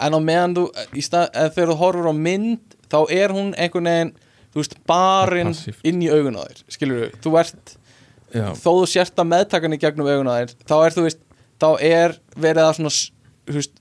[0.00, 0.66] En á meðan þú,
[1.04, 4.12] stað, þegar þú horfur á mynd þá er hún einhvern veginn
[4.50, 5.54] þú veist, barinn
[5.86, 7.74] inn í augun á þér skilur þú, þú ert
[8.34, 11.22] já, þó þú sért að meðtakan í gegnum augun á þér þá er þú veist,
[11.62, 12.92] þá er verið að svona,
[13.50, 13.80] þú veist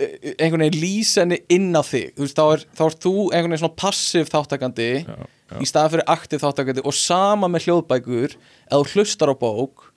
[0.00, 2.14] e- einhvern veginn lýsenni inn á þig.
[2.16, 5.68] Þú veist, þá er, þá er þú einhvern veginn svona passiv þáttakandi já, já, í
[5.68, 8.36] staðan fyrir aktiv þáttakandi og sama með hljóðbækur
[8.70, 9.90] þú hlustar á bók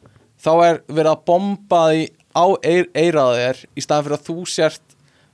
[0.44, 2.04] þá er verið að bomba því
[2.34, 4.93] á eir, eiraða þér í staðan fyrir að þú sért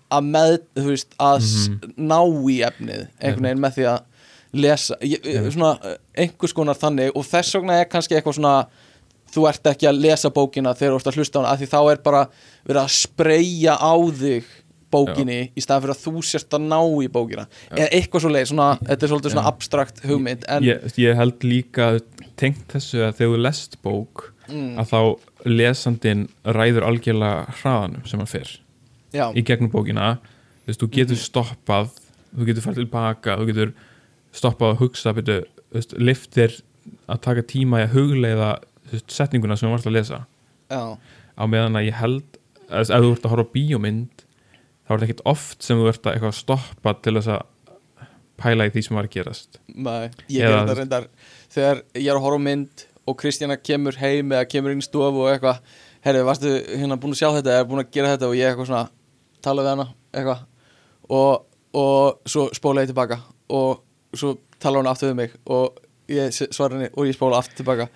[0.09, 2.19] að með, þú veist, að mm ná
[2.49, 4.05] í efnið einhvern veginn með því að
[4.59, 8.53] lesa, ég, svona einhvers konar þannig og þess vegna er kannski eitthvað svona
[9.33, 11.69] þú ert ekki að lesa bókina þegar þú ert að hlusta á hana af því
[11.69, 12.23] þá er bara
[12.65, 14.49] verið að spreyja á þig
[14.89, 17.45] bókinni í staðan fyrir að þú sért að ná í bókina.
[17.69, 19.51] Eða eitthvað svo leið, svona, þetta er svolítið svona Já.
[19.51, 21.91] abstrakt hugmynd en, ég, ég held líka
[22.39, 25.01] tengt þessu að þegar þú lest bók mm, að þá
[25.45, 26.25] lesandin
[26.57, 28.55] ræður algjörlega hraðanum sem hann fer
[29.13, 30.17] já, í gegnum bókina.
[30.65, 31.25] Þú veist, þú getur Mhm.
[31.25, 31.89] stoppað
[32.37, 33.71] þú getur farið tilbaka, þú getur
[34.33, 35.13] stoppað að hugsa,
[35.97, 36.61] liftir
[37.09, 38.49] að taka tíma í að hugleiða
[38.91, 40.19] veist, setninguna sem þú varst að lesa.
[40.69, 40.97] Já,
[41.37, 42.37] á meðan að ég held
[42.69, 44.25] að ef þú ert að horfa bíómynd
[44.85, 47.41] þá er þetta ekkert oft sem þú ert að eitthvað stoppa til þess að
[48.39, 49.59] pæla í því sem var að gerast.
[49.75, 51.07] Nei, ég ger þetta reyndar.
[51.49, 55.25] Þegar ég er að horfa mynd og Kristjana kemur heim eða kemur inn í stofu
[55.25, 55.59] og eitthvað
[56.05, 58.29] herri, varstu hérna búin að sjá þetta eða búin að gera þetta?
[58.29, 58.89] Og ég eitthvað svona
[59.45, 60.45] tala við hana eitthvað.
[61.09, 61.45] Og,
[61.79, 63.21] og svo spóla ég tilbaka
[63.55, 63.83] og
[64.17, 65.79] svo tala hún aftur við mig og
[66.09, 67.89] ég svara henni og ég spóla aftur tilbaka.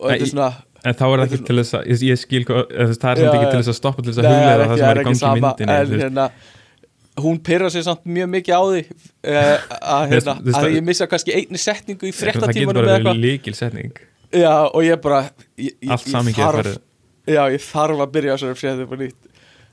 [0.00, 0.52] Og þetta er svona
[0.82, 3.52] en þá er það ekki til þess að ég, skil, eða það er samt ekki
[3.52, 5.76] til þess að stoppa til þess að er það sem er í gangi í myndinni
[5.76, 6.24] en hérna
[7.22, 10.34] hún pyrra sér samt mjög mikið á því uh, að, hérna,
[10.72, 13.20] ég missa kannski einni setningu í það getur bara eða verið eitthvað.
[13.26, 14.00] líkil setning.
[14.32, 15.20] Já, og ég bara
[15.60, 16.80] ég, þarf-
[18.00, 19.31] að byrja þessari fréttu upp á nýtt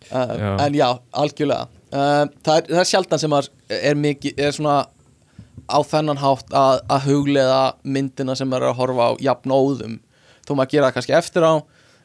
[0.09, 0.51] Já.
[0.65, 3.49] En já, algjörlega uh, það, er, það er sjaldan sem maður
[3.79, 4.77] er mikið er svona
[5.69, 9.99] á þennan hátt að, að huglega myndina sem er að horfa á jafn óðum
[10.47, 11.53] þó maður gera það kannski eftir á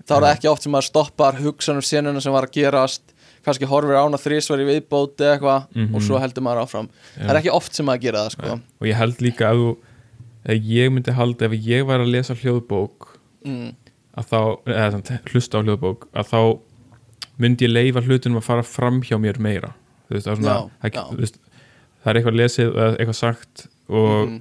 [0.05, 0.35] þá er það Já.
[0.37, 3.15] ekki oft sem maður stoppar hugsan um senuna sem var að gerast
[3.45, 5.95] kannski horfir ána þrísvar í viðbóti eitthvað Mhm.
[5.97, 8.59] og svo heldur maður áfram það er ekki oft sem maður gera það sko.
[8.81, 9.73] og ég held líka að þú
[10.45, 13.09] að ég myndi halda ef ég væri að lesa hljóðbók
[13.45, 13.75] mm.
[14.21, 16.41] að þá, eða hlusta á hljóðbók að þá
[17.43, 19.73] myndi ég leifa hlutunum að fara fram hjá mér meira?
[20.11, 21.05] Veist, svona Já, það, já.
[21.19, 21.39] veist,
[22.05, 24.41] það er eitthvað lesið eða eitthvað sagt og þú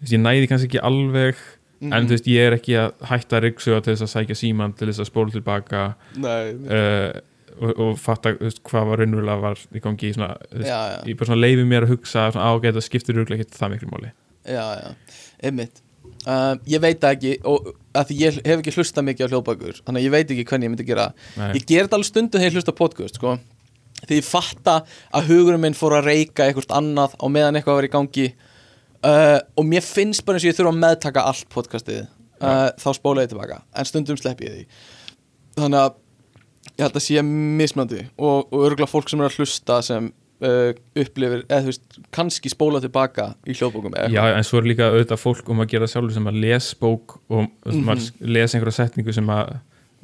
[0.00, 1.36] veist, ég næði kannski ekki alveg
[1.76, 2.08] en Mhm.
[2.32, 5.10] ég er ekki að hætta að ryggsuga til þess að sækja síman til þess að
[5.10, 5.82] spóla tilbaka
[6.16, 7.20] Nei, uh,
[7.60, 11.28] og, og fatta hvað var raunverulega var í gangi í svona, já, já, ég bara
[11.28, 14.10] svona leifi mér að hugsa svona, á, ok, þetta skiptir rúglega ekki það miklu máli.
[14.46, 14.88] Já, já,
[15.44, 15.82] einmitt
[16.26, 20.00] uh, Ég veit ekki og að því ég hef ekki hlustað mikið á hljóðbækur þannig
[20.00, 21.06] að ég veit ekki hvernig ég myndi gera.
[21.38, 21.52] Nei.
[21.56, 23.36] Ég ger þetta alveg stundum þegar ég hlusta podcast sko.
[24.06, 24.74] því ég fatta
[25.16, 28.26] að hugurinn minn fór að reyka eitthvað annað á meðan eitthvað var í gangi
[29.06, 32.88] uh, og mér finnst bara eins og ég þurfa að meðtaka allt podcastið uh, þá
[32.98, 34.66] spóla ég tilbaka en stundum slepp ég því
[35.56, 35.96] þannig að
[36.76, 40.10] ég held að sé mismandi og, og örgulega fólk sem er að hlusta sem
[40.42, 44.68] uh, upplifir, eða þú veist kannski spóla tilbaka í hljóðbókum eða Já, en svo er
[44.72, 47.84] líka auðvitað fólk um að gera sjálfur sem að les bók og mm Mhm.
[47.86, 49.56] maður les einhverja setningu sem að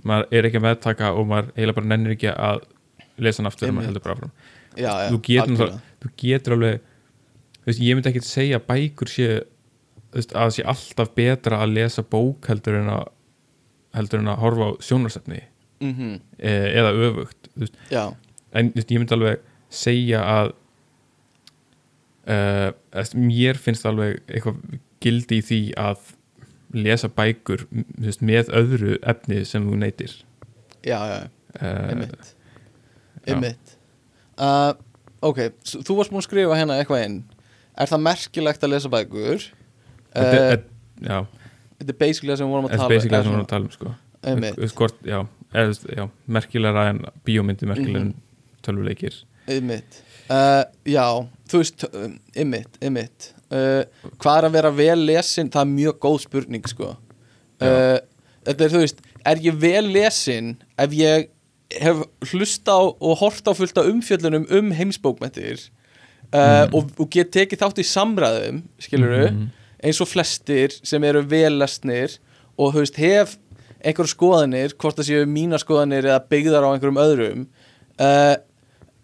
[0.05, 2.63] maður er ekki að meðtaka og maður eiginlega bara nennir ekki að
[3.19, 4.33] lesa hann aftur þegar maður heldur bara áfram.
[4.77, 6.81] Já, já, þú getur, þú getur alveg
[7.63, 9.27] þú veist, ég myndi ekki segja að bækur sé
[10.13, 13.07] veist, að sé alltaf betra að lesa bók heldur en að
[13.95, 15.43] heldur en að horfa á sjónarsefni
[15.83, 17.75] Mhm, e, eða öfugt veist,
[18.55, 19.41] en veist, ég myndi alveg
[19.73, 20.53] segja að
[22.29, 22.71] uh,
[23.19, 24.61] mér finnst alveg eitthvað
[25.03, 26.13] gildi í því að
[26.77, 27.67] lesa bækur
[28.01, 30.15] veist, með öðru efni sem þú neytir.
[30.87, 31.19] Já, já,
[31.59, 32.31] uh, einmitt.
[33.29, 33.75] einmitt.
[34.41, 34.73] Uh,
[35.29, 37.19] ok, þú varst múin að skrifa hérna eitthvað inn.
[37.81, 39.45] Er það merkilegt að lesa bækur?
[40.13, 41.29] Þetta uh, er-
[41.83, 43.35] þetta er basically það sem við vorum að þetta tala er basically það sem við
[43.35, 43.93] er erum að tala um sko.
[44.23, 45.19] einmitt, hvort, já,
[45.57, 46.05] veist, já,
[46.39, 48.13] merkilega en bíómyndi merkilega Mhm.
[48.13, 49.17] en tölvuleikir
[49.51, 50.01] einmitt.
[50.31, 51.05] Uh, já,
[51.51, 53.33] þú veist um, einmitt, einmitt.
[53.53, 53.83] Uh,
[54.23, 55.51] hvað er að vera vel lesin?
[55.53, 56.93] Það er mjög góð spurning sko.
[57.63, 57.99] Uh,
[58.47, 61.29] þetta er, þú veist, er ég vel lesin ef ég
[61.83, 62.03] hef
[62.33, 65.69] hlusta á og hort á fullt af umfjöllunum um heimsbókmættir
[66.33, 66.71] Mhm.
[66.73, 69.51] og, og get tekið þátt í samræðum skilur Mhm.
[69.85, 72.15] eins og flestir sem eru vel lesnir
[72.57, 73.37] og þú veist, hef
[73.85, 77.43] einhverjum skoðanir, hvort það séu mína skoðanir eða byggðar á einhverjum öðrum
[78.01, 78.37] uh,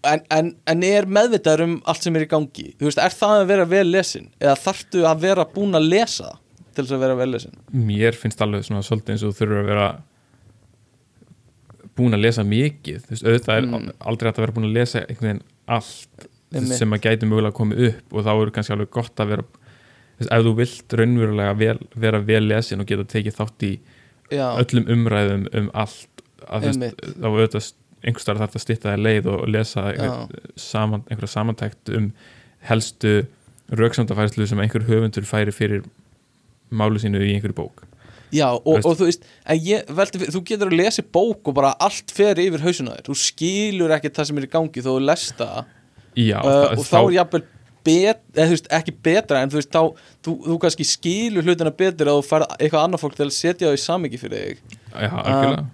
[0.07, 3.41] en, en, en er meðvitaður um allt sem er í gangi þú veist, er það
[3.43, 6.35] að vera vel lesin eða þarftu að vera búin að lesa
[6.75, 9.63] til þess að vera vel lesin mér finnst alveg svona svolítið eins og þú þurfur
[9.65, 9.89] að vera
[11.99, 13.89] búin að lesa mikið þú veist, auðvitað er Mm.
[14.07, 16.79] aldrei að vera búin að lesa einhvern veginn allt Einmitt.
[16.79, 19.45] sem að gæti mögulega komið upp og þá er kannski alveg gott að vera
[20.19, 23.73] veist, ef þú vilt raunverulega vel, vera vel lesin og geta tekið þátt í
[24.31, 27.03] já, öllum umræðum um allt að Einmitt.
[27.19, 27.73] þá auðvitað
[28.05, 32.13] einhverstaðar þarf að stýtta þér leið og lesa einhver, saman, einhverja samantækt um
[32.69, 33.27] helstu
[33.79, 35.83] röksamdafærslu sem einhver höfundur færi fyrir
[36.71, 37.85] málu sínu í einhverju bók.
[38.33, 41.75] Já og, og þú veist en ég fyrir- þú getur að lesa bók og bara
[41.81, 43.07] allt fer yfir hausuna þér.
[43.09, 45.65] Þú skilur ekkert það sem er í gangi þó þú lest það.
[46.19, 47.43] Já, uh, það- og þá er jafnvel
[47.89, 49.83] bet, þú veist, ekki betra en þú veist, þá,
[50.27, 53.69] þú, þú kannski skilur hlutina betur að þú færð eitthvað annað fólk til að setja
[53.71, 54.59] það í samingi fyrir þig.
[54.93, 55.67] Já, algjörlega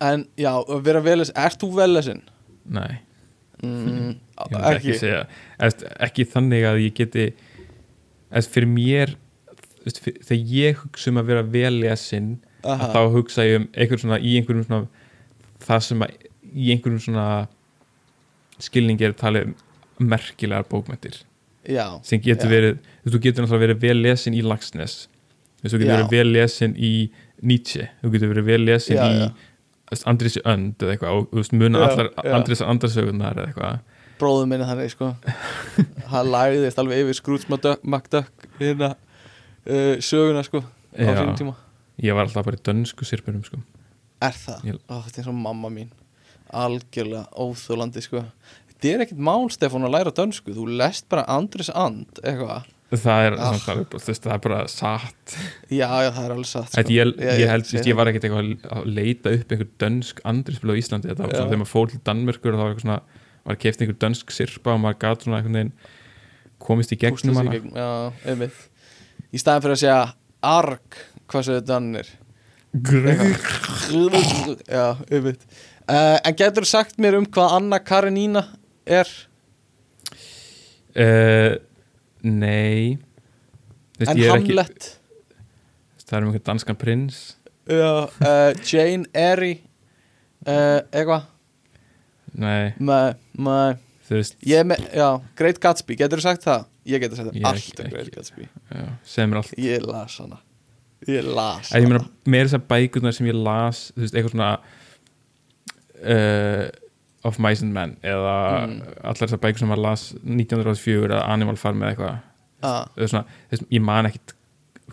[0.00, 2.22] en já, að vera vel lesin, ert þú vel lesin?
[2.70, 2.98] Nei,
[3.60, 4.14] Mm,
[4.48, 4.94] ekki,
[5.60, 7.24] Eðst, ekki þannig að ég geti
[8.32, 9.10] eðst, fyrir mér
[9.84, 12.30] eðst, fyr, þegar ég hugsa um að vera vel lesin
[12.64, 12.86] Aha.
[12.86, 14.88] að þá hugsa ég um einhver svona, í einhverjum svona
[15.66, 16.14] það sem að
[16.54, 17.26] í einhverjum svona
[18.64, 21.20] skilningi er talið um merkilegar bókmættir
[21.68, 22.54] já, sem getur Já.
[22.56, 25.02] verið, þú getur náttúrulega verið vel lesin í Lagsnes
[25.60, 25.94] þú getur Já.
[25.98, 26.94] verið vel lesin í
[27.44, 29.28] Nietzsche þú getur verið vel lesin í
[30.06, 32.34] Andrisi Önd eða eitthvað og veist, muna Já, allar já.
[32.36, 33.80] Andris Andarsögunar eða eitthvað
[34.20, 35.08] bróður minni þannig sko
[36.12, 37.18] hann lagðist alveg yfir
[37.82, 41.14] McDuck hérna uh, söguna sko á Já.
[41.18, 41.54] sínum tíma
[42.00, 43.58] ég var alltaf bara í dönsku sirpunum sko.
[44.20, 44.62] er það?
[44.64, 45.90] Ég- Ó, þetta er svo mamma mín
[46.52, 48.24] algjörlega óþólandi sko
[48.70, 52.68] þetta er ekkert mál Stefán að læra dönsku þú lest bara Andris And eitthvað
[52.98, 53.52] það er, Ah.
[53.54, 55.36] þú veist, það er bara satt.
[55.70, 56.82] Já, já, það er alveg satt sko.
[56.90, 60.80] ég, ég, held, ég, ég var ekkert eitthvað að leita upp einhver dönsk andrisfélag á
[60.82, 63.00] Íslandi þetta var svona þegar maður fór til Danmörkur og það var eitthvað svona
[63.46, 65.72] var keift einhver dönsk sirpa og maður gat svona einhvern veginn
[66.60, 68.12] komist í gegnum hana.
[68.26, 68.58] einmitt.
[69.32, 70.00] Í staðin fyrir að segja
[70.42, 70.98] arg
[71.30, 72.08] Hvað segir Danir?
[74.68, 75.42] Já, einmitt.
[75.90, 78.42] Uh, En getur þú sagt mér um hvað Anna Karenína
[78.86, 79.08] er?
[80.96, 81.54] uh,
[82.26, 82.98] Nei.
[83.96, 84.88] Þú veist, En er ekki, Hamlet?
[86.10, 87.18] Það er um einhvern danskan prins.
[87.70, 89.50] Já, uh, Jane Eyre
[90.48, 91.28] uh, Eitthvað.
[92.40, 92.72] Nei,
[94.18, 95.06] veist Ég er með, já,
[95.38, 96.64] Great Gatsby, getur þú sagt það?
[96.90, 98.16] Ég getur sagt það, ekki- alltaf Great ekki.
[98.16, 98.48] Gatsby.
[98.74, 99.54] Já, segir mér allt.
[99.62, 100.40] Ég las hana.
[101.06, 101.88] Ég las hana.
[101.92, 104.50] meina, meira þessar bækurnar sem ég las þú veist, eitthvað svona
[106.02, 106.64] uh,
[107.24, 108.82] Of Mice and Men eða Mm.
[109.04, 112.20] allar þessar bækur sem maður las 1984 eða Animal Farm eða eitthvað.
[112.62, 114.32] Ah, svona, veist, ég man ekkit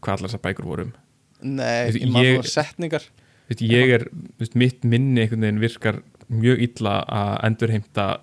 [0.01, 0.93] hvað allar þessar bækur voru um.
[1.41, 3.03] Nei, Veistu, ég ég- svona setningar.
[3.49, 4.07] Veist, ég er,
[4.55, 8.19] mitt minni einhvern veginn virkar mjög illa að endurheimta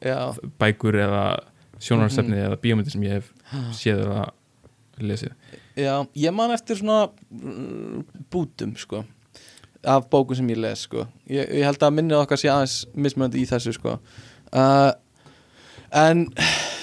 [0.00, 1.40] Já, bækur eða
[1.80, 2.46] sjónarsefni Mhm.
[2.46, 3.32] eða bíómyndi sem ég hef
[3.72, 4.30] séð eða
[5.00, 5.32] lesið.
[5.76, 9.04] Já, ég man eftir svona mm, bútum, sko
[9.84, 11.06] af bókum sem ég les, sko.
[11.30, 13.98] Ég, ég held að minnið okkar sé aðeins mismunandi í þessu, sko.
[14.48, 14.90] Uh,
[15.88, 16.26] En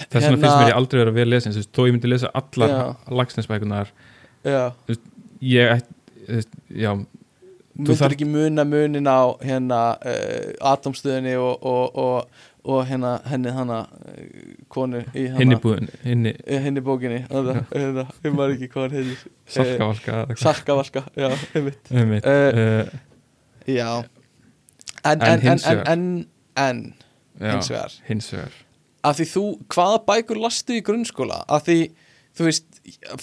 [0.10, 2.32] þess vegna finnst mér ég aldrei vera vel lesin þú veist, þó ég myndi lesa
[2.34, 2.72] allar
[3.20, 3.92] lagsnesbækunar
[4.46, 4.64] Já,
[5.46, 5.84] ég
[7.78, 13.52] myndir þarft- ekki muna munin á hérna uh, atomstöðinni og, og, og, og hérna henni
[13.54, 15.60] hana uh, konu í hana
[16.06, 19.26] hinni Eh, henni bókinni hérna, ég maður ekki hvað heitir.
[19.56, 20.26] Salkavalka.
[20.40, 21.92] Salkavalka, já, einmitt.
[21.92, 23.02] Einmitt, Eh, uh,
[23.68, 24.04] Já.
[25.06, 26.26] En, En hins en, en,
[26.58, 26.80] en
[27.40, 27.92] já, hins vegar.
[28.08, 28.54] hins vegar.
[29.06, 31.44] Af því þú, hvaða bækur lastu í grunnskóla?
[31.50, 31.76] Af því,
[32.36, 32.66] þú veist,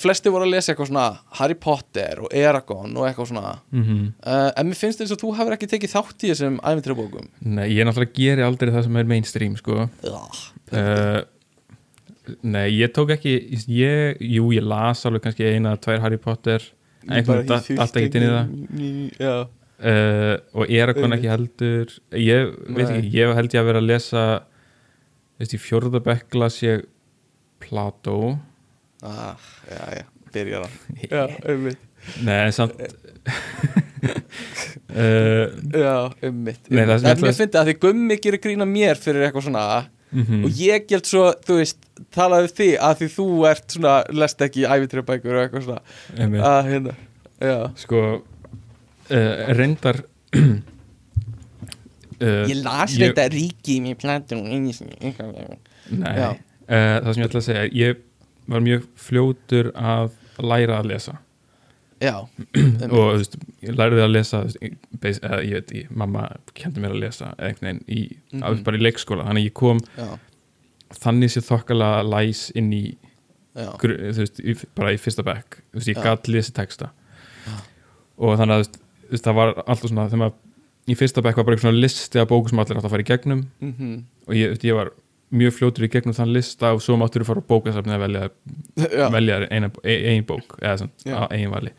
[0.01, 1.07] flesti voru að lesa eitthvað svona
[1.39, 3.55] Harry Potter og Eragon og eitthvað svona.
[3.75, 7.29] Mm uh, En mér finnst þess að þú hefur ekki tekið þátt í þessum æfintrabókum
[7.45, 9.89] Nei, ég náttúrulega geri aldrei það sem er mainstream sko.
[10.73, 11.23] uh,
[12.47, 13.35] Nei, ég tók ekki
[13.67, 16.63] ég, Jú, ég las alveg kannski eina, tvær Harry Potter.
[17.09, 18.53] Einhvern datt datt ekkert inn í það.
[19.19, 19.35] Já,
[19.91, 21.93] uh, og Eragon ekki heldur.
[22.15, 24.25] Ég veit ekki, ég held ég að vera að lesa
[25.43, 26.87] veist, í fjórðabekk las ég
[27.63, 28.37] Plato
[29.03, 29.37] ah,
[29.71, 30.05] já, já,
[30.35, 30.75] byrjar hann.
[31.11, 31.81] Já, einmitt.
[32.27, 32.89] Nei, en samt uh,
[35.85, 35.95] Já,
[36.27, 38.67] einmitt Nei, það sem ég En ætla mér að- finnst að því gummi gerir grína
[38.67, 39.67] mér fyrir eitthvað svona
[40.13, 41.79] mm og ég gælt svo, þú veist,
[42.13, 45.81] talaði við þig að því þú ert svona, lest ekki ævitrjöfbækur og eitthvað svona.
[46.19, 46.43] Einmitt.
[46.45, 46.93] að hérna,
[47.41, 47.55] já.
[47.81, 50.03] Sko uh, reyndar
[50.37, 50.53] uh,
[52.53, 55.57] Ég las þetta ríki í eitthvað.
[55.97, 56.37] Nei, uh,
[56.69, 58.05] það sem ég ætla að segja ég
[58.49, 60.11] var mjög fljótur að
[60.43, 61.19] læra að lesa.
[62.03, 62.17] Já,
[62.91, 66.25] og veist, ég læriði að lesa veist, eða, ég veit, ég, mamma
[66.59, 68.01] kendi mér að lesa í,
[68.33, 68.43] Mhm.
[68.43, 69.27] mm bara í leikskóla.
[69.29, 70.09] Þannig ég kom já,
[70.99, 72.97] þannig sér þokkalega læs inn í
[73.55, 73.69] já.
[73.79, 75.61] gru- þú veist, bara í fyrsta bekk.
[75.73, 76.03] Þú veist, ég Já.
[76.03, 76.91] gat lesið texta.
[78.19, 80.35] Og þannig að þú veist, það var alltaf svona þegar maður
[80.91, 83.11] í fyrsta bekk var bara eitthvað listi af bókum sem allir átt að fara í
[83.13, 83.47] gegnum.
[83.61, 84.05] Mhm.
[84.27, 84.91] og ég, ég var
[85.33, 88.29] mjög fljótur í gegnum þann lista og svo máttur þú fara á bókasafni að velja,
[88.83, 91.15] Já, velja eina, ein, ein bók eða svona, Já.
[91.17, 91.73] á eigin vali.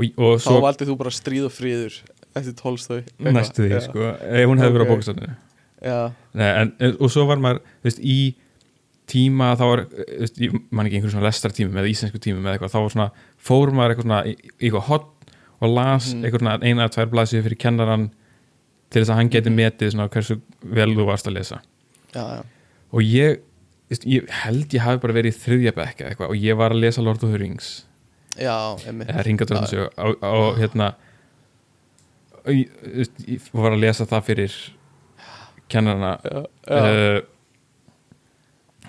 [0.00, 1.96] Og, og þá svo valdið þú bara stríð og fríður
[2.38, 4.92] eftir tólstói næstu því, sko, ef hún hefði verið á Ok.
[4.94, 5.34] bókasafninu.
[5.80, 5.98] Já,
[6.36, 8.34] Nei, en, og svo var maður veist, í
[9.10, 9.82] tíma þá var,
[10.20, 13.08] veist, ég man ekki einhverjum svona lestartímum eða íslensku tímum eða eitthvað, þá var svona
[13.48, 15.08] fór maður eitthvað svona í, í eitthvað hot
[15.60, 16.24] og las Mhm.
[16.24, 18.10] eitthvað svona eina eða tvær blaðsíður fyrir kennaran
[18.90, 21.60] til þess að hann geti metið svona hversu vel þú varst að lesa
[22.14, 22.42] já, já.
[22.90, 23.40] Og ég,
[24.02, 26.82] ég held ég hafi bara verið í þriðja bekk eða eitthvað og ég var að
[26.84, 27.70] lesa Lord of the Rings.
[29.10, 30.92] Eða Ringadröðnsjö og, og hérna
[32.40, 32.70] og ég,
[33.28, 34.54] ég var að lesa það fyrir
[35.70, 36.14] já,
[36.70, 37.20] uh,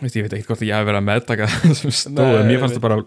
[0.02, 2.64] veist, ég veit ekki hvort ég hef verið að meðtaka það sem stóð, Nei, mér
[2.64, 3.00] fannst það bara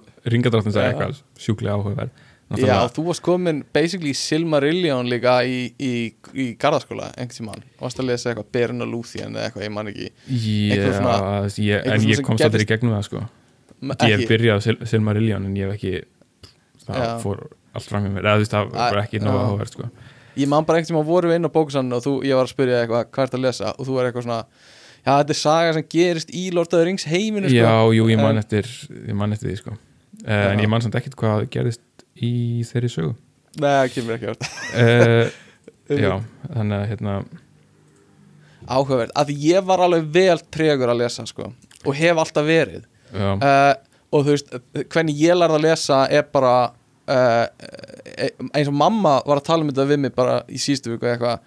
[0.85, 0.91] Já.
[0.93, 2.23] eitthvað sjúklega áhugaverð
[2.61, 5.93] já, þú varst komin basically í Silmarillion líka í, í,
[6.35, 9.91] í Garðaskóla einhvern tímann, varst að lesa eitthvað Berin og Luthien eða eitthvað, ég man
[9.91, 13.25] ekki Já, svona- ég, en ég komst aldrei í gegnum það sko
[14.05, 15.95] ég hef byrjað Sil- Silmarillion en ég hef ekki
[16.85, 17.13] það Já.
[17.25, 19.41] fór allt fram með mér eða þú veist, það var ekki nóg já.
[19.45, 19.89] áhugaverð sko
[20.37, 22.53] ég man bara einhvern tímann voru við inn á bókusann og þú, ég var að
[22.55, 24.39] spyrja eitthvað, hvað ert að lesa og þú er eitthvað svona,
[25.05, 27.57] já, þetta er saga sem gerist í Lord of the Rings heiminu sko.
[27.57, 29.75] Já, jú, ég man eftir ég man eftir því sko
[30.25, 30.63] en Já.
[30.65, 31.83] ég man samt ekkert hvað gerðist
[32.23, 33.15] í þeirri sögu.
[33.55, 34.47] Nei, það kemur ekki að
[34.83, 35.41] uh,
[36.05, 36.13] Já,
[36.49, 37.17] þannig að hérna
[38.65, 41.51] áhugaverð, af því ég var alveg vel tregur að lesa sko
[41.85, 42.87] og hef alltaf verið.
[43.15, 43.75] Uh,
[44.15, 44.55] og þú veist,
[44.95, 46.55] hvernig ég lærði að lesa er bara
[47.13, 47.45] uh,
[48.55, 51.45] eins og mamma var að tala um þetta við mig bara í síðustu viku eitthvað.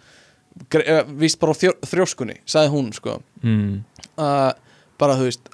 [1.17, 3.17] Víst bara á þjó, þrjóskunni sagði hún sko.
[3.41, 3.81] Mm,
[4.17, 5.51] bara þú veist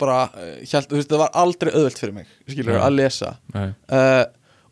[0.00, 0.18] bara,
[0.60, 2.82] hjælt, þú veist, það var aldrei auðvelt fyrir mig skilur Já.
[2.84, 3.32] að lesa.
[3.54, 4.24] Nei, uh,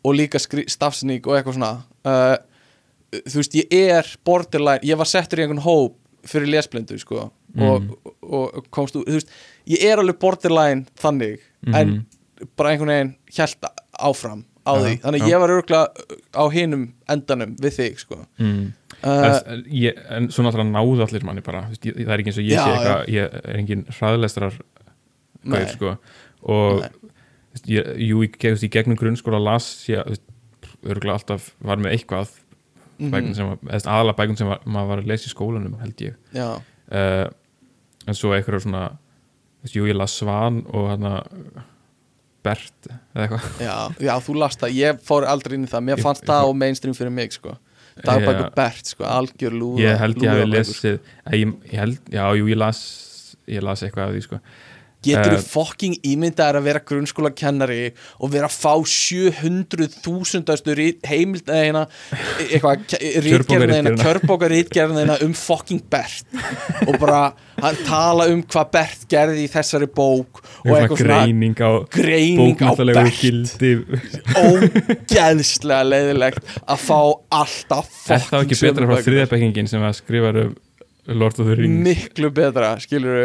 [0.03, 1.73] og líka stafsning og eitthvað svona.
[2.07, 2.37] Uh,
[3.25, 5.97] þú veist, ég er borderline, ég var settur í einhvern hóp
[6.29, 7.85] fyrir lesblindu, sko og,
[8.21, 9.31] og, og komst úr, þú veist
[9.69, 11.39] ég er alveg borderline þannig
[11.73, 12.01] en
[12.59, 13.69] bara einhvern veginn hjælt
[13.99, 15.25] áfram á Já, því, þannig já.
[15.25, 18.19] að ég var örgulega á hinum endanum við þig, sko.
[18.37, 18.71] Mm.
[19.01, 22.49] uh, en, ég, en svo náttúrulega náðu allir manni bara það er ekki eins og
[22.49, 24.59] ég Já, sé eitthvað ég er engin hraðlestrar
[25.49, 25.95] gaur sko
[26.49, 26.91] og Nei.
[27.69, 30.03] Ég, jú, ég, veist, í gegnum grunnskóla las ég
[30.85, 32.31] örgulega alltaf var með eitthvað
[33.09, 36.17] var, eða aðalega bækun sem var, maður var að lesa í skólanum held ég.
[36.35, 37.27] Uh,
[38.07, 38.85] en svo eitthvað svona
[39.67, 41.09] jú, ég las Svan og hann
[42.39, 43.47] Bert eða eitthvað.
[43.59, 43.73] Já,
[44.07, 44.75] já, þú last það.
[44.77, 47.57] Ég fór aldrei inn í það, mér Ég- fannst það á mainstream fyrir mig, sko.
[47.99, 48.53] Dagbækur Já.
[48.55, 50.55] Bert, sko, algjör lúða ég held ég hafi lúðabækur.
[50.55, 52.79] lesið að ég, ég held, já, jú, ég las
[53.49, 54.39] ég las eitthvað af því sko
[55.05, 61.47] Getur þú Eh, fokking ímyndaðar að vera grunnskóla kennari og vera að fá 700.000 heimild
[61.47, 61.83] eða hérna
[62.49, 62.83] eitthvað
[63.23, 64.03] rítgerðina hérna, Kjörbókarritgerðina.
[64.03, 66.25] kjörbóka rítgerðina um fokking Bert.
[66.87, 67.21] Og bara
[67.61, 72.75] hann tala um hvað Bert gerði í þessari bók og eitthvað greining á greining á
[72.75, 73.23] Bert.
[74.39, 76.99] ógeðslega leiðilegt að fá
[77.39, 80.51] alltaf er það ekki betra frá þriðabekkingin sem að skrifa um
[81.09, 81.79] Lord of the Rings?
[81.87, 83.15] Miklu betra, skilur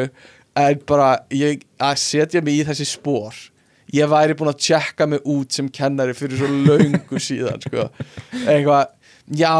[0.56, 3.34] en bara ég, að setja mig í þessi spór
[3.94, 7.88] ég væri búin að tjekka mig út sem kennari fyrir svo löngu síðan sko.
[8.44, 8.88] eitthvað
[9.34, 9.52] já,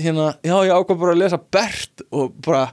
[0.00, 2.66] hérna, já, ég ákvað bara að lesa Bert og bara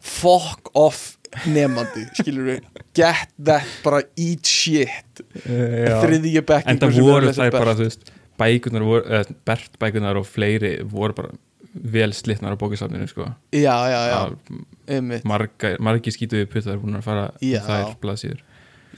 [0.00, 1.16] fuck off
[1.46, 2.56] nefandi, skilur
[2.96, 5.98] get that, bara eat shit Eh, já.
[6.02, 8.08] þriðji bekkingur en það voru þær bara þú veist
[8.40, 11.30] bækunar voru, eða Bert bækunar og fleiri voru bara
[11.74, 13.28] vel slitnar á bókisafninu sko.
[13.54, 14.20] Já, já, já,
[14.90, 17.60] Að marga, margi skítuði puttar búin að fara í Já.
[17.66, 18.40] þær blaðsýður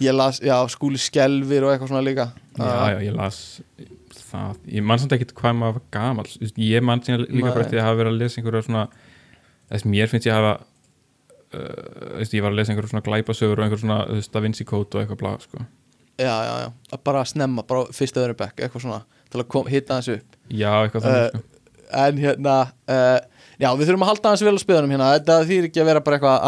[0.02, 2.24] ég las, já, skúli skelfir og eitthvað svona líka.
[2.56, 3.38] Já, já, ég las
[4.32, 7.80] það, ég man samt ekkert hvað maður var veist, ég man síðan líka bara eftir
[7.82, 8.84] að hafa verið að lesa einhverja svona
[9.72, 10.54] þess mér finnst ég hafa
[11.52, 14.66] uh, ég var að lesa einhverja svona glæpasögur og einhverja svona þú veist, Da Vinci
[14.68, 15.64] Code og eitthvað blá sko.
[16.20, 19.68] já, já, já, að bara snemma bara fyrsta öðru bekk, eitthvað svona til að kom,
[19.72, 20.36] hitta þessu upp.
[20.52, 21.51] Já, eitthvað þannig Eh, sko.
[21.94, 22.56] En hérna
[22.90, 23.18] uh,
[23.60, 25.10] já, við þurfum að halda hans vel á spöðunum hérna.
[25.18, 26.46] Þetta þýr ekki að vera bara eitthvað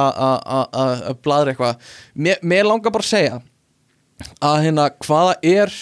[0.84, 1.90] að- bladra eitthvað.
[2.26, 3.40] Mér, mér langar bara að segja
[4.44, 5.74] að hérna hvaða er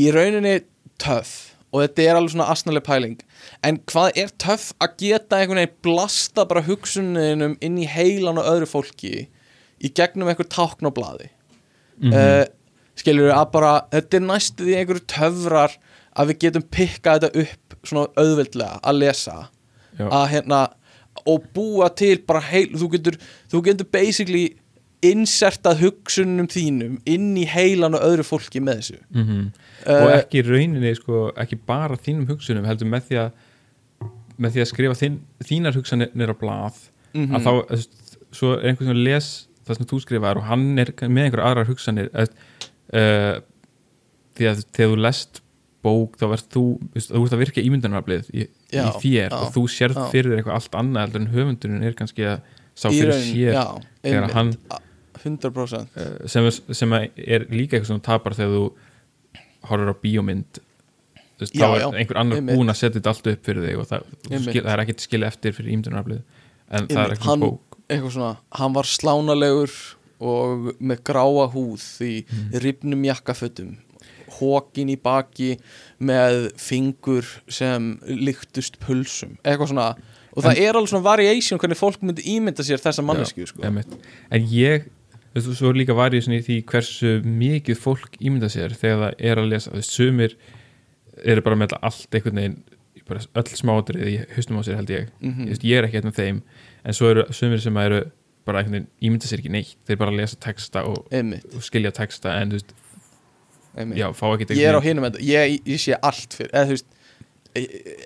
[0.00, 0.56] í rauninni
[1.00, 1.36] töff?
[1.70, 3.18] Og þetta er alveg svona asnaleg pæling.
[3.62, 8.48] En hvað er töff að geta einhvern veginn blasta bara hugsuninum inn í heilan og
[8.50, 9.12] öðru fólki
[9.80, 11.28] í gegnum einhver tákn á blaði?
[12.00, 12.16] Mhm.
[12.16, 12.44] uh,
[13.00, 15.76] skilur að bara þetta er næstu því einhverju töfrar
[16.20, 19.38] að við getum pikkað þetta upp svona auðveldlega að lesa.
[19.98, 20.06] Já.
[20.06, 20.58] að hérna
[21.28, 23.16] og búa til bara heil þú getur,
[23.50, 24.44] þú getur basically
[25.04, 29.00] insertað hugsunum þínum inn í heilan og öðru fólki með þessu.
[29.10, 29.50] Mm
[29.86, 33.30] Eh, og ekki í rauninni sko, ekki bara þínum hugsunum heldur með því að
[34.40, 36.78] með því að skrifa þín, þínar hugsanir á blað
[37.12, 39.28] mhm, að þá, veist, svo er einhvern sem les
[39.68, 42.32] það sem þú skrifaðar og hann er með einhverja aðrar hugsanir að,
[42.96, 43.34] uh,
[44.36, 45.42] því að þegar þú lest
[45.84, 46.62] bók þá verð þú,
[46.92, 50.06] þú veist, að virka ímyndunaraflið í, í þér já, og þú sérð já.
[50.12, 52.40] fyrir þér eitthvað allt annað heldur en höfundurinn er kannski að
[52.76, 53.64] sá fyrir raun, sér já,
[54.04, 54.52] þegar einmitt, hann
[55.20, 58.64] 100% uh, sem, sem er líka eitthvað sem þú tapar þegar þú
[59.70, 60.60] horfir á bíómynd
[61.40, 62.56] Já, þá er einhver annar einmitt.
[62.58, 64.48] búin að setja þetta allt upp fyrir þig og það, Einmitt.
[64.50, 68.12] skil, það er ekkert skil eftir fyrir ímyndunaraflið en það er Einmitt, hann- bók eitthvað
[68.18, 69.76] svona, hann var slánalegur
[70.20, 72.50] og með gráa húð í Mm.
[72.60, 73.70] rifnum jakkafötum
[74.40, 75.52] hókin í baki
[76.00, 79.90] með fingur sem líktust pulsum, eitthvað svona
[80.30, 83.64] og það er alveg svona variation hvernig fólk myndi ímynda sér þessa mannesku sko.
[84.30, 84.86] En ég
[85.34, 89.50] þú svo líka varðið í því hversu mikið fólk ímynda sér þegar það er að
[89.52, 89.82] lesa.
[89.86, 90.36] Sumir
[91.20, 92.60] eru bara með allt einhvern veginn
[93.10, 95.10] öll smádrið í haustum á sér held ég.
[95.22, 96.42] Ég, veist, ég er ekki einn af þeim
[96.86, 98.04] en svo eru sumir sem eru
[98.46, 99.74] bara einhvern veginn ímynda sér ekki neitt.
[99.88, 102.76] Þeir bara lesa texta og, og skilja texta en þú veist.
[103.76, 104.08] Já,
[104.56, 106.88] ég er á hinum enda, ég, ég sé allt fyrir, eða þú veist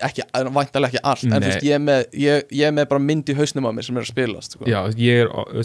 [0.05, 0.25] ekki,
[0.57, 1.39] væntalega ekki allt en Nei.
[1.41, 3.87] þú veist, ég er með, ég, ég er með bara mynd í hausnum á mér
[3.87, 4.69] sem er að spilast sko.
[4.69, 5.65] já, ég er,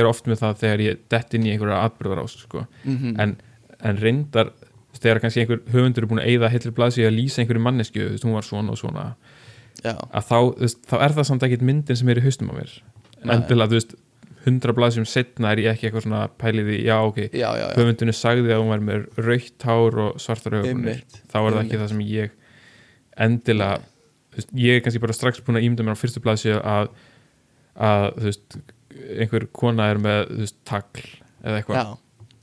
[0.00, 2.66] er oft með það þegar ég dett inn í einhverja atbyrðarás sko.
[2.84, 3.16] Mhm.
[3.20, 3.36] en,
[3.80, 4.52] en reyndar
[5.00, 8.14] þegar kannski einhver höfundur er búin að eyða heilri blaðsíð að lýsa einhverju mannesku, þú
[8.14, 9.04] veist, hún var svona og svona
[9.80, 12.52] já, að þá, þú veist, þá er það samt ekkit myndin sem er í haustum
[12.52, 12.74] á mér
[13.20, 13.34] Nei.
[13.36, 13.94] endilega, þú veist,
[14.46, 17.66] hundra blaðsíðum setna er ég ekki eitthvað svona pæliði, já, ok já, já.
[17.76, 21.80] höfundinu sagði að hún var með raukt hár og svartar augunir þá er það ekki
[21.82, 22.36] það sem ég
[23.20, 23.80] endilega
[24.30, 26.92] þú veist, ég er kannski bara strax búin að ímynda mér á fyrstu blaðsíðu að,
[27.90, 28.58] að þú veist,
[29.20, 31.04] einhver kona er með þú veist, tagl
[31.44, 31.92] eða eitthvað.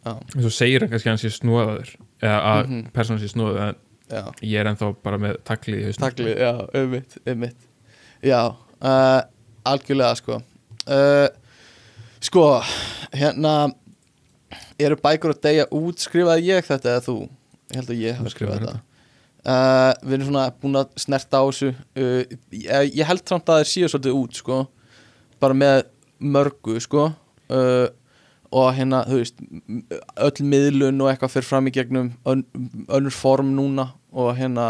[0.07, 1.89] Og svo segir hann kannski að hann sé snóðaður
[2.23, 2.91] eða að mm Mhm.
[2.95, 6.05] persónan sé snóðaður en ég er ennþá bara með taglið í hausnum.
[6.07, 7.65] Takli, já, ummitt, ummitt
[8.23, 8.39] Já,
[8.81, 9.21] uh,
[9.67, 10.37] algjörlega sko.
[10.87, 11.27] Uh,
[12.27, 12.43] Sko,
[13.15, 13.53] hérna
[14.81, 16.01] eru bækur að deyja út?
[16.03, 17.15] Skrifaði ég þetta eða þú?
[17.71, 18.73] Ég held að ég hafa skrifað þetta.
[19.47, 23.61] uh, Við erum svona búin að snerta á þessu uh, ég, ég held samt að
[23.61, 24.57] það séu svolítið út sko.
[25.39, 25.85] Bara með
[26.35, 27.05] mörgu sko.
[27.47, 27.87] Uh,
[28.51, 29.39] og hérna, þú veist
[30.27, 32.43] öll miðlun og eitthvað fyrir fram í gegnum ön,
[32.95, 34.69] önnur form núna og hérna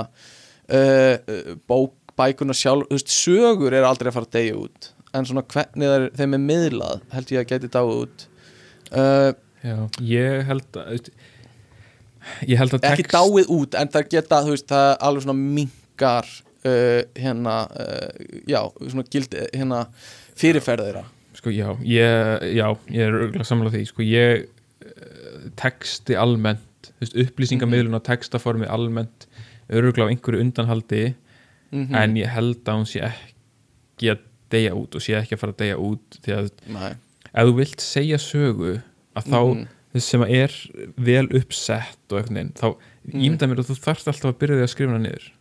[1.70, 5.44] bók, bækuna sjálf þú veist, sögur er aldrei að fara að deyja út en svona
[5.54, 8.28] hvernig er, þeim er miðlað held ég að geti dáið út.
[8.92, 9.32] Uh,
[9.66, 11.10] Já, ég held að
[12.48, 15.38] ég held að ekki text dáið út en það geta, þú veist, það alveg svona
[15.42, 16.30] minkar
[16.68, 18.10] uh, hérna uh,
[18.50, 19.84] já, svona gild hérna
[20.38, 21.04] fyrirferð þeirra.
[21.38, 23.84] Sko, já, ég, já, ég er örgulega samlega því.
[23.92, 29.28] Sko, ég eh, texti almennt þú veist, upplýsingamiðlun á textaformi almennt
[29.68, 31.04] örgulega á einhverju undanhaldi
[31.72, 35.40] mm en ég held að hún sé ekki að deyja út og sé ekki að
[35.44, 36.92] fara að deyja út því að Nei.
[37.34, 38.82] ef þú vilt segja sögu
[39.16, 39.42] að þá
[39.94, 40.52] þess sem er
[40.98, 42.76] vel uppsett og veginn, þá
[43.08, 43.22] Mhm.
[43.24, 45.32] ímynda mér að þú þarft alltaf að byrja því að skrifa hana niður.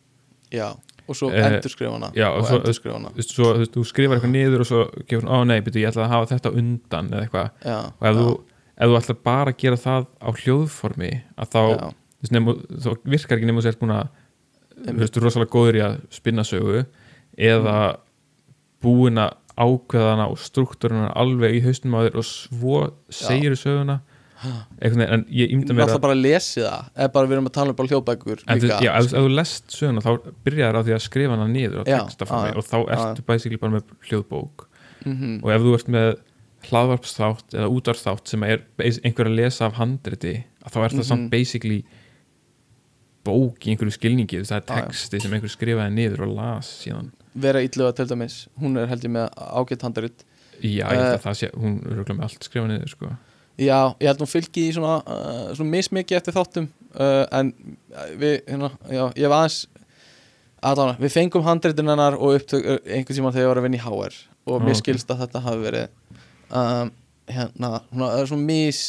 [0.52, 0.68] Já,
[1.08, 3.08] og svo Eh, endurskrifa hana já, og og svo- endurskrifa hana.
[3.10, 5.80] þú veist, svo, þú, þú skrifar eitthvað niður og svo gefur hún, ó nei, byrju,
[5.82, 7.50] ég ætla að hafa þetta undan eða eitthvað,
[8.00, 8.40] og ef já, þú
[8.78, 11.62] ef þú ætlar bara að gera það á hljóðformi að þá,
[12.22, 14.08] þú nefnum, þá virkar ekki nefnum að sér búin að
[15.10, 16.86] þú rosalega góður í að spinna sögu
[17.36, 17.96] eða
[18.85, 24.01] búin að ákveða hana og struktúruna alveg í haustum á þér og svo segir söguna.
[24.36, 27.47] Einhvern veginn, en ég erum mér að bara að lesi það eða bara við erum
[27.48, 30.11] að tala um hljóðbækur en þú, já, ef, þú lest söguna þá
[30.44, 31.47] byrjar á því að skrifa hana
[31.89, 32.01] já,
[32.53, 34.66] og þá ertu basically bara með hljóðbók.
[35.07, 35.40] Mhm.
[35.43, 36.09] og ef þú ert með
[36.66, 40.35] hlaðvarpsþátt eða útvarpsþátt sem er einhver að lesa af handriti
[40.66, 41.09] þá er það Mhm.
[41.11, 41.85] samt basically
[43.27, 47.61] bók í einhverju skilningi það er texti sem einhver skrifaði niður og las síðan vera
[47.66, 50.24] illuga til dæmis hún er held ég með ágætt handaritt
[50.62, 51.15] já, ég held Eh.
[51.19, 53.11] að það sé, hún örugglega með allt skrifað niður sko.
[53.61, 57.51] já, ég held hún fylgi í svona, uh, svona mismikið eftir þáttum uh, en
[58.20, 59.59] við, hérna, já, ég var aðeins
[60.66, 63.85] allavega, við fengum handritin hennar og upptök einhvern tíma þegar ég var að vinna í
[63.85, 64.16] HR
[64.47, 64.81] og mér ok.
[64.81, 65.86] skilst að þetta hafi verið
[66.57, 66.90] um,
[67.36, 68.81] hérna, það er svona mis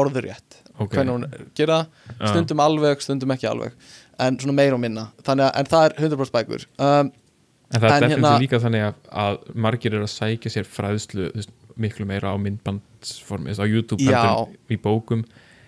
[0.00, 1.26] orðurétt ok, hvernig hún
[1.56, 2.30] gera það.
[2.30, 3.76] Stundum alveg, stundum ekki alveg.
[4.24, 5.08] En svona meira og minna.
[5.26, 6.66] Þannig að, það er 100% bækur.
[6.78, 7.12] Um,
[7.74, 11.30] en það er hérna- líka þannig að, að margir eru að sækja sér fræðslu
[11.80, 14.46] miklu meira á veist, á YouTube Já.
[14.70, 15.24] í bókum.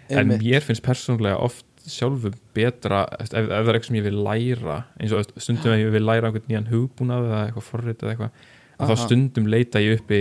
[0.09, 0.43] En einmitt.
[0.43, 4.77] mér finnst persónulega oft sjálfu betra ef, ef það er eitthvað sem ég vil læra
[4.99, 8.47] eins og stundum ef ég vil læra einhvern nýjan hugbúnað eða eitthvað forrit eða eitthvað
[8.77, 10.21] að þá stundum leita ég uppi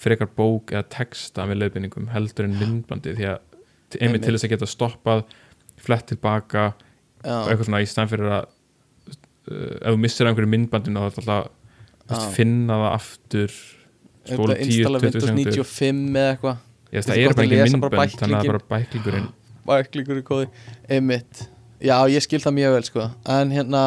[0.00, 3.40] frekar bók eða texta með leiðbyningum heldur en myndbandi því að
[3.98, 5.24] einmitt til þess að geta stoppað
[5.80, 6.64] flett tilbaka
[7.24, 8.48] já, eitthvað svona í stæðan fyrir að
[9.50, 12.34] uh, ef þú missir einhverju myndbandinu þá er þetta alltaf þú veist, Já.
[12.36, 13.56] finna það aftur
[14.30, 16.62] spóla 10-20 installa Windows sekundur 95 eða eitthvað.
[16.90, 19.28] Ég veist, Finnst það er bara að ekki myndband þannig að það er bara bæklingurinn.
[19.70, 20.48] bæklingur í kóði.
[20.90, 21.42] Einmitt,
[21.86, 23.06] já ég skil það mjög vel sko.
[23.36, 23.84] En hérna,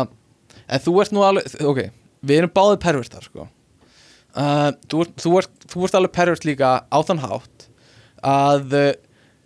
[0.68, 1.82] en þú ert nú alveg ok,
[2.24, 3.48] við erum báðið pervertar sko.
[4.34, 7.68] Uh, þú, þú, ert, þú ert alveg pervert líka á þann hátt
[8.26, 8.88] að uh,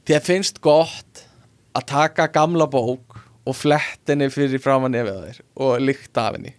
[0.08, 1.26] þér finnst gott
[1.78, 6.38] að taka gamla bók og flett henni fyrir framan nefið á þér og lykta af
[6.38, 6.54] henni.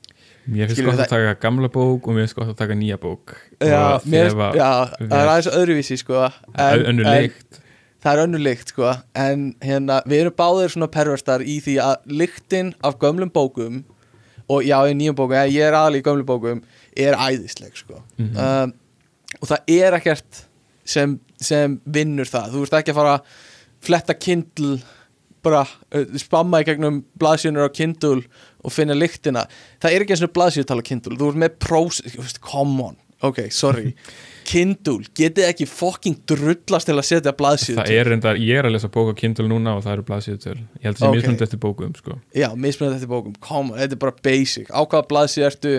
[0.48, 2.76] Mér finnst Skilur gott það- að taka gamla bók og mér finnst gott að taka
[2.78, 4.70] nýja bók já, mér, þefa já,
[5.00, 6.22] það er aðeins öðruvísi sko.
[6.56, 7.60] En, önnu en, lykt.
[8.04, 8.94] það er önnur lykt sko.
[9.14, 13.84] En hérna, við erum báðir svona perverstar í því að lyktin af gömlum bókum
[14.48, 16.62] og já, í nýjum bókum, ég er aðal í gömlum bókum
[16.96, 18.00] er æðisleg sko.
[18.16, 18.36] Mhm.
[18.38, 18.72] um,
[19.42, 20.44] og það er ekkert
[20.88, 22.52] sem, sem vinnur það.
[22.54, 23.34] Þú ert ekki að fara að
[23.88, 24.78] fletta Kindle
[25.46, 25.62] bara
[25.94, 28.24] uh, spamma í gegnum blaðsjönur á Kindle
[28.66, 29.44] og finna lyktina.
[29.80, 31.14] Það er ekki eins og blaðsjöntala Kindle.
[31.20, 32.00] Þú ert með prós,
[32.42, 32.96] come on.
[33.26, 33.96] Ok, sorry,
[34.50, 38.76] Kindle getið ekki fucking drullast til að setja blaðsjönt Það er reyndar, ég er að
[38.76, 40.54] lesa bók á Kindle núna og það eru blaðsíðu til.
[40.78, 41.16] Ég held að það Ok.
[41.16, 42.18] sé mismunandi eftir bókum sko.
[42.38, 44.70] Já, mismunandi eftir bókum, come on, þetta er bara basic.
[44.70, 45.72] Á hvaða blaðsíð ertu,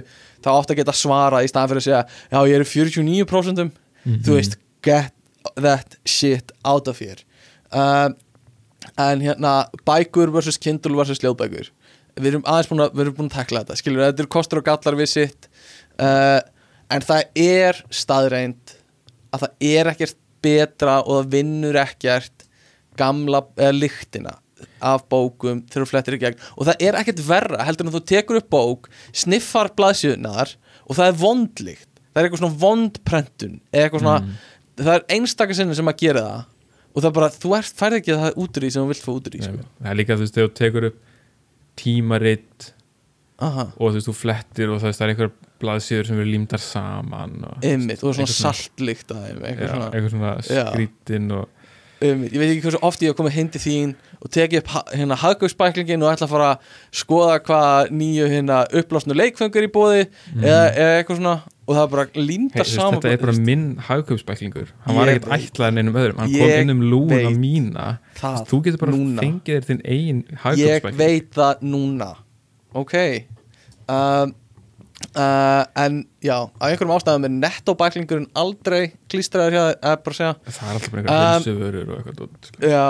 [0.43, 2.01] þá átt að geta svara í staðan fyrir að segja,
[2.35, 4.21] já ég er í 49% Mhm.
[4.23, 4.53] Þú veist,
[4.87, 5.11] get
[5.55, 7.19] that shit out of here.
[7.71, 8.17] Um,
[8.97, 11.67] En hérna, bækur versus Kindle versus ljóðbækur.
[12.19, 14.61] Við erum aðeins búin að, við erum búin að tekla þetta Skilur, þetta eru kostur
[14.61, 15.49] og gallar við sitt.
[15.99, 16.39] Uh,
[16.89, 18.73] En það er staðreind
[19.35, 22.47] að það er ekkert betra og það vinnur ekkert
[22.97, 24.33] gamla, eða lyktina
[24.81, 26.41] af bókum þegar þú flettir í gegn.
[26.57, 30.55] Og það er ekkert verra heldur en þú tekur upp bók sniffar blaðsjöðunar
[30.87, 34.37] og það er vondlíkt það er eitthvað svona vondprentun eitthvað svona,
[34.79, 36.41] það er einstaka sinni sem að gera það
[36.89, 39.05] og það er bara, þú ert færð ekki það út úr því sem þú vilt
[39.05, 39.67] fá út úr því sko.
[39.83, 40.99] það er líka þú veist þegar þú tekur upp
[41.79, 42.71] tímaritt
[43.39, 45.29] Aha, og þú veist þú flettir og veist það er einhver
[45.59, 50.65] blaðsíður sem eru límdar saman og, einmitt, og svona svona- saltlíkt eitthvað svona svona Já.
[50.73, 51.47] skrítin og
[52.01, 53.93] um, ég veit ekki hversu oft ég hef komið hindi þín
[54.23, 58.57] og tekið upp ha- hérna haggaugspæklingin og ætla að fara að skoða hvað nýju hérna
[58.81, 60.01] upplásnu leikfengur í bóði
[60.39, 61.37] eða, eða eitthvað svona.
[61.69, 62.05] Og það er bara
[62.49, 64.69] Hey, þú veist, saman þetta er bara minn hagkaupsbæklingur.
[64.87, 65.49] Hann var Ég ekkert veit.
[65.51, 66.17] ætlaðin einum öðrum.
[66.23, 67.83] Hann kom Ég inn um veit mína.
[68.17, 69.21] Það þú getur bara núna.
[69.21, 70.97] fengið þér þinn eigin ég hagkaupsbækling.
[71.03, 72.09] veit það núna.
[72.73, 72.95] Ok.
[73.89, 74.33] Um,
[75.15, 78.81] uh, en já af einhverjum ástæðum er nettobæklingurinn aldrei
[79.11, 80.35] klístraður hjá þér, eða bara að segja.
[80.57, 82.61] Það er alltaf bara Um, einhver hilsuvörur og eitthvað sko.
[82.73, 82.85] já,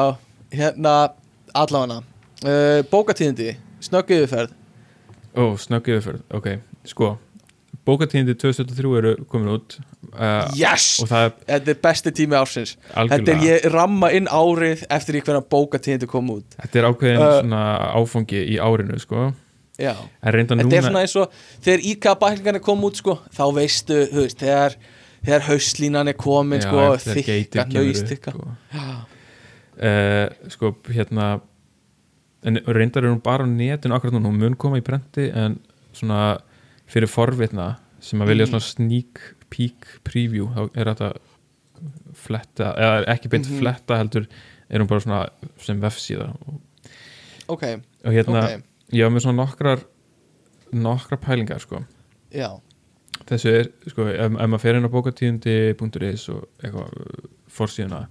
[0.60, 0.96] hérna
[1.64, 2.02] allavega.
[2.40, 4.54] Uh, bókatíðindi, snögg yfirferð.
[5.36, 6.54] Ó, snögg yfirferð, ok,
[6.90, 7.16] sko
[7.90, 9.78] bókatíðindi 2003 eru komin út
[10.14, 12.76] uh, yes, er þetta er besti tími ársins.
[12.90, 13.46] Þetta er algjörlega.
[13.48, 16.58] ég ramma inn árið eftir hverja bókatíðindi kom út.
[16.60, 17.62] Þetta er ákveðin svona
[17.98, 19.30] áfangi í árinu sko,
[20.60, 21.32] Þetta núna er svona eins og
[21.66, 24.76] þegar IKA bæklingarnir kom út sko, þá veistu, þú veist, þegar
[25.26, 26.84] þegar hauslínan er komin sko,
[28.10, 28.52] þykka, sko.
[28.74, 28.86] Já,
[29.80, 31.42] uh, sko hérna
[32.44, 35.58] en reyndar er hún bara á netinu akkurat núna, hún mun koma í prenti en
[35.94, 36.40] svona
[36.88, 38.52] fyrir forvitna sem að vilja Mhm.
[38.54, 39.20] svona sneak
[39.50, 41.14] peek preview, þá er þetta
[42.16, 43.60] fletta, eða ekki beint Mhm.
[43.60, 44.28] fletta heldur,
[44.70, 45.30] er hún bara svona
[45.60, 46.34] sem vefsíða
[47.50, 47.64] ok,
[48.06, 48.64] og hérna, ok,
[48.96, 49.86] ég var með svona nokkrar
[50.74, 51.84] nokkrar pælingar sko.
[52.34, 52.50] Já.
[53.30, 56.94] Þessu er, sko, ef, ef maður fer inn á bókatíðindi.is og eitthvað
[57.54, 58.04] fórsíðuna,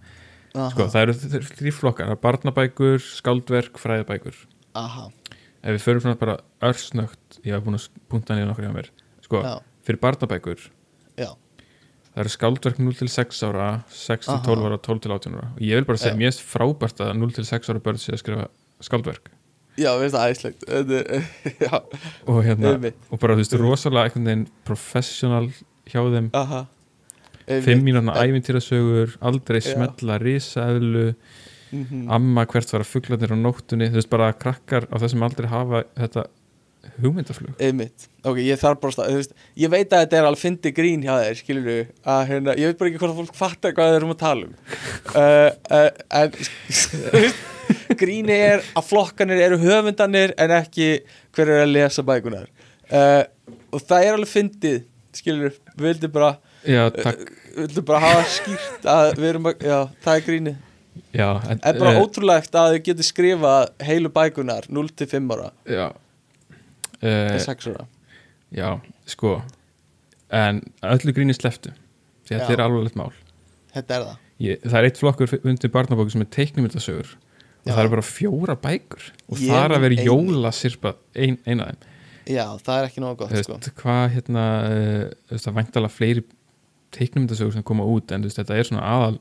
[0.53, 4.37] aha, sko, það eru þrý flokkar, það er barnabækur, skáldverk, fræðabækur
[4.79, 5.09] aha,
[5.63, 6.39] ef við förum svona bara
[6.69, 8.91] örsnögt ég hef búin að punta niður nokkur hjá mér
[9.25, 9.55] sko, já,
[9.87, 10.67] fyrir barnabækur
[11.19, 11.31] já.
[12.13, 14.45] það eru skáldverk 0 til 6 ára 6 til Aha.
[14.51, 15.51] 12 ára, 12 til 18 ára.
[15.57, 18.15] Og ég vil bara segja, mér er frábært að 0 til 6 ára börn sé
[18.15, 18.49] að skrifa
[18.85, 19.33] skáldverk
[19.79, 20.65] Já, veist það æslegt
[22.31, 22.75] og hérna,
[23.11, 25.51] og bara þú veist, rosalega einhvern veginn professional
[25.89, 26.33] hjá þeim.
[26.37, 26.65] Aha.
[27.65, 31.15] Fimm mínúna ævintýrasögur aldrei smetla risaðlu
[31.71, 32.09] -hmm.
[32.13, 33.89] amma hvert fara fuglarnir á nóttunni.
[33.91, 36.27] Þú veist bara krakkar á þessum aldrei hafa þetta
[37.03, 37.55] hugmyndaflug.
[37.63, 40.73] Einmitt, ok, ég þarf bara að þú veist, ég veit að þetta er alveg fyndi
[40.75, 41.77] grín hjá þér, skilur du,
[42.15, 44.21] að hérna, ég veit bara ekki hvort að fólk fattar hvað þeir eru um að
[44.23, 44.55] tala um.
[45.15, 46.37] Uh, uh, en
[47.89, 50.89] þú gríni er að flokkanir eru höfundanir en ekki
[51.37, 53.25] hver er að lesa bækunar uh,
[53.75, 54.81] og það er alveg fyndið,
[55.19, 56.33] skilur du, við vildum bara,
[56.65, 57.13] já, við
[57.63, 60.65] vildum bara hafa skýrt að við erum að, já, það er grínið.
[61.15, 65.35] Já, en, en bara eh, ótrúlegt að þau getur skrifað heilu bækunar 0 til 5
[65.37, 65.87] ára, já
[67.03, 67.87] til uh, 6 ára.
[68.55, 68.69] Já,
[69.07, 69.37] sko.
[70.35, 71.73] En öllu gríni sleftu
[72.29, 73.13] Því að þetta er alvarlegt mál.
[73.73, 74.17] Þetta er það.
[74.45, 77.15] Ég, Það er eitt flokkur undir barnabóku sem er teiknumyndasögur
[77.69, 81.73] og það er bara fjóra bækur og það er að vera jólasirpa ein, eina af
[81.73, 81.97] þeim.
[82.29, 83.57] Já, það er ekki nógu gott Þú sko.
[83.57, 86.25] veist, hvað hérna uh, þú veist, það væntalega fleiri
[86.97, 89.19] teiknumyndasögur sem koma út en þú veist, þetta er svona aðal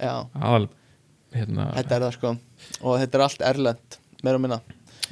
[0.00, 0.66] Já, aðal
[1.36, 2.34] hérna, þetta er það sko.
[2.82, 4.60] Og þetta er allt erlend, meira og minna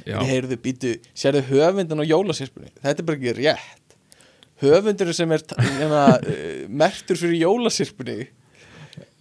[0.05, 3.95] Ég heyrðu, býtu, sérðu höfundin á jólasirpunni Þetta er bara ekki rétt.
[4.63, 8.29] Höfundur sem er hérna, uh, mertur fyrir jólasirpunni eh,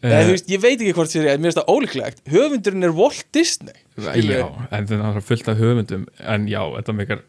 [0.04, 2.20] Eða, þú veist, Ég veit ekki hvort sér ég, mér finnst það ólíklegt.
[2.30, 3.78] Höfundurinn er Walt Disney.
[3.96, 4.40] Skilurðu?
[4.42, 7.22] já, en það er fullt af höfundum en já, þetta meikar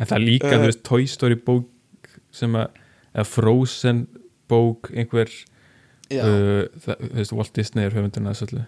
[0.00, 0.58] en það líka, Eh.
[0.60, 2.76] þú veist, Toy Story bók sem að,
[3.14, 4.04] eða Frozen
[4.50, 8.64] bók, einhver uh, það, þú veist, Walt Disney er höfundurinn að þessu öllu.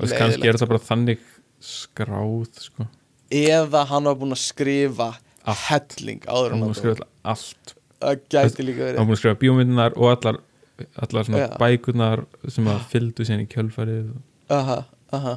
[0.00, 1.22] Og kannski er þetta bara þannig
[1.64, 2.86] skráð, sko
[3.30, 5.10] Eða hann var búinn að skrifa
[5.46, 5.60] Allt.
[5.68, 9.16] helling áður hann en múið að að skrifa allt Það gæti líka hann verið múið
[9.16, 10.40] að skrifa bíómyndunar og allar
[11.04, 11.48] allar svona Já.
[11.60, 14.10] bækurnar sem að fylgdu síðan í kjölfarið
[14.50, 14.78] Aha,
[15.12, 15.36] aha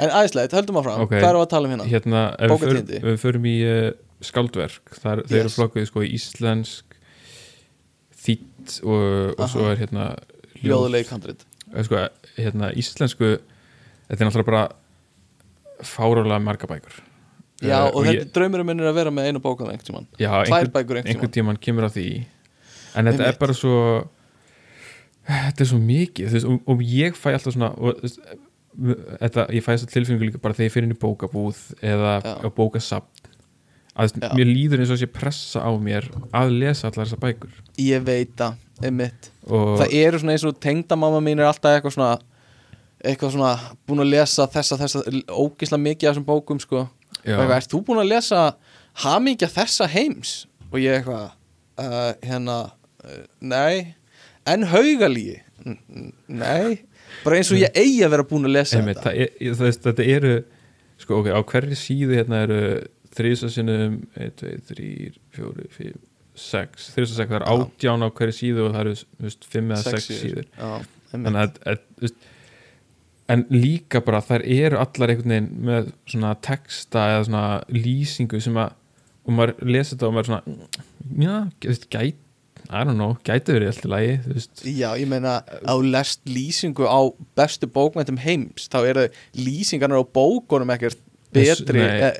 [0.00, 1.12] En æðislegt, höldum áfram, Ok.
[1.14, 1.84] hvað erum við að tala um hérna?
[1.88, 3.90] hérna, ef við, ef við förum í uh,
[4.24, 5.56] skáldverk, þar, þeir eru Yes.
[5.56, 6.96] flokkuð sko í íslensk
[8.26, 10.08] þýtt og, og svo er hérna
[10.64, 11.98] Ljóðuleik handrit Eh, sko,
[12.38, 13.32] hérna íslensku
[14.06, 14.64] þetta er náttúrulega bara
[15.84, 16.96] fárálega marga bækur.
[17.62, 19.86] Já, Eh, og, þetta ég, er draumurum minn er að vera með einu bókan einhvern
[19.88, 20.06] tímann.
[20.20, 21.56] Já, Tvær bækur einhvern einhver tímann.
[21.56, 22.26] tíman kemur á því.
[22.96, 23.76] En þetta er bara svo
[25.26, 28.02] þetta er svo mikið veist, og, og ég fæ alltaf svona og,
[29.22, 32.12] þetta, ég fæ þess að tilfinningu líka bara þegar ég fyrir inn í bókabúð eða
[32.56, 33.08] bókasafn.
[33.96, 34.28] Að Já.
[34.36, 36.04] mér líður eins og sé pressa á mér
[36.36, 37.54] að lesa allar þessar bækur.
[37.80, 39.30] Ég veit það, einmitt.
[39.48, 42.10] Og Það eru svona eins og tengdamamma mín er alltaf eitthvað svona
[43.04, 43.52] eitthvað svona
[43.86, 45.02] búin að lesa þessa, þessa
[45.36, 46.86] ógisla mikið af þessum bókum sko.
[46.86, 48.42] Og eitthvað, ert þú búin að lesa
[49.04, 50.34] hamingja þessa heims?
[50.72, 51.26] Og ég eitthvað
[51.82, 52.58] uh, hérna,
[53.04, 53.94] uh, nei.
[54.46, 55.40] En haugalíi?
[56.28, 56.76] Nei,
[57.24, 59.10] bara eins og ég eigi að vera búin að lesa Einmitt, þetta.
[59.10, 60.34] það er, ég- veist, þetta eru
[61.02, 62.60] sko ok, á hverju síðu hérna eru
[63.16, 64.90] þrísasinum 1, 2, 3,
[65.36, 65.96] 4, 5
[66.36, 67.52] 6, þrísasinum það er Já.
[67.56, 70.48] átján á hverju síðu og það eru þú veist, 5 eða 6 síður.
[70.52, 70.70] Já,
[71.12, 71.60] þannig að
[71.96, 72.26] þú veist,
[73.32, 78.58] en líka bara þær eru allar einhvern veginn með svona texta eða svona lýsingu sem
[78.62, 78.74] að
[79.26, 80.70] og maður lesi þetta og maður er svona
[81.26, 82.22] já, þú veist, gæt
[82.66, 86.98] I don't know, gæti verið alltaf veist, Já, ég meina á lest lýsingu á
[87.38, 89.04] bestu bókmæntum heims þá eru
[89.38, 90.98] lýsingarnar á bókunum ekkert
[91.34, 92.18] betri eh,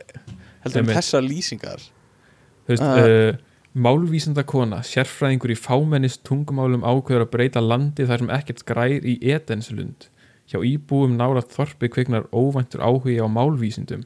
[0.62, 0.98] heldur en Einmitt.
[1.00, 1.82] þessar lýsingar
[2.66, 3.06] þú veist Ah.
[3.06, 3.38] uh,
[3.76, 9.18] málvísinda kona, sérfræðingur í fámennist tungumálum ákveður að breyta landi þar sem ekkert grær í
[9.34, 10.08] Edenslund
[10.50, 14.04] hjá íbúum nárat þorpi kviknar óvæntur áhugi á málvísindum.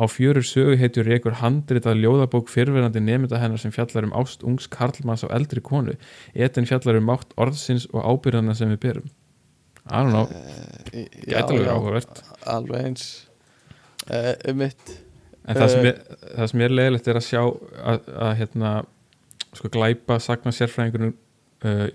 [0.00, 4.66] Á fjörur sögu heitur rekur handritað ljóðabók fyrverandi nemynda hennar sem fjallar um ást ungs
[4.72, 5.94] karlmanns á eldri konu.
[6.34, 9.10] Eden fjallar um mátt orðsins og ábyrðana sem við berum.
[9.90, 12.22] I don't know, uh, gæti alveg áhugavert.
[12.46, 13.06] alveg eins.
[14.08, 14.92] Uh, um mitt
[15.46, 15.88] en það sem, Eh.
[15.90, 18.70] er, það sem er leiðilegt er að sjá að, að hérna
[19.52, 21.14] sko glæpa sagna sérfræðingurinn
[21.66, 21.88] uh,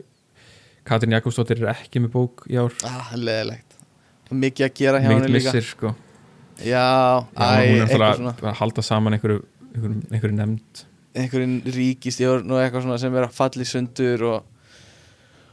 [0.87, 2.71] Katrin Jakobsdóttir er ekki með bók í ár.
[2.87, 3.66] Ah, leðilegt
[4.31, 5.53] mikið að gera hjá henni líka.
[5.53, 5.93] missir sko.
[6.57, 8.35] Já, æ, hún er svona.
[8.41, 9.41] að halda saman einhverju,
[9.75, 10.83] einhverju, einhverju nefnd.
[11.17, 14.53] Einhverjum ríkistjórn og eitthvað svona sem er að falla í sundur og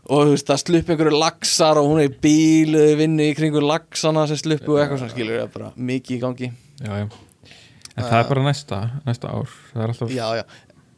[0.04, 3.62] og þú veist, það sluppi einhverju laxar og hún er í bílu vinni í kringu
[3.64, 6.50] laxana sem sluppu og eitthvað svona skilur það bara mikið í gangi.
[6.84, 7.06] Já, já.
[7.94, 9.56] en það er bara næsta næsta ár,
[9.86, 10.44] alltaf já, já,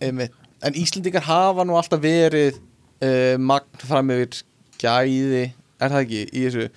[0.00, 4.42] en Íslendingar hafa nú alltaf verið uh, magn fram yfir
[4.80, 5.44] gæði,
[5.80, 6.68] er það ekki í þessu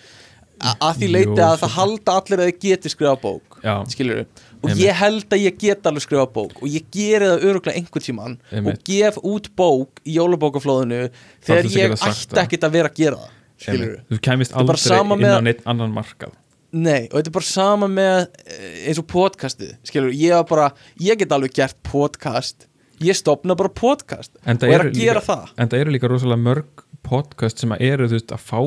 [0.60, 4.70] að því leiti að það halda allir að þið geti skrifa bók já, skilur og
[4.70, 4.84] Einmitt.
[4.84, 8.38] ég held að ég get alveg skrifa bók og ég geri það öruglega einhvern tíman
[8.52, 8.80] Einmitt.
[8.80, 11.04] og gef út bók í jólabókaflóðinu
[11.48, 15.28] þegar ég ætti ekkert að vera að gera það skilur þú er bara aldrei inn
[15.28, 16.36] á neitt annan markað.
[16.70, 20.68] Nei, og þetta er bara sama með eh, eins og podcastið, skilur ég bara,
[21.02, 22.68] ég get alveg gert podcast.
[23.02, 25.52] Ég stopna bara podcast og er að gera líka, það.
[25.56, 28.60] en það eru líka rosalega mörg podcast sem að eru þú veist að fá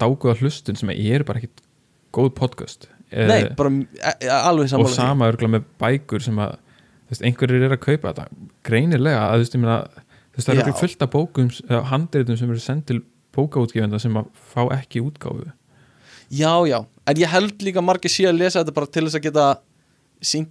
[0.00, 1.62] dáguða hlustun sem eru bara ekkit
[2.14, 2.88] góð podcast.
[3.10, 4.96] Nei, Eh, bara e, e, alveg og sammála því.
[4.98, 8.26] sama örgulega með bækur sem að þú veist, einhverjir eru að kaupa þetta.
[8.68, 12.36] Greinilega að þú veist, ég meina þú veist, það eru fullt af bókum eða handritum
[12.36, 13.00] sem eru sendt til
[13.36, 15.52] bókaútgefenda sem að fá ekki útgáfu.
[16.30, 19.22] Já, já, en ég held líka margir sé að lesa þetta bara til þess að
[19.24, 19.46] geta
[20.20, 20.50] sínt,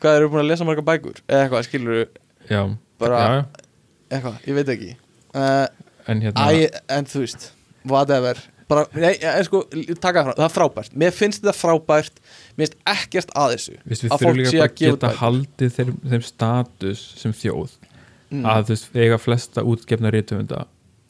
[0.00, 1.20] hvað eru búin að lesa marga bækur.
[1.28, 2.08] Eða eitthvað, skilur
[2.50, 2.62] já,
[2.98, 3.44] Bara- já, já.
[4.10, 4.96] eitthvað, ég veit ekki.
[5.36, 5.66] Uh,
[6.08, 7.50] en hérna Æ, en þú veist,
[7.84, 8.34] whatever
[8.70, 9.62] bara, nei, en sko,
[10.02, 10.94] taka frá, það er frábært.
[10.98, 12.22] Mér finnst þetta frábært.
[12.56, 15.92] Mér finnst ekkert að þessu Vist, við að fólk sé að gefa geta haldið þeim,
[16.14, 17.76] þeim status sem þjóð
[18.30, 20.64] mm, að þú veist, eiga flesta útgefna rítumunda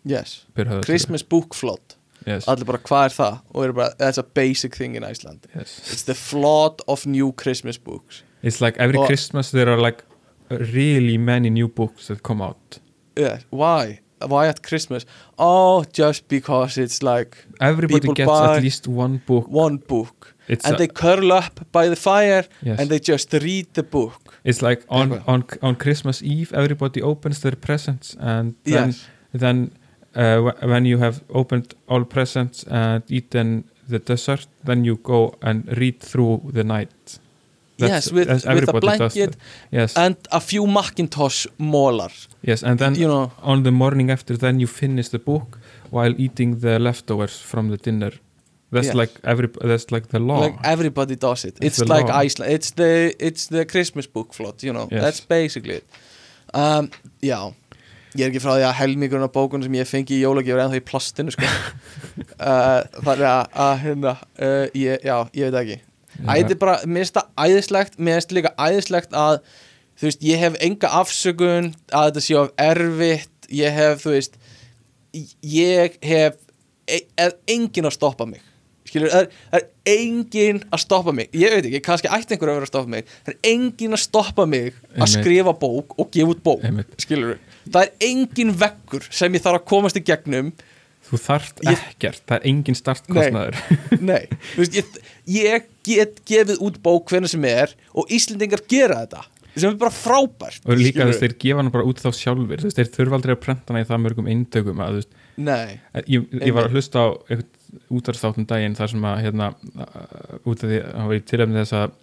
[0.07, 0.43] yes.
[0.85, 1.97] Christmas book float
[2.27, 3.39] yes, allir bara, hvað er það?
[3.53, 5.47] og eru bara, that's a basic thing in Iceland.
[5.55, 5.79] Yes.
[5.93, 8.23] it's the float of new Christmas books.
[8.43, 10.05] It's like every Og- Christmas there are like
[10.51, 12.79] really many new books that come out.
[13.17, 14.01] Yeah, why?
[14.21, 15.05] Why at Christmas?
[15.39, 20.35] oh, just because it's like everybody People gets buy at least one book one book
[20.49, 22.79] it's, and a- they curl up by the fire yes.
[22.81, 25.29] and they just read the book it's like on, Eitthvað.
[25.29, 29.71] on, on Christmas Eve everybody opens their presents and then, yes, then
[30.15, 35.35] uh, wh- when you have opened all presents and eaten the dessert then you go
[35.43, 37.19] and read through the night
[37.79, 39.37] yes with, that's with a blanket
[39.71, 39.97] yes.
[39.97, 42.11] and a few Macintosh molar
[42.43, 43.31] yes and then you know.
[43.43, 45.59] on the morning after then you finish the book
[45.91, 48.13] while eating the leftovers from the dinner.
[48.73, 48.95] That's Yes.
[48.95, 50.41] like every that's like the law.
[50.41, 51.57] Like everybody does it.
[51.61, 52.25] It's it's, like law.
[52.25, 52.53] Iceland.
[52.53, 54.89] It's the it's the Christmas book float you know.
[54.91, 55.03] Yes.
[55.03, 55.87] that's basically it.
[56.55, 56.91] Um,
[57.23, 57.55] já.
[58.17, 60.79] Ég er ekki frá því að helmingurinn af bókunum sem ég fengi í jólagjöfur ennþá
[60.79, 61.45] í plastinu sko.
[62.51, 65.77] uh, þannig að, að hérna, uh, ég, já, ég veit ekki
[66.25, 69.39] Æ, þetta er bara, mér finnst það æðislegt mér finnst líka æðislegt að
[69.97, 74.37] þú veist, ég hef enga afsökun að þetta sé of erfitt ég hef, þú veist
[75.47, 76.43] ég hef
[76.87, 78.45] e er engin að stoppa mig
[78.87, 81.29] skilur, það er, það er engin að stoppa mig.
[81.37, 83.11] Ég veit ekki, kannski ætti einhver að vera að stoppa mig.
[83.27, 86.65] Það er engin að stoppa mig að skrifa bók og gefa út bók
[87.03, 87.37] skilur,
[87.67, 90.53] það er engin vekkur sem ég þarf að komast í gegnum
[91.07, 93.61] þú þarft Ég- ekkert, það er engin startkostnaður.
[94.11, 94.25] Nei,
[94.55, 94.99] þú veist, ég,
[95.37, 99.25] ég get gefið út bók hvernig sem er og Íslendingar gera þetta
[99.57, 100.65] sem er bara frábært.
[100.69, 103.43] Og líka þess þeir gefa hana bara út þá sjálfur veist, þeir þurfa aldrei að
[103.47, 105.79] prenta hana í það mörgum eindögum að, veist, Nei,
[106.09, 107.53] ég, ég var að hlusta á einhvern
[107.93, 109.49] útvarstáttum daginn þar sem að hérna,
[110.49, 111.97] út af því að hann var í tilefni þess að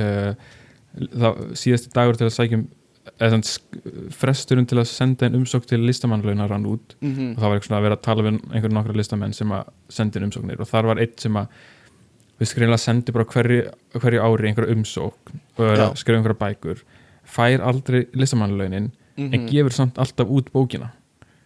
[0.00, 0.52] uh,
[1.24, 2.64] það síðasti dagur til að sækjum
[4.14, 6.94] fresturinn til að senda einn umsók til listamannlauna rann út.
[7.00, 7.34] Mhm.
[7.36, 10.18] og það var eitthvað að vera að tala við einhverjum nokkra listamenn sem að sendi
[10.20, 10.60] inn umsóknir.
[10.60, 11.46] Og þar var eitt sem að
[12.40, 13.60] við skrifum að sendi bara hverju,
[13.94, 16.82] hverju ári einhverja umsókn og skrifa einhverja bækur
[17.24, 19.46] fær aldrei listamannlaunin en Mhm.
[19.48, 20.90] gefur samt alltaf út bókina.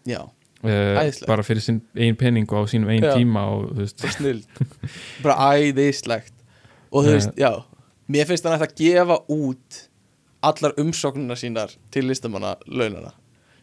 [0.07, 0.23] Já,
[0.65, 3.15] uh, bara fyrir sinn eigin pening og á sínum eigin Já.
[3.15, 4.43] tíma og þú veist.
[5.23, 6.33] Bara æðislegt.
[6.91, 7.13] Og þú Eh.
[7.19, 7.63] veist, já
[8.09, 9.88] mér finnst hann að það gefa út
[10.43, 13.15] allar umsóknuna sínar til listamanna launana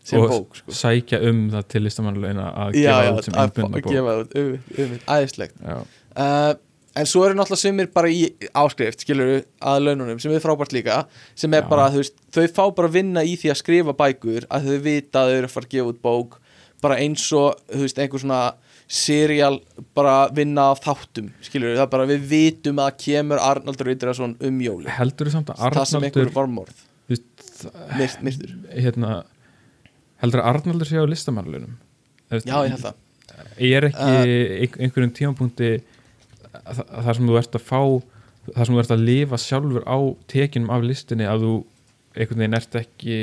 [0.05, 0.75] sem og bók sko.
[0.75, 4.15] sækja um það til listamannlauna að já, gefa já, út sem einbundna að bók gefa
[4.21, 4.51] út um,
[4.83, 6.51] um, æðislegt já, uh,
[6.95, 8.21] en svo eru náttúrulega sumir bara í
[8.55, 11.01] áskrift skilur að laununum sem er frábært líka
[11.33, 11.69] sem er Já.
[11.71, 15.31] bara, veist, þau fá bara vinna í því að skrifa bækur að þau vita að
[15.31, 16.39] þau eru að fara að gefa út bók
[16.85, 18.41] bara eins og, þú veist, einhver svona
[18.87, 19.59] serial
[19.97, 24.59] bara vinna af þáttum skilur það er bara við vitum að kemur Arnaldur Ytterasson um
[24.61, 28.53] jóli heldur þú samt að það sem einhver Arnaldur var morð myrt, myrtur.
[28.75, 29.23] hérna
[30.21, 31.73] heldur að Arnaldur sé á listamannlaunum
[32.29, 33.01] já, ég held það.
[33.57, 35.71] er ekki Uh, ein- einhverjum tímapunkti
[36.53, 37.81] þa- þar sem þú ert að fá
[38.55, 39.97] þar sem þú ert að lifa sjálfur á
[40.29, 41.53] tekinum af listinni að þú
[42.15, 43.17] einhvern veginn ert ekki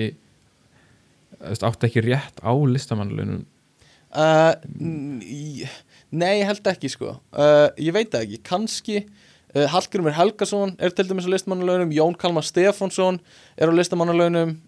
[1.62, 3.44] átt ekki rétt á listamannlaunum
[4.12, 4.52] Uh,
[6.12, 7.14] nei, ég held ekki sko.
[7.32, 12.18] Uh, Ég veit það ekki, kannski uh, Hallgrimur Helgason er til dæmis á listamannalaunum Jón
[12.20, 13.20] Kalmar Stefánsson
[13.56, 14.58] er á listamannalaunum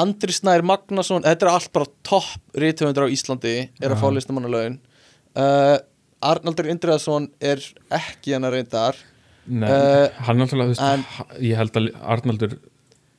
[0.00, 4.76] Andri Snær Magnason Þetta er allt bara topp rithöfundur á Íslandi er að fá listamannalaun.
[6.20, 7.62] Arnaldur Indriðason er
[7.96, 8.98] ekki hennar reyndar.
[9.50, 10.92] Nei, Uh, hann náttúrulega,
[11.42, 12.52] ég held að Arnaldur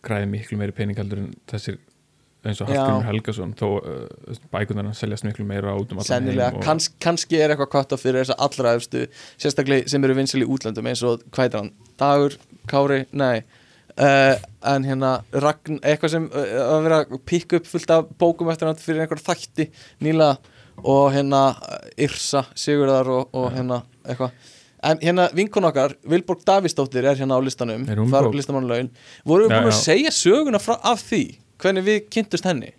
[0.05, 1.79] græði miklu meiri pening heldur en þessir
[2.45, 2.81] eins og Já.
[2.81, 6.89] Hallgrimur Helgason þó uh, bækunar hann seljast miklu meira út um allan heim og, kanns,
[7.03, 9.03] kannski er eitthvað kvart á fyrir þess að allra efstu
[9.41, 12.37] sérstaklega sem eru vinsal í útlöndum eins og hvað heitir hann, Dagur,
[12.71, 13.43] Kári, nei
[13.97, 14.35] uh,
[14.73, 18.69] en hérna Ragn, eitthvað sem uh, að vera að pikka upp fullt af bókum eftir
[18.71, 19.69] hann fyrir einhver þætti
[20.01, 20.37] nýlega
[20.87, 21.43] og hérna
[21.99, 24.33] Yrsa, Sigurðar og, og hérna eitthvað.
[24.81, 28.33] En hérna vinkun okkar, Vilborg Davísdóttir er hérna á listanum, Er bók?
[28.33, 28.89] listamannulegin
[29.29, 31.21] Vorum við búin að segja söguna frá, af því,
[31.61, 32.73] hvernig við kynntust henni?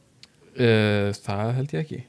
[0.59, 2.01] uh, það held ég ekki.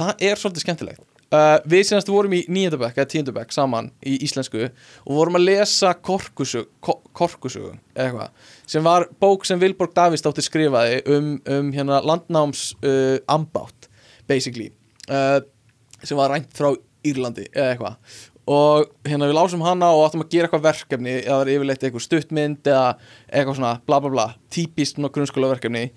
[0.00, 1.06] Það er svolítið skemmtilegt.
[1.30, 5.92] Uh, við senast vorum í nýjöndabæk eða tíundabæk saman í íslensku og vorum að lesa
[5.94, 12.00] Korkusögu ko Korkusögu eða eitthvað sem var bók sem Vilborg Davíðsdóttir skrifaði um, um hérna
[12.02, 13.86] landnáms uh, ambátt
[14.26, 14.72] basically
[15.06, 16.72] sem var rænt frá
[17.06, 18.18] Írlandi eða eitthvað
[18.50, 21.84] og hérna við lásum hana og áttum að gera eitthvað verkefni eða það var yfirleitt
[21.86, 22.86] eitthvað stuttmynd eða
[23.28, 25.90] eitthvað svona bla bla bla típist grunnskóla verkefni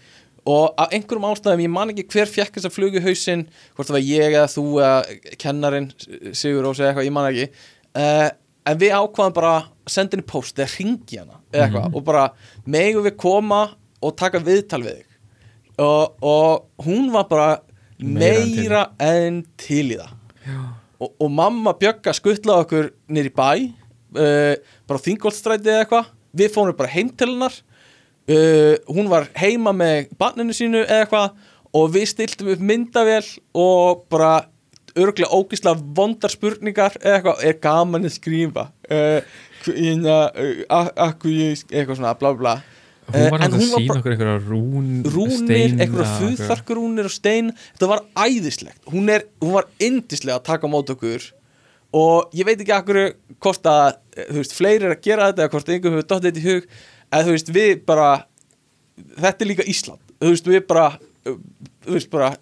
[0.44, 3.96] og af einhverjum ástæðum, ég man ekki hver fjekk þess að flugu hausinn, hvort það
[3.96, 5.88] var ég eða þú eða kennarin,
[6.36, 7.46] Sigur Rós eða eitthvað, ég man ekki.
[7.96, 8.28] Uh,
[8.68, 12.26] en við ákvaðum bara að senda henni post eða ringi hana eða eitthvað og bara
[12.76, 13.62] megum við koma
[14.04, 15.10] og taka viðtal við þig?
[15.84, 17.50] Og, og hún var bara
[18.04, 19.94] Meira en til.
[19.96, 23.50] í það og, og mamma Bjögga skuttlaði okkur nýr í bæ
[24.18, 24.56] uh,
[24.88, 26.12] bara á Þingoltstræti eða eitthvað.
[26.34, 27.56] Við fórum bara heim til hennar.
[28.24, 31.38] Uh, hún var heima með barninu sínu eða eitthvað.
[31.74, 33.26] Og við stiltum upp myndavél
[33.58, 34.46] og bara
[34.94, 38.68] örgulega ógislega vondar spurningar eða eitthvað, er gaman að skrifa?
[38.86, 39.26] Uh,
[39.66, 42.56] uh, akkur ég eitthvað svona bla bla bla
[43.12, 47.52] hún var Eh, en að sína okkur einhverja rún rúnir, einhverja- fuðþarkurúnir og stein.
[47.76, 48.82] Þetta var æðislegt.
[48.92, 51.32] Hún, er, hún var yndislega að taka mót okkur.
[51.94, 55.44] Og ég veit ekki akkur hvort að, eh, þú veist, fleiri er að gera þetta
[55.46, 56.68] eða hvort einhver hefur dottið þetta í hug.
[57.14, 58.26] Eða þú veist, við bara
[59.20, 60.88] þetta er líka Ísland, þú veist, við bara
[61.26, 62.36] þú veist, bara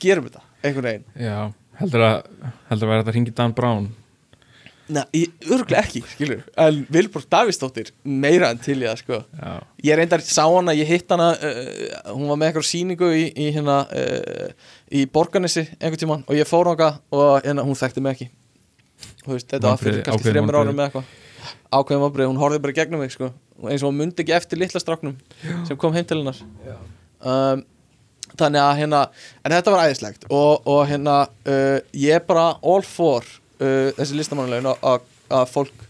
[0.00, 2.22] gerum þetta einhvern veginn, já, heldur að
[2.70, 3.88] heldur að vera þetta að ringi Dan Brown
[4.88, 6.40] Nei, ég, örgulega ekki, skilur.
[6.56, 9.18] En Vilborg Davíðsdóttir, meira en til í það, sko.
[9.36, 9.50] Já,
[9.84, 13.50] Ég reyndar sá hana, ég hitt hana uh, hún var með eitthvað síningu í, í
[13.52, 18.16] hérna uh, í Borganesi einhvern tímann og ég fór hana og hérna, hún þekkti mig
[18.16, 18.28] ekki.
[19.28, 21.10] Veist, þetta var fyrir kannski ákveðin þreymur árum með eitthvað.
[21.68, 23.28] Ákveðum ábrið, hún horfði bara gegnum mig sko.
[23.68, 25.18] eins og hún mundi ekki eftir litla stráknum
[25.68, 26.40] sem kom heim til hennar.
[27.20, 27.66] Um,
[28.38, 29.02] þannig að hérna
[29.44, 30.26] en þetta var æðislegt.
[30.32, 33.26] Og, og hérna uh, ég bara all for
[33.60, 35.84] uh, þessi listamannulegin að fólk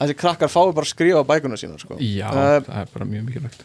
[0.00, 1.98] að þessi krakkar fái bara að skrifa bækuna sína sko.
[2.00, 3.64] já Uh, það er bara mjög mikilvægt.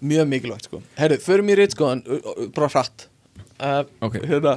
[0.00, 0.82] Mjög mikilvægt sko.
[0.96, 3.06] Herru, förum í reitskóðan uh, uh, bara hratt.
[3.60, 4.54] Uh, ok, hérna,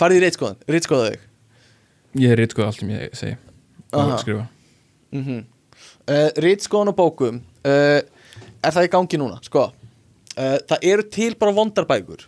[0.00, 1.28] farið í reitskóðan, reitskóða þig.
[2.22, 3.36] Ég rítskoð allt sem ég segi.
[3.92, 4.48] Og skrifa.
[5.12, 5.44] Mm -hmm.
[6.08, 9.38] uh, reitskóðan og bókum er það í gangi núna?
[9.42, 9.72] Sko
[10.34, 12.26] það eru til bara vondar bækur.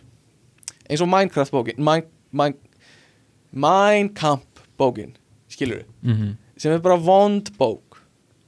[0.89, 2.53] Eins og Minecraft bókin Mein, mein,
[3.51, 4.45] Mein Camp
[4.77, 5.15] bókin
[5.55, 7.97] skilur mm sem er bara vond bók.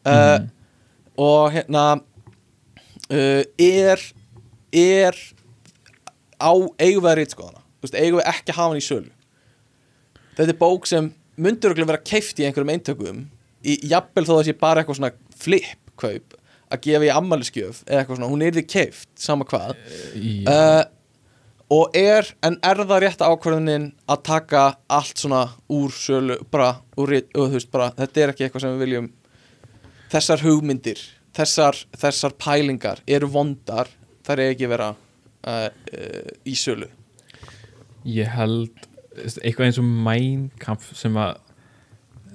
[0.08, 0.46] Uh, Mhm.
[1.20, 1.82] og hérna
[3.12, 4.00] uh, er
[4.72, 5.16] er
[6.40, 7.24] á eigum við að
[7.82, 9.12] veist, eigum við ekki að hafa hann í sölu.
[10.38, 13.24] Þetta er bók sem myndur örugglega vera keift í einhverjum eintökum
[13.66, 16.36] í jafnvel þó það sé bara eitthvað svona flip kaup
[16.72, 19.76] að gefa í ammæliskjöf eða eitthvað svona, hún er því keift sama hvað.
[20.48, 20.84] Uh,
[21.74, 27.18] og er, en er það rétt ákvörðunin að taka allt svona úr sölu, bara, úr,
[27.34, 29.10] þú veist bara, þetta er ekki eitthvað sem við viljum
[30.12, 31.02] þessar hugmyndir
[31.38, 33.90] þessar, þessar pælingar eru vondar,
[34.26, 36.90] þær er ekki vera uh, uh, í sölu.
[38.08, 38.88] Ég held
[39.18, 41.38] eitthvað eins og Mein Kampf sem að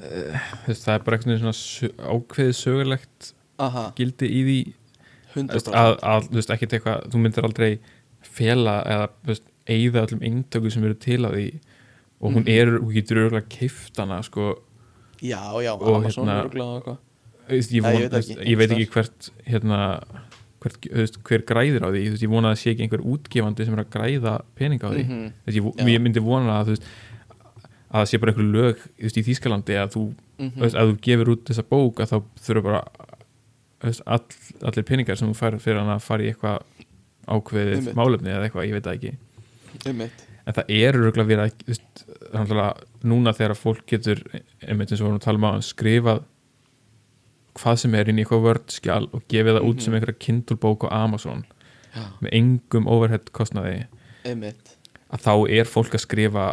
[0.03, 3.33] uh, veist, það er bara eitthvað svona ákveðið sögulegt
[3.63, 4.61] aha, gildi í því.
[5.33, 7.71] Veist, 100% að, að þú veist, ekkert eitthvað, þú myndir aldrei
[8.33, 9.39] fela eða
[9.69, 11.47] eigða öllum eintöku sem eru til á því
[12.23, 12.49] og hún Mhm.
[12.49, 14.57] er, hún getur örgulega keift hana sko,
[15.23, 16.45] já, já, Og hérna-
[17.51, 20.03] ég, Ja, von, ég veit ekki, ég veit ekki hvert hérna
[20.63, 22.03] hvert, hver græðir á því.
[22.23, 25.03] Ég vona að sé ekki einhver útgefandi sem er að græða pening á því.
[25.03, 26.85] Þú veist, ég, myndi vona að veist,
[27.91, 30.03] að það sé bara einhver lög í Þýskalandi að þú,
[30.39, 32.83] þú veist, að þú gefur út þessa bók að þá þurfa bara
[34.07, 34.25] all,
[34.63, 36.63] allir peningar sem þú fær fyrir hann að fara í eitthvað
[37.29, 37.95] ákveðið Einmitt.
[37.99, 39.13] málefni eða eitthvað, ég veit það ekki
[39.87, 40.25] Einmitt.
[40.47, 44.23] en það er örgulega verið að veist, náttúrulega núna þegar fólk getur
[44.67, 46.23] einmitt eins og vorum að tala um á skrifað
[47.61, 49.99] hvað sem er inn í eitthvað vördskjál og gefið það út sem Mhm.
[50.03, 51.45] einhverja kindlbók á Amazon
[51.95, 53.87] Já, með engum overhead kostnaði
[54.25, 54.77] einmitt
[55.13, 56.47] að þá er fólk að skrifa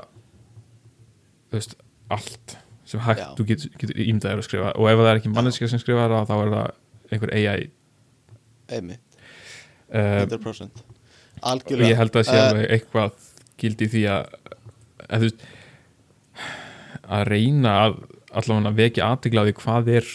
[1.54, 1.76] veist,
[2.12, 3.36] allt sem hægt Já.
[3.38, 6.28] þú getur, getur ímdaður að skrifa og ef það er ekki manneskja sem skrifa það
[6.30, 6.72] þá er það
[7.14, 7.70] einhver AI
[8.70, 9.09] einmitt,
[9.94, 13.28] uh, 100% og algjörlega ég held að sé alveg eitthvað
[13.60, 14.34] gildi því að,
[15.08, 15.46] að veist
[17.10, 18.00] að reyna að
[18.40, 20.10] allavega vekja aðtegla á því hvað er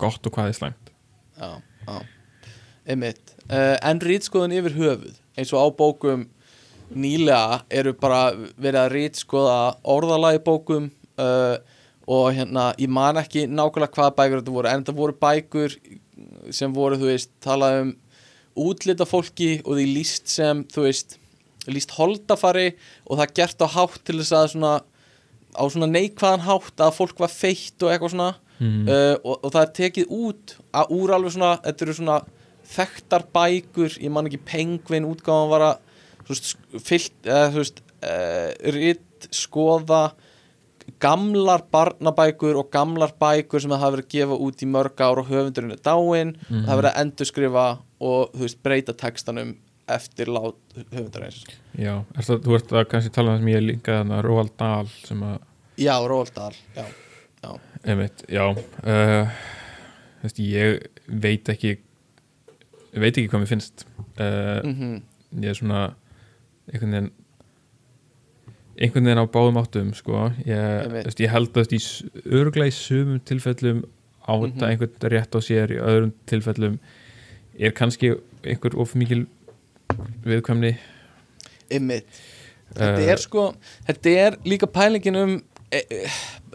[0.00, 0.92] gott og hvað er slæmt.
[1.40, 1.50] Já,
[1.86, 1.96] já.
[2.88, 3.34] einmitt.
[3.48, 6.28] Uh, en rítskoðun yfir höfuð eins og á bókum
[6.90, 9.58] nýlega eru bara verið að rítskoða
[9.88, 10.90] orðalagi bókum
[11.20, 11.56] uh,
[12.10, 15.76] og hérna ég man ekki nákvæmlega hvaða bækur þetta voru en þetta voru bækur
[16.54, 17.96] sem voru þú veist talað um
[18.60, 21.16] útlita fólki og því líst sem þú veist
[21.70, 22.72] líst holdafari
[23.06, 24.74] og það gert á hátt til þess að svona
[25.54, 28.30] á svona neikvæðan hátt að fólk var feitt og eitthvað svona
[28.60, 28.86] mm.
[28.86, 32.18] uh, og, og það er tekið út að úr alveg svona, þetta eru svona
[32.70, 35.86] þekktar bækur, ég man ekki pengvin útgáðan var að
[36.86, 40.02] fyllt, eða þú veist uh, ritt, skoða
[41.00, 45.20] gamlar barnabækur og gamlar bækur sem það hafa verið að gefa út í mörg ár
[45.22, 46.62] og höfundurinn er dáinn Mhm.
[46.64, 47.66] það hafa verið að endurskrifa
[48.00, 49.54] og þú veist, breyta textanum
[49.90, 50.54] eftir lát
[50.92, 51.44] höfundarins
[51.76, 54.24] já, er það, þú ert að kannski tala um það sem ég linkaði þannig að
[54.28, 55.38] Róald Dahl sem að
[55.80, 56.84] Já, Róaldal, já,
[57.42, 57.50] já.
[57.88, 59.30] Einmitt, já uh,
[60.22, 61.78] veist, ég veit ekki
[62.92, 63.86] veit ekki hvað mér finnst
[64.20, 65.00] uh, Mm
[65.40, 65.80] ég er svona
[66.72, 67.10] einhvern veginn
[68.80, 70.30] einhvern veginn á báðum áttum sko.
[70.46, 71.80] ég, veist, ég held að í
[72.26, 73.84] örglega í sumum tilfellum
[74.24, 74.52] á Mhm.
[74.52, 76.78] þetta einhvern rétt á sér í öðrum tilfellum
[77.58, 79.26] er kannski einhver of mikil
[80.24, 80.76] viðkvæmni
[82.70, 83.54] Þetta Eh, er sko,
[83.88, 85.32] þetta er líka pælingin um
[85.72, 86.06] e, e,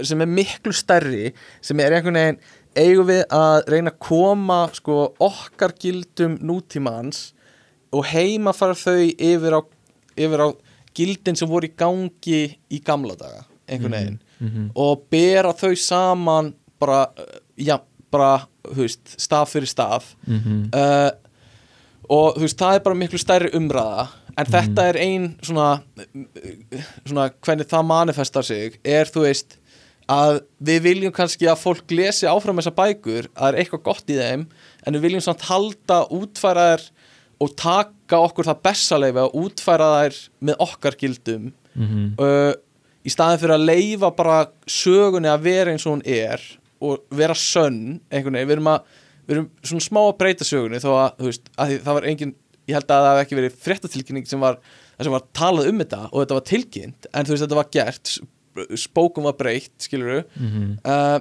[0.04, 2.40] sem er miklu stærri sem er einhvern veginn
[2.76, 7.34] eigum við að reyna að koma sko okkar gildum nútímans
[7.96, 9.62] og heima fara þau yfir á,
[10.16, 10.48] yfir á
[10.96, 12.42] gildin sem voru í gangi
[12.72, 14.22] í gamla daga einhvern veginn.
[14.40, 17.06] Mhm, og bera þau saman bara,
[17.58, 17.80] já,
[18.12, 21.12] bara, veist, staf fyrir staf mhm, uh,
[22.12, 24.08] og þú veist, það er bara miklu stærri umræða.
[24.36, 25.70] En þetta er ein svona
[27.08, 29.56] svona hvernig það manifestar sig er þú veist
[30.12, 34.12] að við viljum kannski að fólk lesi áfram þessar bækur, að það er eitthvað gott
[34.12, 34.44] í þeim
[34.86, 36.84] en við viljum samt halda útfæra þær
[37.42, 42.54] og taka okkur það bestaleifi að útfæra þær með okkar gildum mhm, uh,
[43.06, 44.38] í staðin fyrir að leifa bara
[44.70, 46.42] sögunni að vera eins og hún er
[46.86, 50.82] og vera sönn einhvern veginn, við erum, að, við erum svona smá að breyta sögunni
[50.84, 52.34] þó að, veist, að það var engin
[52.66, 54.58] ég held að það hef ekki verið fréttatilkynning sem var,
[54.98, 58.16] sem var talað um þetta og þetta var tilkynnt en þú veist, þetta var gert
[58.80, 61.20] spókum var breytt, skilur við mhm, uh,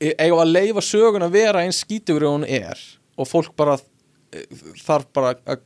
[0.00, 2.80] eigum að leifa sögun að vera eins skítugur og hún er
[3.20, 3.76] og fólk bara
[4.84, 5.64] þarf bara að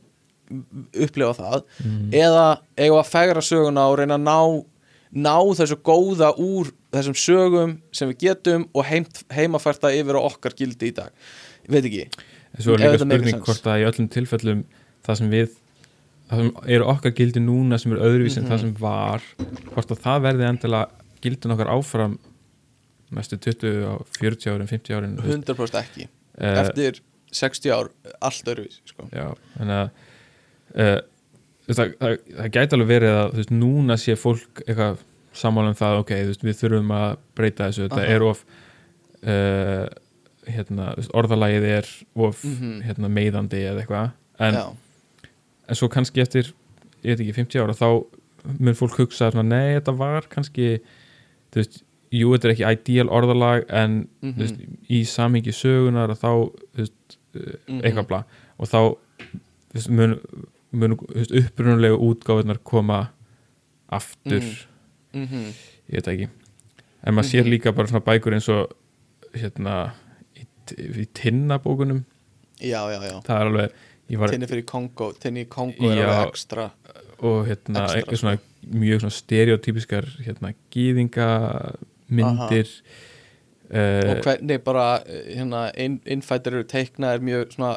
[0.93, 2.07] upplifa það mhm.
[2.13, 2.45] eða
[2.77, 4.39] eigum að fegra söguna og reyna að ná,
[5.25, 10.27] ná þessu góða úr þessum sögum sem við getum og heimt, heimafært það yfir á
[10.27, 11.11] okkar gildi í dag
[11.65, 12.05] ég veit ekki
[12.55, 14.61] Svo er líka spurning hvort að í öllum tilfellum
[15.03, 15.49] það sem við
[16.29, 18.51] það sem eru okkar gildi núna sem eru öðruvísi en Mhm.
[18.53, 19.25] það sem var
[19.73, 22.15] hvort að það verði endilega gildin okkar áfram
[23.15, 25.49] næstu 20 á 40 árin, 50 árin þú veist.
[25.49, 26.97] 100% ekki Eh, eftir
[27.35, 27.89] 60 ár,
[28.23, 29.07] allt öðruvís sko.
[29.13, 29.89] já, þannig að
[30.75, 31.01] uh,
[31.67, 35.03] það, það, það gæti alveg verið að veist, núna sé fólk eitthvað
[35.35, 38.43] sammála um það, ok, veist, við þurfum að breyta þessu, þetta er of
[39.25, 39.85] uh,
[40.45, 41.89] hérna, þú veist, orðalagið er
[42.27, 42.75] of Mhm.
[42.85, 44.11] hérna, meiðandi eða eitthvað
[44.45, 44.59] en,
[45.67, 46.51] en svo kannski eftir
[47.05, 47.89] ég veit ekki, 50 ára, þá
[48.61, 50.67] mun fólk hugsa svona, nei, þetta var kannski
[51.51, 51.79] þú veist,
[52.13, 54.59] jú, þetta er ekki ideal orðalag en mhm, þú veist,
[54.93, 56.29] í samhengi sögunar þá
[56.77, 56.85] þú
[57.35, 57.81] veist, mhm.
[57.81, 58.21] eitthvað bla.
[58.59, 58.79] Og þá
[59.89, 60.15] mun,
[60.71, 60.97] mun
[61.41, 63.09] upprunalegu útgáfunar koma
[63.89, 64.41] aftur.
[64.41, 65.21] Mhm.
[65.25, 65.53] Mhm.
[65.89, 66.29] ég veit ekki.
[67.05, 67.51] En maður sér Mhm.
[67.51, 68.71] líka bara svona bækur eins og
[69.33, 69.93] hérna
[70.35, 70.45] í,
[70.75, 72.05] í tinnabókunum.
[72.59, 73.21] Já, já, já.
[73.23, 73.71] Það er alveg
[74.13, 76.71] var, Tinni fyrir Kongo, tinni í Kongo er alveg ekstra.
[77.19, 82.81] Og hérna Extra, eitthvað svona mjög svona stereotypiskar hérna gýðingamyndir uh,
[83.75, 87.73] og hvernig bara eh, hérna, inn, innfættir eru teikna er mjög svona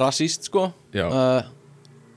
[0.00, 0.70] rasíst sko.
[0.94, 1.42] Uh,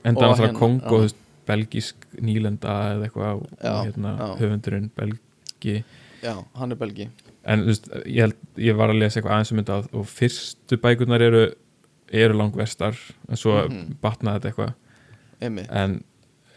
[0.06, 1.16] enda og náttúrulega hérna, Kongo veist,
[1.46, 5.76] belgísk nýlenda eða eitthvað hérna, höfundurinn belgi.
[6.24, 7.08] Já, hann er belgi.
[7.46, 10.78] En þú veist, ég, held, ég var að lesa eitthvað aðeins um þetta og fyrstu
[10.82, 11.44] bækurnar eru
[12.12, 12.94] eru langvestar
[13.28, 13.96] en svo Mhm.
[14.02, 14.74] batnaði þetta eitthvað.
[15.70, 16.04] En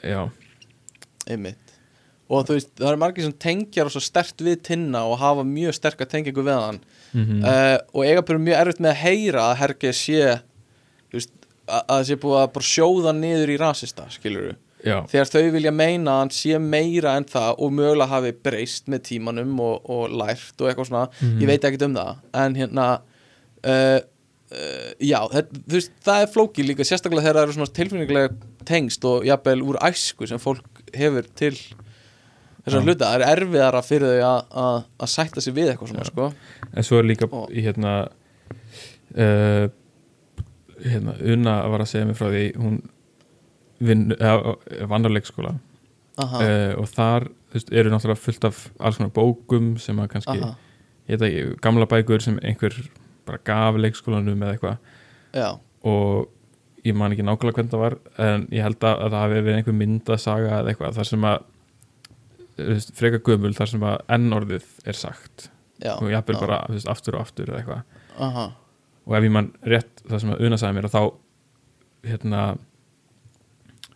[0.04, 0.30] já,
[1.28, 1.69] einmitt
[2.30, 5.44] og þú veist, það eru margir sem tengjar og svo stert við tinna og hafa
[5.48, 6.80] mjög sterka tengingu við hann.
[7.14, 10.20] Mm uh, og eiga bara mjög erfitt með að heyra að Herge sé
[11.10, 11.32] þú veist,
[11.66, 14.52] að að það sé búið að sjóða niður í rasista, skilur
[14.86, 18.86] já, þegar þau vilja meina að hann sé meira en það og mögulega hafi breyst
[18.94, 21.42] með tímanum og, og lært og eitthvað svona Mhm.
[21.42, 22.16] ég veit ekkert um það.
[22.46, 22.86] En hérna
[23.66, 24.00] uh,
[24.54, 28.30] uh, já, það, þú veist, það er flóki líka sérstaklega þegar það eru svona tilfinningilega
[28.70, 31.56] tengst og jafnvel úr æsku sem fólk hefur til
[32.70, 36.30] þessar hluta, það er erfiðara fyrir þau að- að sætta sig við eitthvað svona sko.
[36.74, 37.94] en svo er líka Og- í hérna
[39.18, 39.68] uh,
[40.86, 42.80] hérna Una var að segja mér frá því hún
[44.16, 44.56] eða,
[44.92, 45.54] vann á leikskóla
[46.20, 50.40] uh, og þar veist, eru náttúrulega fullt af alls konar bókum sem að kannski,
[51.10, 52.76] ekki, gamla bækur sem einhver
[53.26, 55.60] bara gaf leikskólanum eða eitthvað.
[55.86, 56.28] Og
[56.86, 59.58] ég man ekki nákvæmlega hvernig það var en ég held að, að það hafi verið
[59.60, 61.40] einhver myndasaga eða eitthvað þar sem að
[62.98, 65.50] freka gömul þar sem að ennorðið er sagt.
[65.80, 68.00] Já og jafnvel já, bara veist, aftur og aftur eða eitthvað.
[68.20, 68.46] Aha,
[69.08, 71.04] og ef ég man rétt það sem að Una sagði mér að þá
[72.10, 72.42] hérna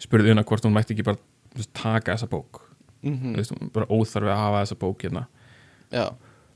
[0.04, 1.20] spurði Una hvort hún mætti ekki bara
[1.58, 2.62] veist, taka þessa bók.
[3.04, 5.26] Mhm, þú veist, bara óþarfi að hafa þessa bók hérna.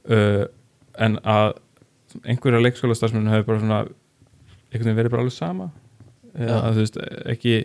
[0.07, 0.45] Uh,
[0.97, 1.57] en að
[2.23, 5.69] einhverja leikskóla starfsmenn hefur bara svona einhvern veginn verið bara alveg sama.
[6.37, 6.97] Eða að þú veist
[7.33, 7.57] ekki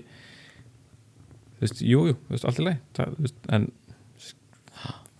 [1.62, 3.68] þú veist, jú, jú, þú veist, allt í leið en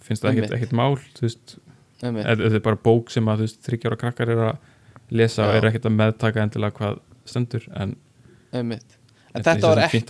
[0.06, 1.56] finnst það ekkert, ekkert mál þú veist,
[2.02, 4.56] þetta er bara bók sem að þú veist, þryggjára krakkar er að
[5.12, 5.58] lesa og Já.
[5.60, 7.96] er ekkert að meðtaka endilega hvað stendur en
[8.52, 10.02] en þetta var ekki,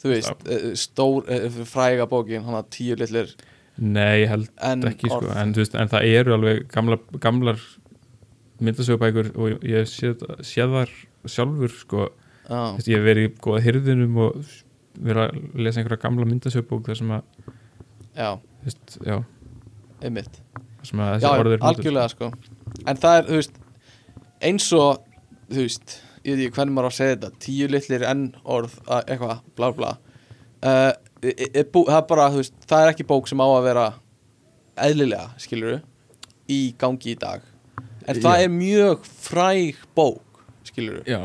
[0.00, 3.34] þú veist, eh, stór eh, fræga bókin, hann að tíu litlir.
[3.80, 7.60] Nei, held en ekki sko, en, veist, en það eru alveg gamla, gamlar
[8.60, 10.90] myndasögubækur og ég sé, þar
[11.24, 12.08] sjálfur sko,
[12.48, 14.50] veist, ég hef verið í góða hyrðinum og
[15.00, 17.48] verið að lesa einhverja gamla myndasögbók þar sem að,
[18.16, 18.30] já,
[18.60, 19.16] þú veist, já,
[20.02, 20.40] einmitt.
[20.90, 21.30] Já,
[21.60, 22.30] algjörlega sko.
[22.88, 23.58] En það er, þú veist,
[24.48, 25.02] eins og
[25.50, 28.78] þú veist, ég veit ekki hvernig maður á að segja þetta tíu litlir enn orð
[28.86, 29.90] að- eitthvað, bla bla
[30.64, 30.92] uh,
[31.22, 33.66] e, e, bú, það er bara, þú veist, það er ekki bók sem á að
[33.68, 33.86] vera
[34.80, 35.80] eðlilega, skilur
[36.50, 37.44] í gangi í dag.
[38.08, 38.44] En það Já.
[38.44, 41.20] er mjög fræg bók skilur já,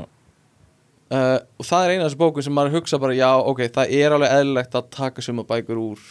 [1.14, 3.96] uh, og það er eina af þessu bókum sem maður hugsa bara já, ok, það
[4.00, 6.04] er alveg eðlilegt að taka suma bækur úr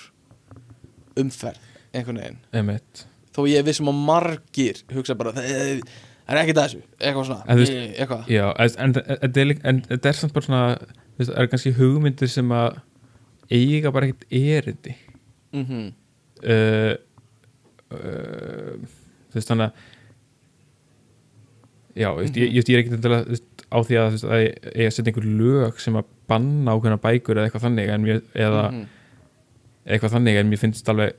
[1.21, 1.59] umferð
[1.95, 2.39] einhvern veginn.
[2.53, 5.81] Emitt þó ég vissum að margir hugsa bara það er,
[6.41, 7.45] ekki þessu, eitthvað svona.
[7.49, 8.45] En þú veist- eitthvað, já,
[8.85, 11.73] en, þetta er líka- en þetta er samt bara svona þú veist, það er kannski
[11.79, 12.79] hugmyndir sem að
[13.51, 14.95] eiga bara ekkert erindi.
[15.53, 15.93] Mhm.
[16.45, 16.95] Uh,
[17.95, 18.79] uh,
[19.31, 19.73] þú veist þannig að
[21.95, 24.15] já, þú veist, ég, ég, ég er ekkert endilega þú veist, á því að, þú
[24.17, 27.93] veist, að ég, ég setja einhver lög sem að banna ákveðna bækur eða eitthvað þannig
[27.95, 28.85] en mér, eða mhm,
[29.85, 31.15] eitthvað þannig en mér finnst alveg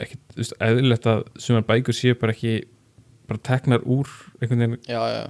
[0.00, 2.54] ekki, þú veist, eðlilegt að sumar bækur séu bara ekki
[3.30, 4.08] bara teknar úr
[4.40, 5.20] einhvern veginn já, já.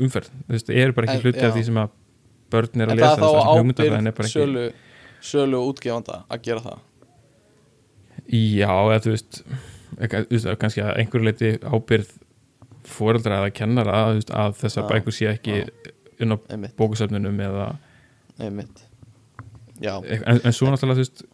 [0.00, 1.94] umferð þú veist, eru bara ekki En- hluti af því sem að
[2.54, 4.64] börn er en að það lesa er þá þess að hugmyndafræðin er bara ekki sölu,
[5.30, 6.82] sölu útgefanda að gera það?
[8.34, 9.40] Já, eða þú veist,
[10.30, 12.12] veist kannski að einhverju leiti ábyrð
[12.88, 15.62] foreldra eða kennara veist, að þessar bækur sé ekki
[16.22, 16.36] inn á
[16.78, 17.68] bókusöfnunum eða
[18.38, 18.83] einmitt
[19.82, 21.24] en, en svo náttúrulega þú veist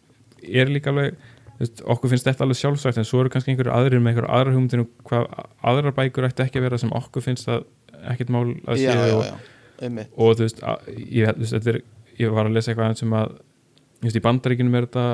[0.41, 3.73] er líka alveg þú veist, okkur finnst þetta alveg sjálfsagt en svo eru kannski einhverju
[3.75, 5.27] aðrir með einhverju aðra hugmyndir um hvað
[5.71, 7.67] aðrar bækur ætti ekki að vera sem okkur finnst að
[8.13, 11.81] ekkert mál að séu og, og þú veist, að, ég, þú veist er,
[12.21, 15.05] ég var að lesa eitthvað sem að þú veist, í bandaríkinum er þetta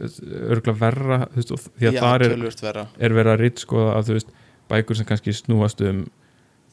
[0.00, 4.08] örgulega verra þú veist, því að Já, þar er, er verið að ritt skoða að
[4.08, 4.34] þú veist,
[4.70, 6.04] bækur sem kannski snúast um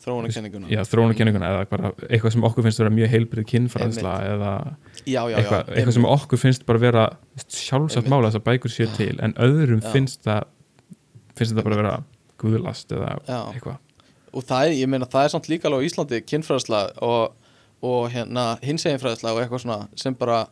[0.03, 0.69] Þróunarkenninguna.
[0.71, 4.51] Já, þróunarkenninguna eða bara eitthvað sem okkur finnst vera mjög heilbrið kinnfræðsla eða
[5.07, 7.05] Já, já, já eitthvað, eitthvað sem okkur finnst bara vera
[7.47, 9.89] sjálfsagt mála þess að bækur séu til en öðrum Já.
[9.95, 10.45] finnst það
[11.37, 11.95] finnst þetta bara vera
[12.41, 13.39] guðlast eða Já.
[13.55, 13.79] eitthvað.
[14.37, 17.55] Og það er, ég meina, það er samt líka alveg á Íslandi kynfræðsla og,
[17.87, 20.43] og hérna hinseginfræðsla og eitthvað svona sem bara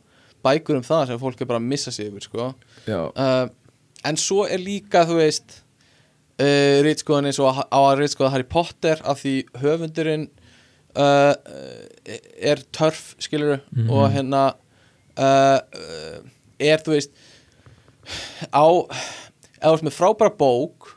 [0.46, 2.50] bækur um það sem fólk er bara að missa sig yfir, sko.
[2.90, 3.46] Já, uh,
[4.06, 5.60] en svo er líka, þú veist
[6.40, 10.28] uh, rítskoðan eins og á að rítskoða Harry Potter af því höfundurinn
[10.98, 11.34] uh,
[12.42, 13.90] er törf, skilur Mhm.
[13.90, 14.44] og hérna
[15.18, 15.60] uh,
[16.60, 17.12] er, þú veist
[18.54, 18.66] á
[19.66, 20.92] eða með frábæra bók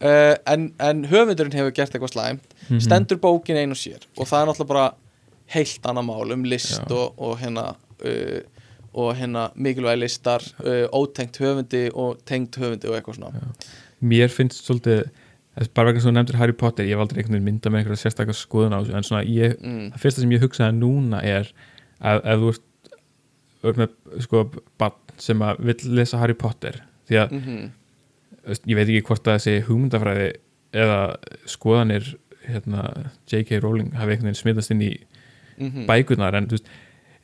[0.00, 2.80] en, en höfundurinn hefur gert eitthvað slæmt Mhm.
[2.84, 4.94] stendur bókin ein og sér og það er náttúrulega bara
[5.54, 6.90] heilt annað mál um list Já.
[6.92, 7.74] og, og hérna
[8.94, 13.46] og hérna mikilvægi listar uh, ótengt höfundi og tengt höfundi og eitthvað svona
[14.00, 15.08] mér finnst svolítið
[15.74, 18.02] bara vegna sem þú nefndir Harry Potter ég hef aldrei einhvern veginn myndað með einhverja
[18.04, 21.50] sérstakar skoðun á þessu en svona ég, mm, það fyrsta sem ég hugsaði núna er
[21.98, 22.92] að ef þú ert,
[23.72, 24.44] ert með sko
[24.78, 26.78] bann sem að vill lesa Harry Potter
[27.10, 27.66] því að mm
[28.48, 30.28] veist, ég veit ekki hvort að þessi hugmyndafræði
[30.78, 30.98] eða
[31.48, 32.10] skoðanir
[32.48, 32.84] hérna,
[33.28, 33.60] J.K.
[33.62, 34.92] Rowling hafi einhvern veginn smitast inn í
[35.58, 35.86] -hmm.
[35.88, 36.70] bækurnar en þú veist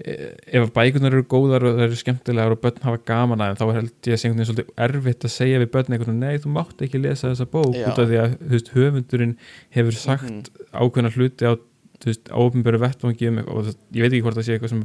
[0.01, 3.75] ef bækurnar eru góðar og það eru skemmtilegar og börn hafa gaman að þeim þá
[3.77, 6.99] held ég að segja svolítið erfitt að segja við börn veginn, nei þú mátt ekki
[7.03, 7.87] lesa þessa bók Já.
[7.93, 9.37] út af því að veist, höfundurinn
[9.77, 10.43] hefur sagt Mhm.
[10.75, 11.53] ákveðna hluti á
[12.35, 14.83] áopinböru vettvangi um eitthvað og það, ég veit ekki hvort það sé eitthvað sem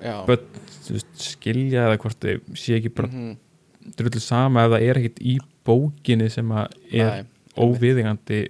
[0.00, 0.26] Já.
[0.26, 0.46] börn
[0.94, 3.36] veist, skilja eða hvort þau sé ekki bara Mhm.
[3.98, 7.24] drullu sama ef það er ekkit í bókinni sem að er
[7.58, 8.48] óviðingandi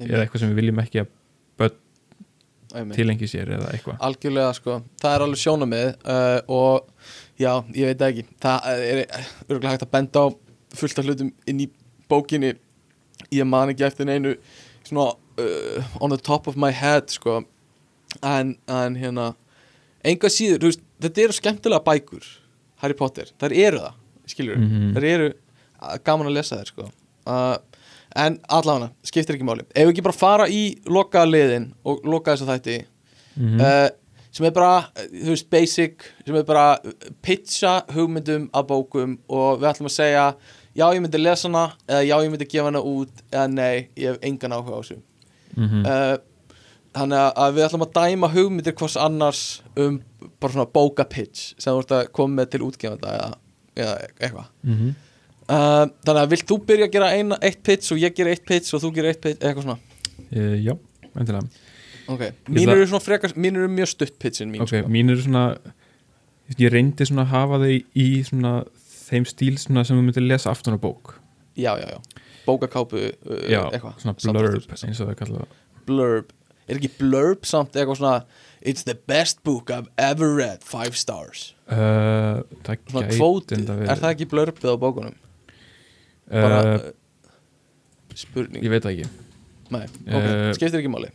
[0.00, 1.06] eða eitthvað sem við viljum ekki að.
[2.96, 3.98] Tilengi sér eða eitthvað.
[4.08, 6.88] Algjörlega sko, það er alveg sjónamið uh, og
[7.40, 8.24] já, ég veit ekki.
[8.42, 9.02] Það er
[9.48, 10.26] örgulega hægt að benda á
[10.76, 11.68] fullt af hlutum inn í
[12.10, 12.54] bókinni.
[13.32, 14.34] Ég man ekki eftir neinu
[14.86, 17.42] svona uh, on the top of my head sko.
[18.22, 19.30] En, en hérna
[20.06, 22.26] enga síður, veist, þetta eru skemmtilega bækur
[22.82, 23.96] Harry Potter, þær eru það
[24.30, 24.92] skilur, Mhm.
[24.96, 26.86] þær eru uh, gaman að lesa þær sko.
[27.26, 27.56] Uh,
[28.16, 32.32] en allavega, skiptir ekki máli ef við ekki bara fara í loka liðin og loka
[32.34, 32.76] þess að þætti
[33.36, 33.88] mm uh,
[34.36, 36.64] sem er bara, þú veist, basic sem er bara
[37.24, 40.24] pitcha hugmyndum af bókum og við ætlum að segja
[40.76, 44.10] já, ég myndi lesa hana eða já, ég myndi gefa hana út eða nei, ég
[44.12, 44.98] hef engan áhuga á þessu
[45.56, 45.86] -hmm.
[45.88, 46.18] uh,
[46.98, 50.02] þannig að- að við ætlum að dæma hugmyndir hvers annars um
[50.40, 53.32] bara svona bókapitch sem þú ert að koma með til útgefanda eða,
[53.76, 54.94] eða eitthvað -hmm.
[55.52, 58.44] Uh, þannig að vilt þú byrja að gera eina, eitt pitch og ég gera eitt
[58.48, 59.78] pitch og þú gera eitt pitch, eitthvað svona?
[60.30, 60.74] Uh, já,
[61.14, 61.64] endilega.
[62.06, 64.90] Ok, Ég mín eru svona frekar mín eru mjög stutt pitchin mín ok, sko.
[64.94, 65.46] mín eru svona
[66.54, 68.52] ég reyndi svona að hafa þau í svona
[69.08, 71.16] þeim stíl svona sem þú myndir lesa aftan á bók.
[71.58, 75.60] Já, já, já, bókakápu uh, já, eitthvað, svona blurb eins og það kalla það.
[75.86, 76.32] Blurb.
[76.66, 78.16] Er ekki blurb samt eitthvað svona
[78.66, 81.52] it's the best book I've ever read five stars.
[81.66, 82.42] Það
[82.90, 85.14] svona kvóti, er það ekki blurbið á bókunum
[86.30, 86.90] bara uh, uh,
[88.14, 89.08] spurning, ég veit það ekki
[89.70, 91.12] nei, ok, eh, skiptir ekki máli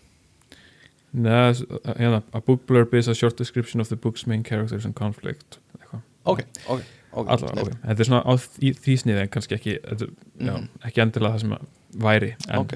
[1.11, 1.51] Nei,
[1.99, 5.57] hérna, a book blurb is a short description of the book's main characters and conflict
[5.79, 6.01] eitthvað.
[6.23, 7.65] ok, ok, ok, Allavega, snill.
[7.67, 7.81] ok.
[7.89, 10.07] Þetta er svona á því, því sniði en kannski ekki þetta,
[10.39, 10.69] já, Mhm.
[10.88, 11.65] ekki endilega það sem að
[12.05, 12.73] væri en, ok,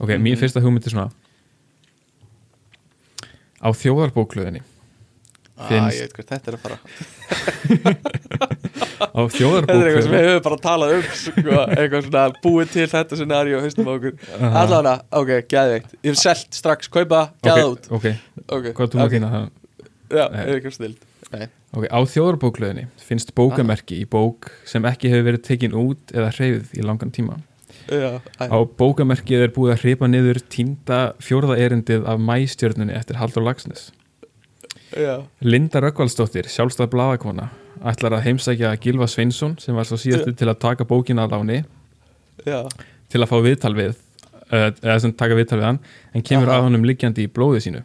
[0.00, 0.40] ok, mín Mhm.
[0.40, 1.10] fyrsta hugmynd er svona
[3.60, 4.62] á þjóðarbóklöðinni
[5.58, 6.78] ah, Finnst- ég veit hvert þetta er að fara.
[9.12, 12.84] Á þetta er eitthvað sem við höfum bara talað um sko, eitthvað svona búið til
[12.92, 15.96] þetta scenaríu haustum á okkur, allavega, ok, geðveikt.
[16.06, 17.88] Ég hef selt strax, kaupa, geða út.
[17.90, 18.06] ok,
[18.46, 19.30] ok, hvað er þú að ok, þína?
[19.34, 19.48] Það?
[20.12, 21.08] já, eitthvað snild.
[21.32, 26.28] Nei, Ok, á þjóðarbóklöðinni finnst bókamerki í bók sem ekki hefur verið tekin út eða
[26.36, 27.38] hreyfð í langan tíma.
[27.88, 33.16] já, æ, Á bókamerkið er búið að hreipa niður tínda fjórða erindið af mæstjörnunni eftir
[33.16, 33.88] Haldur Lagsnes.
[35.40, 37.48] Linda Rökkvaldsdóttir, sjálfstæð blaðakona,
[37.88, 41.60] ætlar að heimsækja Gilva Sveinsson sem var svo síðastu til að taka bókina að láni.
[42.46, 42.66] Já.
[43.12, 43.94] Til að fá viðtal við
[44.52, 45.80] uh, eða sem taka viðtal við hann
[46.12, 46.58] en kemur Aha.
[46.58, 47.82] að honum liggjandi í blóði sínu.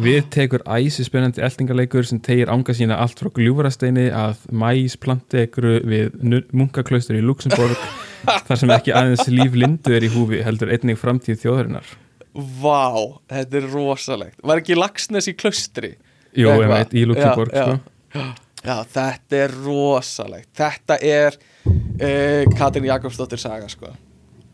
[0.00, 5.80] Við tekur æsi spennandi eltingarleikur sem tegir ánga sína allt frá gljúfarasteini að mæs plantegru
[5.82, 6.14] við
[6.56, 7.74] munkaklaustur í Luxemburg
[8.46, 11.90] þar sem ekki aðeins líf lindu er í húfi heldur einnig framtíð þjóðarinnar.
[12.30, 14.38] Vá, þetta er rosalegt.
[14.46, 15.96] Var ekki Lagsnes í klaustri?
[16.38, 18.24] Jú, ég veit, í Luxemburg Já, sko.
[18.60, 20.48] Já, þetta er rosalegt.
[20.60, 21.36] Þetta er
[21.66, 23.90] uh, Katrin Jakobsdóttir saga sko.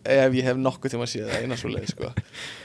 [0.06, 2.12] Ef ég hef nokkuð tíma að sé það eina svo leið sko.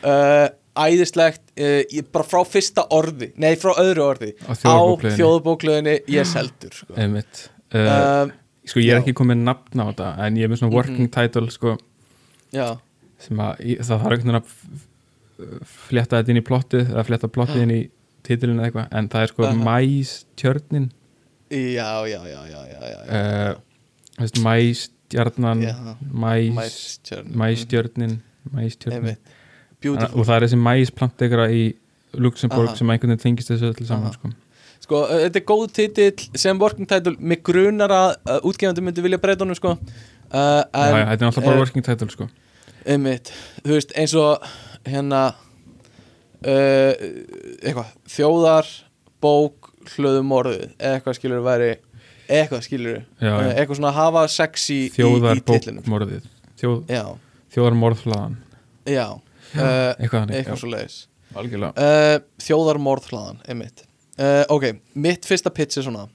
[0.05, 0.47] Uh,
[0.85, 6.93] Æðislegt uh, Bara frá fyrsta orði Nei, frá öðru orði Á þjóðbóklöðinni Ég seldur sko.
[6.95, 7.49] Einmitt.
[7.75, 8.31] Um,
[8.63, 9.01] Sko, ég er já.
[9.01, 11.11] ekki komið nafn á þetta En ég er með svona working Mhm.
[11.17, 11.73] title sko,
[12.53, 12.77] Já,
[13.19, 17.29] sem að það þarf einhvern veginn að f- flétta þetta inn í plottið eða flétta
[17.31, 17.81] plottið inn í
[18.31, 19.59] titilinu eða eitthvað en það er sko Aha.
[19.67, 20.87] mæstjörnin
[21.51, 23.21] já, já, já, já, já, já, já.
[23.51, 23.61] uh,
[24.19, 25.75] veist, mæstjarnan Já.
[26.11, 28.21] mæs, Mæstjörn mæstjörnin
[28.51, 29.17] mæstjörnin.
[29.81, 31.63] Beautiful og það er þessi mæsplantegra í
[32.13, 32.77] Luxemburg Aha.
[32.77, 34.31] sem einhvern veginn tengist þessu öllu saman sko.
[34.81, 39.03] Sko, uh, þetta er góð titill sem working title Mig grunar að uh, útgefandi myndi
[39.05, 39.81] vilja breyta honum sko uh,
[40.33, 42.27] já, en, já, þetta er alltaf bara eh, working title sko.
[42.85, 43.31] einmitt,
[43.61, 44.45] þú veist, eins og
[44.89, 45.31] hérna
[46.45, 46.91] uh,
[47.61, 48.71] eitthvað, þjóðar
[49.21, 51.71] bók, hlöðum orðið eða eitthvað skilur væri
[52.31, 53.35] eitthvað skilur, Já, já.
[53.35, 55.83] uh, eitthvað svona hafa sexy í, þjóðar í titlinum.
[55.85, 56.29] bókmorðið
[56.61, 57.03] Þjóð, Já,
[57.53, 58.35] þjóðar morðflaðan
[58.89, 60.99] já uh, eitthvað hann eitthvað svo leiðis
[61.31, 63.85] uh, Þjóðarmorðhlaðan, einmitt.
[64.19, 64.65] Uh, Ok,
[64.99, 66.07] mitt fyrsta pitch er svona.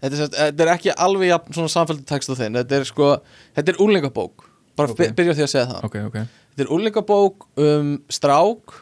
[0.00, 3.08] Þetta er, þetta er ekki alveg jafn svona samfældu text á þinn Þetta er sko,
[3.58, 4.46] þetta er úlingabók
[4.78, 4.94] Bara Ok.
[4.96, 5.10] okay.
[5.12, 5.82] byrja því að segja það.
[5.88, 6.14] Ok, ok,
[6.54, 8.78] Þetta er úlingabók um strák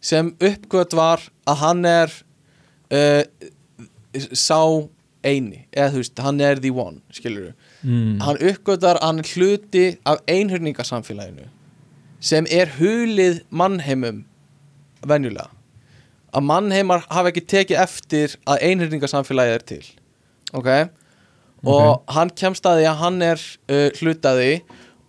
[0.00, 2.12] sem uppgöt var að hann er
[2.92, 3.22] uh,
[4.32, 4.60] sá
[5.26, 7.52] eini eða þú veist, hann er the one skilur
[7.82, 8.20] mm.
[8.22, 11.48] hann uppgötar hann hluti af einhörningasamfélaginu
[12.20, 14.24] sem er hulið mannheimum
[15.06, 15.50] venjulega.
[16.36, 19.84] Að mannheimar hafa ekki tekið eftir að einhörningasamfélagið er til
[20.56, 20.70] ok?
[21.66, 24.52] Og hann kemst að því að hann er uh, hlutaði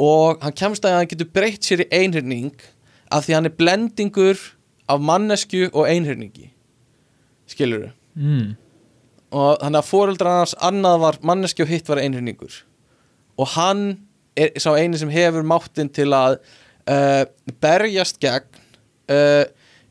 [0.02, 2.54] og hann kemst að því að hann getur breytt sér í einhörning
[3.14, 4.44] af því hann er blendingur
[4.88, 6.50] af mannesku og einhörningi
[7.48, 8.56] skilur mm.
[9.32, 12.62] og þannig að fóreldrar hans annað var manneski og hitt var einhörningur
[13.38, 13.84] og hann
[14.38, 16.38] er sá eini sem hefur máttinn til að
[16.90, 17.24] uh,
[17.64, 18.48] berjast gegn
[19.12, 19.44] uh,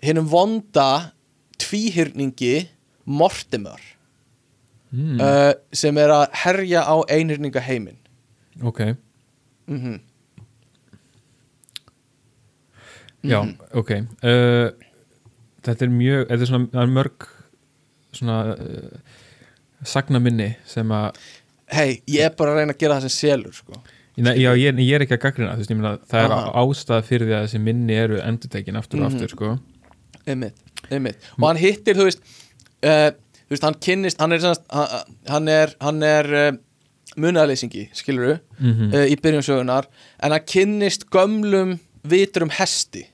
[0.04, 1.12] hinnum vonda
[1.58, 2.68] tvíhyrningi
[3.06, 3.80] Mortimer
[4.96, 5.18] Mm.
[5.20, 7.98] uh, sem er að herja á einhyrninga heiminn
[8.62, 8.94] ok,
[9.66, 9.96] mm
[13.26, 13.56] já, Mhm.
[13.74, 13.90] ok.
[14.22, 14.70] Uh,
[15.66, 17.26] þetta er mjög þetta er svona, er mörg
[18.16, 19.18] svona uh,
[19.86, 21.20] sagnaminni sem að
[21.76, 23.80] hei, ég er bara að reyna að gera það sem selur sko.
[24.16, 27.28] Nei, já, ég, ég er ekki að gaggrina þú veist, meina, það er ástæð fyrir
[27.28, 29.16] því að þessi minni eru endurtekin aftur og Mhm.
[29.16, 29.50] aftur, sko.
[30.26, 31.18] Einmitt, einmitt.
[31.36, 32.22] Og hann hittir, þú veist
[32.86, 33.10] uh,
[33.46, 34.46] þú veist, hann kynnist, hann er
[35.28, 36.48] hann, er, hann er uh,
[37.16, 39.86] munaðleysingi, skilur mm uh, í byrjun sögunar
[40.22, 41.76] en hann kynnist gömlum
[42.06, 43.04] viturum hesti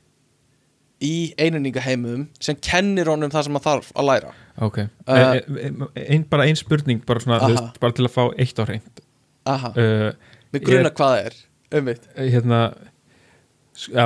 [1.02, 4.32] í eininningaheimum sem kennir honum það sem hann þarf að læra.
[4.62, 8.58] Ok, Uh, uh, ein, bara ein spurning bara, svona, veist, bara til að fá eitt
[8.60, 9.04] á hreint.
[9.48, 11.38] Aha, uh, með gruna hvað það er
[11.72, 12.60] einmitt, hérna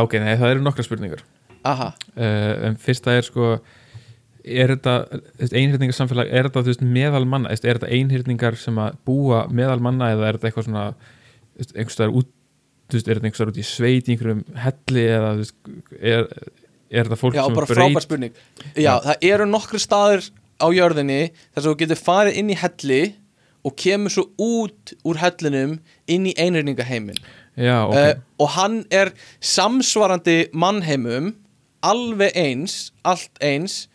[0.00, 1.24] ok, nei, það eru nokkra spurningar.
[1.66, 1.90] Aha.
[2.14, 3.56] Uh, en fyrsta er sko
[4.46, 4.94] er þetta
[5.50, 10.28] einhyrningarsamfélag er þetta veist, meðal manna, er þetta einhyrningar sem að búa meðal manna eða
[10.28, 12.30] er þetta eitthvað svona þú veist, einhvers staðar út
[12.94, 15.56] er þetta einhvers staðar út í sveit í einhverjum helli eða veist,
[15.98, 16.28] er,
[16.96, 18.34] er þetta fólk Já, sem bara frábær spurning.
[18.76, 21.20] Já, það eru nokkru staðir á jörðinni
[21.54, 23.00] þar sem þú getur farið inn í helli
[23.66, 25.78] og kemur svo út úr hellinum
[26.08, 27.18] inn í einhyrningaheimin
[27.56, 29.10] já, ok, uh, og hann er
[29.42, 31.32] samsvarandi mannheimum
[31.86, 33.86] alveg eins, allt eins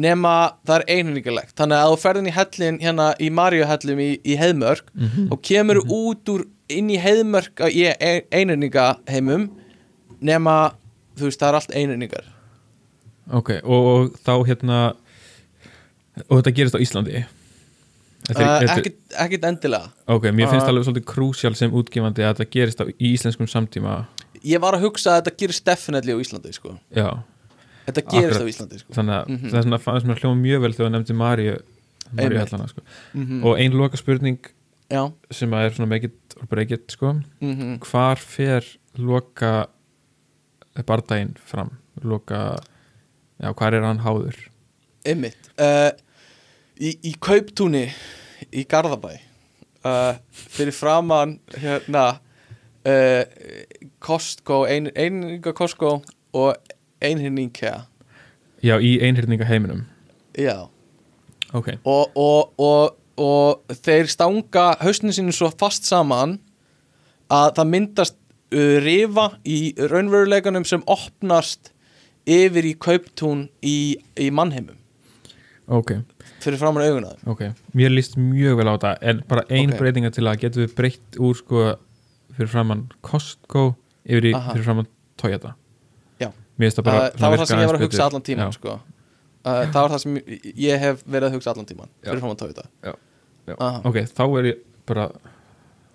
[0.00, 4.36] nema það er einhyrningalegt þannig að þú ferðin í hellin hérna í Maríuhellum í, í
[4.40, 5.26] Heiðmörk Mhm.
[5.34, 7.88] og kemur út úr inn í Heiðmörk í
[8.30, 9.48] einhyrningaheimum
[10.20, 10.56] nema
[11.18, 12.30] þú veist, það er allt einhyrningar
[13.40, 14.78] ok og, og þá hérna
[16.28, 17.24] og þetta gerist á Íslandi
[18.28, 21.72] þetta uh, er, þetta, ekkit, ekkit endilega ok, mér finnst uh, alveg svolítið krúsjál sem
[21.74, 23.98] útgefandi að þetta gerist á, íslenskum samtíma
[24.46, 26.76] ég var að hugsa að þetta gerist definitely á Íslandi sko.
[26.94, 27.08] já,
[27.88, 28.46] þetta gerist Akkurat.
[28.46, 28.94] á Íslandi sko.
[28.96, 29.50] þannig að Mhm.
[29.50, 31.16] það er svona mér hljóma mjög vel þegar það nefndi
[32.34, 32.50] Einmitt.
[32.50, 32.80] hellana sko.
[33.14, 34.38] mm og ein loka spurning
[34.90, 35.88] já sem að er svona
[36.50, 37.12] break it sko.
[37.40, 38.64] mm hvar fer
[38.98, 39.68] loka
[40.86, 42.56] bardaginn fram loka,
[43.40, 44.36] já, hvar er hann háður?
[45.06, 45.50] Einmitt.
[45.60, 45.92] Uh,
[46.80, 47.88] í, í Kauptúni
[48.52, 49.14] í Garðabæ
[49.84, 52.06] uh, fyrir framann hérna
[52.84, 53.22] uh,
[54.00, 55.98] Costco ein, eininga Costco
[56.32, 57.86] og einhyrning Ikea.
[58.60, 59.86] Já, í einhyrninga heiminum
[60.36, 60.68] já.
[61.52, 66.38] Ok, og, og, og, og þeir stanga hausnin sinu svo fast saman
[67.30, 68.19] að það myndast
[68.50, 71.70] rifa í raunveruleikanum sem opnast
[72.26, 74.76] yfir í kauptún í, í mannheimum
[75.70, 75.92] ok,
[76.42, 77.42] fyrir framan auguna þeim ok
[77.78, 79.78] mér líst mjög vel á þetta en bara ein Ok.
[79.78, 81.64] breytinga til að getum við breytt úr sko
[82.36, 83.74] fyrir framann Costco
[84.04, 84.54] yfir í Aha.
[84.54, 84.88] fyrir framann
[85.20, 85.54] Toyota
[86.20, 86.30] Já.
[86.82, 88.74] bara uh, það var það sem ég var að hugsa allan tíman sko.
[88.80, 90.18] uh, það var það sem
[90.66, 92.94] ég hef verið að hugsa allan tíman fyrir framan Toyota Já.
[93.46, 93.54] Já.
[93.86, 95.06] Ok, þá er ég bara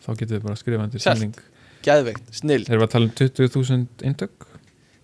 [0.05, 1.43] þá getum við bara skrifað undir Selt.
[1.85, 2.63] Geðveikt, snill.
[2.65, 4.47] Erum við að tala um 20.000 eintök?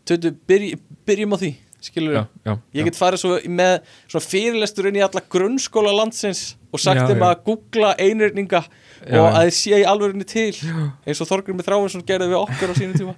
[0.10, 0.74] Tötu, byrj,
[1.08, 1.52] byrjum á því
[1.82, 3.72] skilur já, já, ég get farið svo með
[4.06, 7.30] svona fyrirlestur inn í alla grunnskóla landsins og sagt þeim já.
[7.32, 8.62] að googla einrýninga
[9.02, 12.38] Já, og að þið sé í alvörinni til eins og Þorgur með Þráinsson gerði við
[12.38, 13.16] okkur á sínum tíma.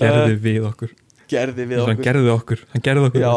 [0.00, 0.94] Gerði við okkur.
[1.30, 2.06] gerði við hann okkur.
[2.08, 3.34] gerði okkur, hann gerði okkur já,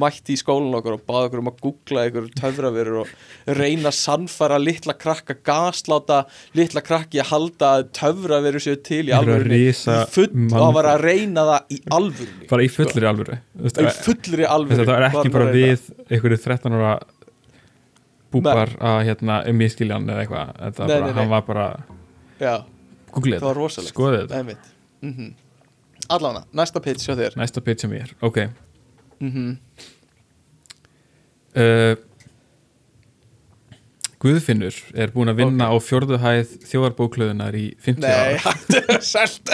[0.00, 3.12] mætti í skólan okkur og baði okkur um að googla ykkur töfraverur og
[3.58, 6.22] reyna að sannfæra litla krakka gasláta
[6.58, 11.46] litla krakki að halda að töfraverur séu til í mann- og að vera að reyna
[11.50, 13.38] það í alvörinni bara í fullri alvöru.
[13.56, 16.94] Þú veist, í fullri alvöru þetta var ekki var bara við einhverju 13 ára
[18.30, 20.56] búbar að hérna um miskiljan eða eitthvað.
[20.60, 21.18] Þetta Nei, bara, nei, nei.
[21.18, 21.68] hann var bara
[22.40, 22.54] já,
[23.10, 23.94] það var rosalegt.
[23.94, 24.74] Skoðið þetta.
[25.02, 25.30] Mm
[26.10, 27.36] Allána, næsta pitch hjá þér.
[27.38, 28.48] Næsta pitch ég er, ok
[29.20, 29.56] mm
[31.56, 31.96] uh,
[34.20, 38.42] Guðfinnur er búin að vinna á fjórðu hæð þjóðarbóklöðunar í 50 Nei, ár.
[38.44, 39.48] hættu, selt.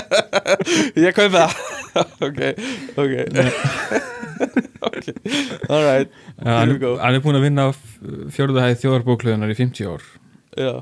[1.04, 1.52] Ég kaupi það.
[1.96, 2.40] Ok,
[3.00, 3.12] ok.
[4.84, 5.06] Ok,
[5.72, 6.10] alright
[6.44, 7.94] hann, er búin að vinna á f-
[8.34, 10.04] fjórðu hæð þjóðarbóklöðunar í 50 ár.
[10.60, 10.72] Já.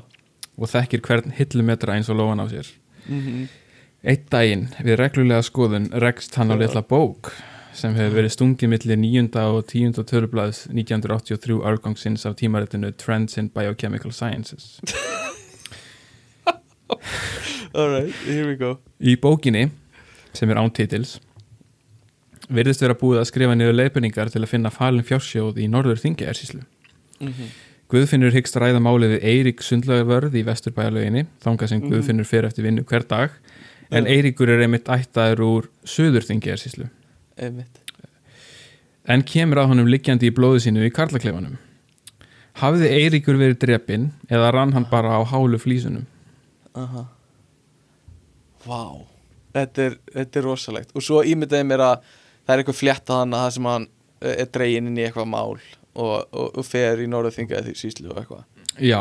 [0.59, 2.67] Og þekkir hvern hillumetra eins og lóan á sér.
[3.07, 3.45] Mm
[4.05, 7.31] Eitt daginn við reglulega skoðun rekst hann á litla bók
[7.75, 9.25] sem hefur verið stungið milli 9.
[9.43, 9.97] og 10.
[10.07, 14.77] törublaðs 1983 árgangsins af tímaritinu Trends in Biochemical Sciences.
[17.75, 19.67] Alright, here we go Í bókinni,
[20.35, 21.17] sem er án titils,
[22.47, 26.63] virðist vera búið að skrifa niður leiðbyrningar til að finna falin fjársjóð í norður þingjaersíslu.
[27.21, 27.47] mm
[27.85, 31.91] Guðfinnur hyggst ræða málið við Eirík Sundlaugarvörð í vesturbæjarlauginni, þangað sem Mhm.
[31.91, 33.29] Guðfinnur fer eftir vinnu hver dag,
[33.91, 36.87] en Eiríkur er einmitt ættaður úr söður þingjaersíslu.
[39.05, 41.57] En kemur að honum liggjandi í blóðu sínu í karlakleifanum.
[42.61, 46.05] Hafði Eiríkur verið drepinn eða rann hann bara á hálu flísunum?
[46.75, 47.03] Aha.
[48.65, 48.81] Vá.
[49.55, 50.95] Þetta er, þetta er rosalegt.
[50.95, 52.07] Og svo ímyndaði mér að
[52.45, 53.87] það er eitthvað flétta hann að það sem hann
[54.23, 58.11] eh, er dregin inn í eitthvað mál og, og, og fer í norðuþinga því síslu
[58.11, 58.43] og eitthvað.
[58.83, 58.99] Já,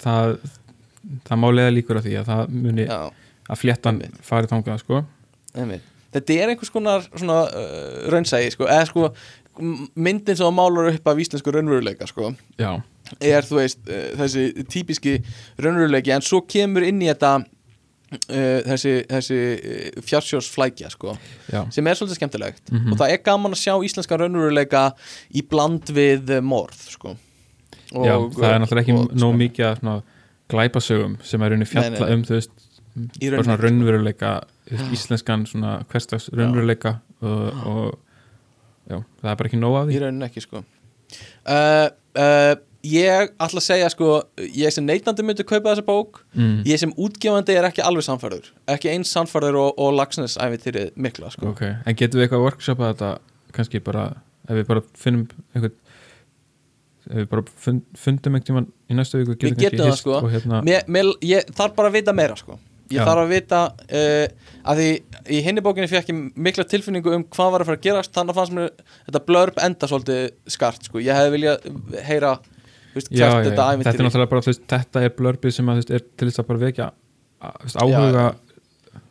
[0.00, 0.36] það,
[1.28, 3.00] það má leiða líkur á því að það muni Já,
[3.44, 5.04] að fléttan farið þangað, sko.
[5.54, 9.08] einmitt Þetta er einhvers konar svona uh, raunsægi sko, eða sko
[9.94, 12.70] myndin sem það málar upp af íslensku raunveruleika sko, Já,
[13.22, 15.18] er þú veist uh, þessi típiski
[15.62, 21.14] raunveruleiki en svo kemur inn í þetta uh, þessi, þessi uh, fjársjósflækja sko
[21.50, 22.64] já, sem er svolítið skemmtilegt.
[22.72, 22.94] Mhm.
[22.94, 24.88] og það er gaman að sjá íslenska raunveruleika
[25.34, 27.16] í bland við morð sko.
[27.94, 30.02] Og- já, það er náttúrulega ekki nóg sko, mikið
[30.50, 31.62] glæpasögum sem er um,
[33.18, 34.32] Í bara svona rauninni, raunveruleika,
[34.70, 37.98] íslenskan svona hverstags raunveruleika og, og
[38.90, 40.00] já, það er bara ekki nóg af í því.
[40.04, 40.62] rauninni ekki sko.
[41.48, 41.88] uh,
[42.20, 42.54] uh,
[42.84, 44.08] ég ætla að segja sko,
[44.44, 46.64] ég sem neytandi myndi kaupa þessa bók Mm.
[46.66, 51.30] ég sem útgefandi er ekki alveg samfærður ekki eins samfærður og, og lagsnes æfintýrið mikla
[51.30, 51.52] sko.
[51.52, 53.10] Ok, en getum við eitthvað að workshopa þetta
[53.54, 54.08] kannski bara,
[54.48, 55.76] ef við bara finnum einhvern
[57.04, 60.18] ef við bara fund, fundum tímann í næstu viku Við getum það, sko.
[60.32, 62.58] hérna, mér, mér, ég þarf bara að vita meira sko.
[62.94, 63.04] Ég Já.
[63.08, 63.60] þarf að vita
[64.00, 64.88] uh, að því
[65.34, 68.34] í hinni bókinni fekk ég mikla tilfinningu um hvað var að fara að gerast þannig
[68.34, 68.70] að fannst mér
[69.08, 71.02] þetta blörb enda svolítið skart sko.
[71.04, 71.68] ég hefði viljað
[72.08, 72.32] heyra
[72.94, 75.80] veist, já, hvert þetta þetta er ævintýri náttúrulega bara veist, þetta er blörbið sem að,
[75.82, 76.90] veist, er til þess að bara vekja
[77.82, 78.26] áhuga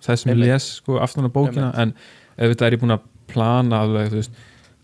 [0.04, 1.94] þess sem les sko, aftan á bókina en
[2.38, 4.16] ef þetta er ég búin að plana alveg,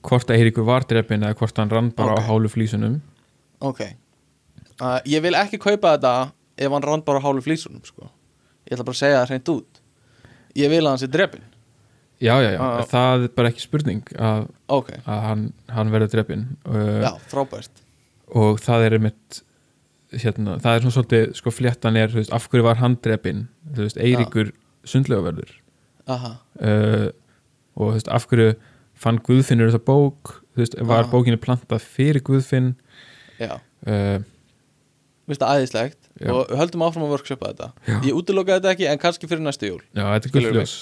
[0.05, 2.21] hvort að Eiríkur var drefin eða hvort hann rann bara Ok.
[2.23, 2.99] á hálu flísunum
[3.59, 3.81] ok
[4.79, 6.13] uh, ég vil ekki kaupa þetta
[6.59, 8.09] ef hann rann bara á hálu flýsunum sko.
[8.69, 9.81] Ég ætla bara að segja það hreint út.
[10.59, 11.45] Ég vil að hann sé drepin
[12.19, 12.81] já, já, já, Ah.
[12.91, 17.83] það er bara ekki spurning að, ok, að hann, hann verður drefin uh, já, frábært.
[18.35, 19.39] Og það er einmitt
[20.11, 23.45] hérna, það er svona svolítið sko fléttan er, þú veist, af hverju var hann drepin
[23.75, 24.51] þú veist, Eiríkur
[24.89, 25.53] sundlegaverður
[26.09, 27.07] aha, uh,
[27.79, 28.49] og þú veist, af hverju
[28.99, 30.33] fann Guðfinnur þessa bók?
[30.57, 31.11] Þú veist, var Ah.
[31.13, 32.73] bókinni plantað fyrir Guðfinn?
[33.39, 33.61] Já.
[33.87, 36.31] Uh, Mér finnst það æðislegt Já.
[36.35, 37.67] og höldum áfram að workshopa þetta.
[37.87, 37.97] Já.
[38.09, 39.81] Ég útiloka þetta ekki en kannski fyrir næstu jól.
[39.95, 40.73] Já, þetta er gullljós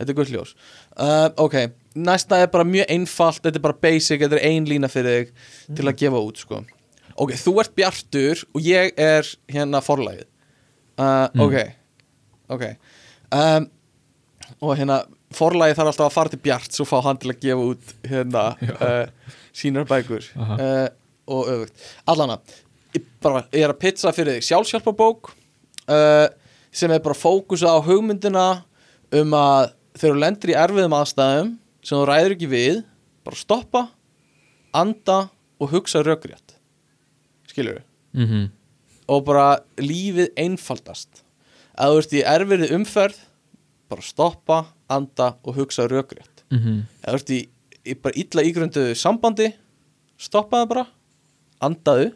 [0.00, 0.54] Þetta er gullljós
[0.96, 1.54] uh, Ok,
[1.94, 5.76] næsta er bara mjög einfalt Þetta er bara basic, þetta er ein lína fyrir þig
[5.78, 6.62] Til að gefa út sko.
[7.22, 10.24] Ok, þú ert bjartur og ég er hérna forlægið
[10.98, 11.44] uh, Mm.
[11.44, 11.54] Ok
[12.56, 12.64] Ok.
[13.32, 13.68] Um,
[14.60, 14.98] og hérna
[15.32, 18.42] forlagi þarf alltaf að fara til Bjart svo fá hann til að gefa út hérna
[18.58, 20.26] uh, sínar bækur.
[20.36, 20.58] Aha.
[20.58, 20.88] uh,
[21.32, 21.84] og öfugt.
[22.10, 22.36] Allana,
[23.22, 26.28] bara, ég er að pizza fyrir þig sjálfsjálpabók uh,
[26.72, 28.64] sem er bara fókusa á hugmyndina
[29.12, 31.52] um að þegar þú lendir í erfiðum aðstæðum
[31.82, 32.82] sem þú ræður ekki við
[33.22, 33.82] bara stoppa,
[34.74, 35.18] anda
[35.62, 36.56] og hugsa rökrétt.
[37.50, 38.50] Skilur við mm
[39.12, 41.24] og bara lífið einfaldast.
[41.76, 43.18] Að þú ert í erfiðri umferð
[43.90, 44.58] bara stoppa,
[44.88, 46.32] anda og hugsa rökrétt.
[46.48, 46.82] -hmm.
[47.02, 47.40] að þú ert í,
[47.84, 49.52] í bara illa ígrunduðu sambandi
[50.18, 50.86] stoppaðu bara
[51.60, 52.12] andaðu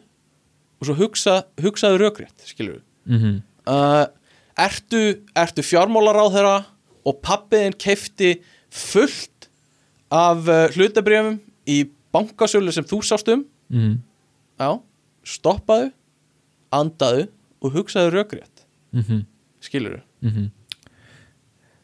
[0.79, 4.05] og svo hugsa, hugsaðu rökrétt skilur við Mm uh,
[4.57, 6.57] ertu, ertu fjármálaráð þeirra
[7.07, 8.33] og pappiðin keifti
[8.73, 9.47] fullt
[10.13, 11.83] af uh, hlutabrjöfum í
[12.15, 13.45] bankasölu sem þú sást um?
[13.69, 13.97] -hmm.
[14.59, 14.81] já,
[15.23, 15.91] stoppaðu
[16.71, 17.27] andaðu
[17.61, 18.65] og hugsaðu rökrétt.
[18.91, 19.25] Mm
[19.59, 20.49] skilur -hmm.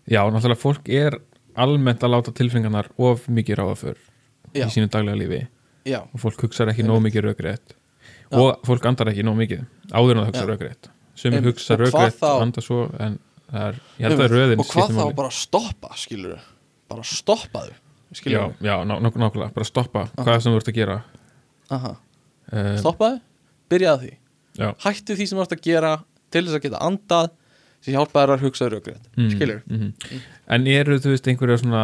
[0.08, 1.22] Já, náttúrulega fólk er
[1.56, 3.98] almennt að láta tilfengarnar of mikið ráða fyrr
[4.54, 5.48] í sínu daglega lífi.
[5.86, 7.24] Já, og fólk hugsar ekki nóg mikið
[8.34, 9.62] rökrétt og fólk andar ekki nóg mikið
[9.94, 10.50] áður en það hugsa Já.
[10.52, 10.90] rökrétt.
[11.20, 13.20] Sem hugsa og andar svo en
[13.52, 16.48] það er, ég held að röðin og hvað þá bara stoppa skilur
[16.92, 20.98] bara stoppaðu Já, skilur já, ná, nákvæmlega, bara stoppa hvað sem þú ert að gera.
[21.74, 21.96] Aha.
[22.54, 23.22] uh, stoppaðu,
[23.74, 24.18] byrjaðu því.
[24.60, 25.94] Já, hættu því sem þú ert að gera
[26.34, 27.32] til þess að geta andað
[27.84, 30.20] sem hjálpa þér að hugsa rökrétt mm, skilur mhm.
[30.56, 31.84] En eru þú veist einhverja svona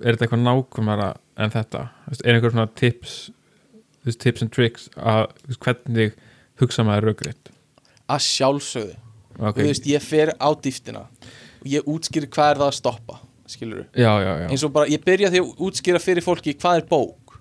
[0.00, 1.08] er þetta eitthvað nákvæmara
[1.42, 1.82] en þetta?
[2.22, 3.16] Er einhver svona tips
[4.10, 6.16] veist, tips and tricks að þú veist, hvernig
[6.60, 7.52] hugsa maður rökrétt.
[8.08, 8.96] Að sjálfsögðu.
[9.38, 11.06] Ok, þú veist, ég fer á dýftina.
[11.62, 14.46] Og ég útskýri hvað er það að stoppa skilur já, já, já.
[14.50, 17.36] Eins og bara, ég byrja því að útskýra fyrir fólki hvað er bók.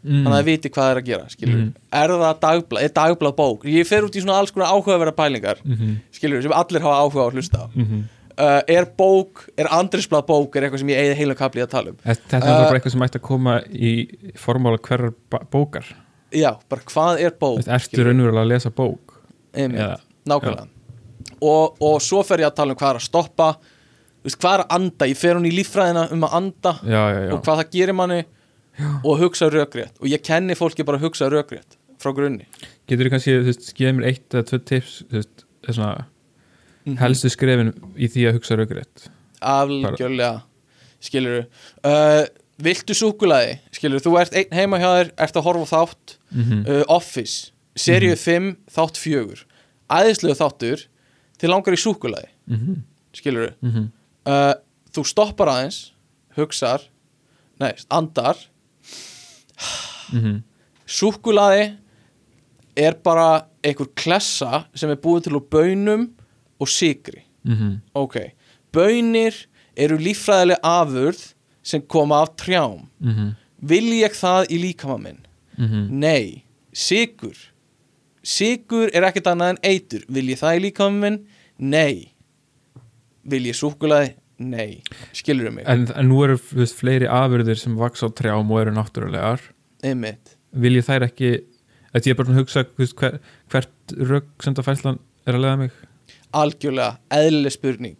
[0.00, 1.72] Mm, þannig að það viti hvað það er að gera skilur Mhm.
[1.92, 3.64] er það dagblað, er dagblað bók?
[3.68, 7.20] Ég fer út í svona alls konar áhugaverða pælingar mm skilur, sem allir hafa áhuga
[7.20, 7.66] á að hlusta á.
[7.68, 8.02] -hmm.
[8.40, 11.92] Uh, er bók, er andrisblað bók er eitthvað sem ég eigði heilum kapli að tala
[11.94, 11.98] um.
[12.04, 13.92] Þetta er Uh, uh, bara eitthvað sem ætti að koma í
[14.40, 15.12] formála hverjar
[15.52, 15.90] bókar.
[16.34, 19.16] Já, bara hvað er bók Ertu raunverulega að lesa bók?
[19.52, 19.96] Eða-
[20.30, 20.68] nákvæmlega.
[21.40, 23.48] Og, og svo fer ég að tala um hvað er að stoppa
[24.24, 27.20] veist, hvað er að anda, ég fer hún í líffræðina um að anda Já, já,
[27.24, 27.32] já.
[27.34, 28.20] og hvað það gerir manni
[29.04, 29.96] og hugsa rökrétt.
[30.00, 32.46] Og ég kenni fólki bara að hugsa rökrétt frá grunni.
[32.88, 35.44] Getur þú kannski, þú veist, skýða mér eitt eða tvö tips þú veist,
[36.84, 37.00] svona Mhm.
[37.02, 39.08] helstu skrefin í því að hugsa raugrétt
[39.40, 40.42] algjörlega
[41.00, 41.46] skilur
[41.84, 42.24] uh,
[42.60, 46.68] viltu súkulaði skilur, þú ert einn heima hjá þér ert að horfa þátt mm -hmm.
[46.68, 49.44] uh, Office, seríu 5 þátt 4
[49.90, 50.86] æðislegu þáttur
[51.38, 52.76] til langar í súkulaði Mm -hmm.
[53.12, 53.90] skilur Mm
[54.26, 54.54] uh,
[54.92, 55.92] þú stoppar aðeins
[56.36, 56.80] hugsar,
[57.60, 58.36] nei, andar.
[60.12, 60.42] -hmm.
[60.86, 61.76] súkulaði
[62.76, 66.10] er bara einhver klessa sem er búið til úr bönum
[66.60, 67.80] og sigri Mhm.
[67.94, 68.16] ok,
[68.72, 69.34] bönir
[69.76, 71.32] eru líffræðileg afurð
[71.62, 72.86] sem koma af trjám.
[73.00, 73.34] Mhm.
[73.62, 75.18] vil ég það í líkama minn?
[75.90, 77.36] nei, sigur
[78.22, 80.02] sigur er ekkert annað en eitur.
[80.08, 81.18] Vil ég það í líkama minn?
[81.58, 82.12] nei.
[83.24, 84.14] Vil ég súkulaði?
[84.40, 84.82] nei,
[85.12, 85.64] skilur mig?
[85.68, 89.40] En, en nú eru veist, fleiri afurðir sem vaks á trjám og eru náttúrulegar.
[89.84, 90.36] Einmitt.
[90.56, 91.42] Vil ég þær ekki
[91.92, 93.16] Þetta ég er bara að hugsa þú veist, hver,
[93.50, 95.72] hvert röggsendafæslan er að leiða mig
[96.36, 97.96] algjörlega eðlileg spurning.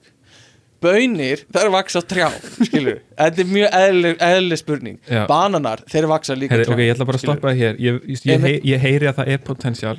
[0.80, 4.94] Bönir, það er vaks á trjám skilur, þetta er mjög eðlileg, eðlileg spurning.
[5.10, 5.26] Já.
[5.28, 7.80] Bananar, þeir vaksa líka Heri, trjám Ok, ég ætla bara að stoppa það hér.
[7.84, 9.96] Ég, ég, ég, ég heyri að það er potensial.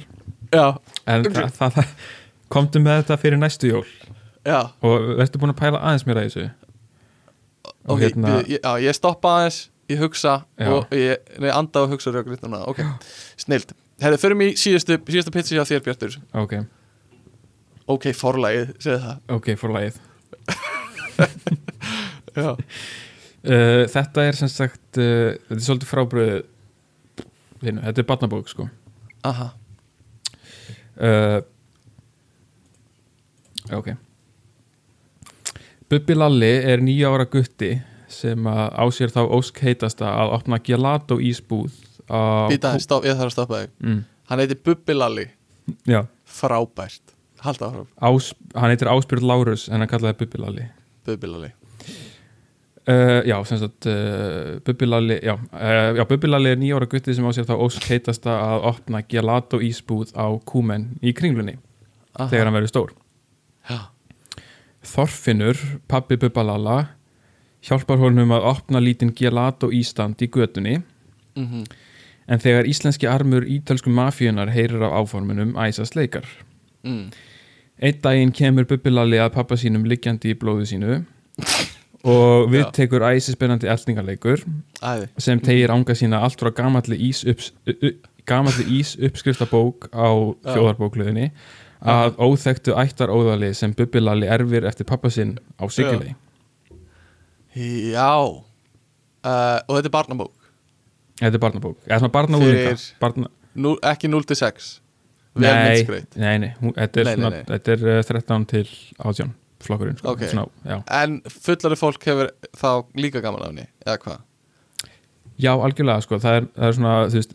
[0.52, 1.36] En Ok.
[1.38, 1.94] það, það, það
[2.52, 3.86] komdu með þetta fyrir næstu jól.
[4.42, 6.48] Já, og verður búin að pæla aðeins mér að þessu?
[7.86, 10.68] Ok, hérna- ég, já, ég stoppa aðeins ég hugsa Já.
[10.72, 12.14] og ég nei, anda og hugsa
[12.46, 12.82] núna, ok,
[13.38, 16.16] snild Herðu, förum í síðustu, síðustu pitsi hjá þér Bjartur.
[16.42, 16.56] Ok,
[17.92, 19.20] Ok, forlægið, segðu það.
[19.38, 20.00] Ok, for lagið
[22.42, 26.38] Já, uh, Þetta er sem sagt uh, þetta er svolítið frábröðu
[27.62, 28.64] Vinu, þetta er barnabók sko.
[29.30, 29.52] Aha,
[30.98, 31.40] uh,
[33.72, 33.92] Ok.
[35.92, 37.74] Bubbi Lalli er nýja ára gutti
[38.12, 41.76] sem á sér þá ósk heitasta að opna gelato ísbúð
[42.52, 43.70] býta ég þarf að stoppa þig.
[43.86, 44.02] Mm,
[44.32, 45.26] Hann heitir Bubbi Lalli,
[45.88, 47.11] Já, frábært
[47.42, 50.68] Halda Ás, hann heitir Ásbjörn Lárus en hann kallaði Bubbi Lalli.
[51.06, 51.52] Bubbi Lalli.
[52.82, 56.90] Uh, já, sem sagt uh, Bubbi Lalli já, uh, já, Bubbi Lalli er nýja ára
[56.90, 61.60] gutti sem á sér þá ósk heitasta að opna gelato ísbúð á Kúmen í kringlunni
[62.18, 62.96] aha, þegar hann verður stór.
[63.70, 63.80] Já,
[64.82, 66.78] Þorfinnur, pabbi Bubba Lalla
[67.66, 70.82] hjálpar honum að opna lítinn gelato ístand í götunni.
[71.38, 71.66] Mhm.
[72.28, 76.26] En þegar íslenski armur ítölsku mafíunar heyrir af áformunum æsast leikar.
[76.84, 77.12] Mm.
[77.82, 81.00] Einn daginn kemur Bubbi Lalli að pappa sínum liggjandi í blóðu sínu
[82.06, 84.44] og við tekur æsispennandi eldningarleikur
[84.82, 87.96] Æði sem tegir ánga sína allt frá gamalli ís, upps, u- u-
[88.26, 90.56] gamalli ís uppskriftabók á Já.
[90.56, 91.32] þjóðarbókluðinni
[91.82, 96.14] að óþekktu ættaróðali sem Bubbi Lalli erfir eftir pappa sinn á Sigilei
[97.56, 98.14] Já.
[99.22, 100.32] Uh, Og þetta er barnabók?
[101.22, 104.81] Þetta er barnabók, eða svona barnaúlinga Fyrir- barna, Nú, Ekki 0 til 6
[105.36, 107.44] Vel nei, myndskreit nei, nei, hún, þetta er, Nei, nei, nei.
[107.48, 108.66] Þetta er uh, 13 til
[109.00, 109.30] 18
[109.62, 110.12] flokkurinn sko.
[110.16, 110.24] Ok.
[110.32, 110.78] svona, já.
[110.98, 114.20] En fullari fólk hefur þá líka gaman af henni Eða hvað?
[115.42, 116.20] já, algjörlega sko.
[116.22, 117.32] það, er, það er svona þú veist,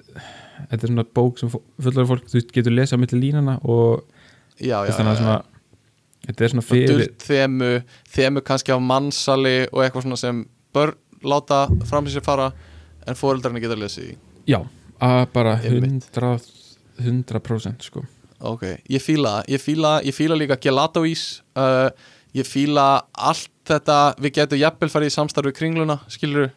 [0.71, 4.05] þetta er svona bók sem fullar fólk veist, getur lesið á milli línana og
[4.61, 5.39] Já, já, þannig að já, svona,
[6.29, 7.71] þetta er svona fyrir þemu
[8.19, 10.45] Þemu kannski á mannsali Og eitthvað svona sem
[10.77, 10.97] börn
[11.27, 12.51] láta fram í sér fara
[13.07, 14.17] En fóreldrarnir geta lesið í
[14.49, 14.61] já,
[15.35, 16.07] bara Einmitt.
[16.13, 16.66] 100
[17.03, 18.05] 100% sko
[18.47, 18.63] Ok,
[18.93, 19.47] ég fíla það.
[19.55, 21.89] Ég fíla, ég fíla líka gelato ís uh,
[22.37, 26.51] Ég fíla allt þetta Við getum jafnvel farið í samstarfi kringluna Skilur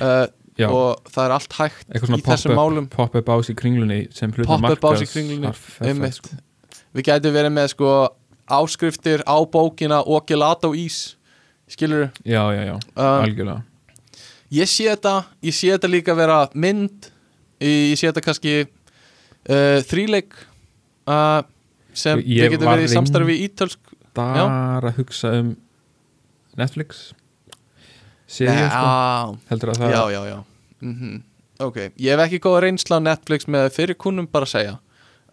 [0.00, 0.24] uh,
[0.64, 4.56] Og það er allt hægt í þessum málum pop-up pop ás í kringlunni sem hluta
[5.10, 5.50] kringlunni,
[5.82, 6.20] einmitt.
[6.20, 6.36] sko.
[6.94, 7.90] Við getum verið með sko
[8.54, 11.16] áskriftir á bókina og gelato ís
[11.66, 13.60] Skilur já, já, já, um, algjörlega
[14.54, 17.10] Ég sé þetta Ég sé þetta líka vera mynd
[17.58, 18.56] Ég sé þetta kannski
[19.48, 20.36] uh, Þríleik
[21.08, 21.42] uh,
[21.94, 25.52] Sem getum var verið í samstarfi við ítölsk bara að hugsa um
[26.58, 27.12] Netflix
[28.30, 30.40] seríu sko heldur að það já, já, já.
[30.84, 31.22] Mm
[31.62, 34.72] Ok, ég hef ekki góða reynsla á Netflix með fyrir kunnum bara að segja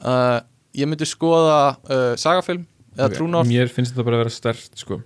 [0.06, 0.38] uh,
[0.78, 2.62] Ég myndi skoða uh, sagafilm
[2.94, 3.16] eða Ok, okay.
[3.18, 5.00] trúnár mér finnst þetta bara að vera stert sko.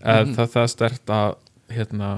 [0.00, 0.36] Mhm.
[0.36, 1.34] það, það er stert að
[1.74, 2.10] hérna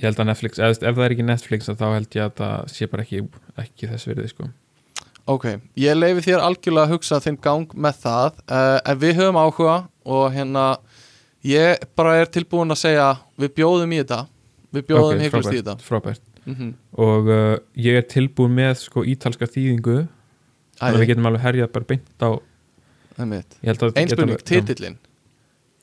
[0.00, 2.74] ég held að Netflix, veist, ef það er ekki Netflix þá held ég að það
[2.74, 3.22] sé bara ekki,
[3.60, 4.48] ekki þess verið sko.
[5.30, 5.46] Ok,
[5.78, 8.40] ég leifi þér algjörlega að hugsa þinn gang með það.
[8.50, 10.64] Uh, En við höfum áhuga og hérna
[11.46, 13.06] Ég bara er tilbúin að segja
[13.40, 14.24] Við bjóðum í þetta.
[14.74, 15.76] Við bjóðum Ok, okay, hygglust í þetta.
[15.86, 20.02] frábært, mm og uh, ég er tilbúin með sko ítalska þýðingu.
[20.80, 22.30] Að við getum alveg herjað bara beint á
[23.20, 24.96] Einspurning, titillin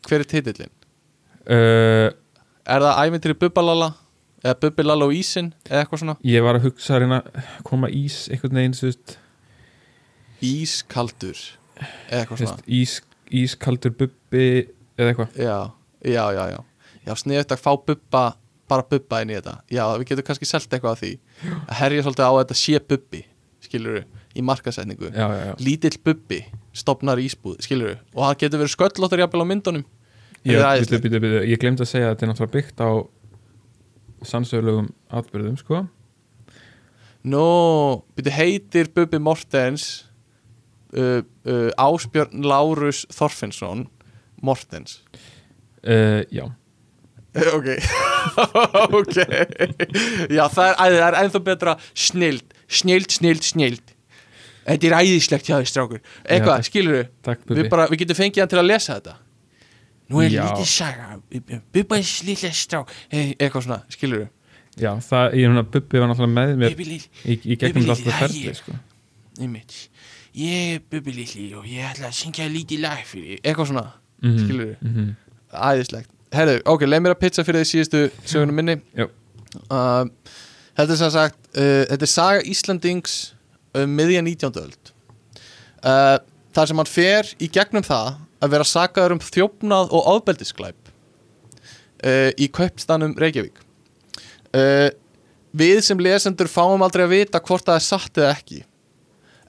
[0.08, 0.72] Hver er titillin?
[1.50, 2.10] uh,
[2.68, 3.92] Er það ævintýri Bubbalala?
[4.44, 5.52] Eða Bubbilala og Ísin?
[5.68, 6.18] Eða eitthvað svona?
[6.24, 7.16] ég var að hugsa að
[7.68, 9.18] koma ís einhvern veginn þú veist,
[10.46, 11.40] Ískaldur
[12.68, 13.00] ís,
[13.34, 14.68] ískaldur bubbi
[14.98, 15.40] eða eitthvað?
[15.40, 15.58] Já,
[16.06, 16.60] já, já, já.
[17.08, 18.24] Já, sniðut að fá Bubba
[18.68, 19.56] bara Bubba inn í þetta.
[19.72, 21.12] Já, við getum kannski selt eitthvað af því.
[21.64, 23.22] Að herja svolítið á að þetta sé Bubbi
[23.64, 24.02] skilur
[24.38, 26.44] í markasetningu já, já, lítill Bubbi
[26.78, 29.86] stopnar ísbúð, skilur og hann getur verið sköllóttur jafnvel á myndunum.
[30.44, 31.06] Það byrju, æðislegt.
[31.08, 32.90] byrju, byrju, ég glemd að segja að þetta er náttúrulega byggt á
[34.30, 35.82] sannsögulegum atbyrðum sko.
[37.28, 37.48] Nú,
[38.16, 40.07] byrju heitir Bubbi Mortens
[40.94, 43.88] uh, uh, Ásbjörn Lárus Þorfinnsson
[44.42, 45.02] Mortens.
[45.84, 46.46] Uh, já,
[47.58, 47.70] ok.
[48.98, 49.16] Ok.
[50.34, 53.94] Já það er, það er ennþá betra snild, snild, snild, snild.
[54.68, 56.02] Þetta er æðislegt hjá því strákur.
[56.28, 59.14] Eitthvað, skilur við bubbi bara, við getum fengið hann til að lesa þetta.
[60.12, 60.42] Nú er Já.
[60.44, 61.08] lítið saga.
[61.76, 62.92] Bubba's lilla strák.
[63.12, 64.28] Eitthvað svona, skilur
[64.78, 67.90] já, það, ég er að bubbi var náttúrulega með mér Bubbi lill, í, í gegnum
[67.94, 68.76] alltaf er sko.
[69.42, 69.78] einmitt
[70.38, 73.86] ég er Bubbi lilli og ég ætla að syngja lítið lag fyrir eitthvað svona,
[74.24, 75.10] mm skilur -hmm.
[75.54, 76.10] æðislegt.
[76.34, 78.76] Herru, ok, leið mér að pizza fyrir því síðustu sögunum minni.
[79.72, 80.06] Uh,
[80.76, 83.34] þetta er sem sagt uh, þetta er saga Íslandings
[83.74, 84.52] um miðja 19.
[84.62, 84.94] öld.
[85.84, 86.18] Uh,
[86.54, 90.92] þar sem hann fer í gegnum það að vera sagaður um þjófnað og ofbeldisglæp
[92.06, 93.62] uh, í kaupstanum Reykjavík.
[94.54, 94.90] Uh,
[95.58, 98.64] við sem lesendur fáum aldrei að vita hvort það er satt eða ekki.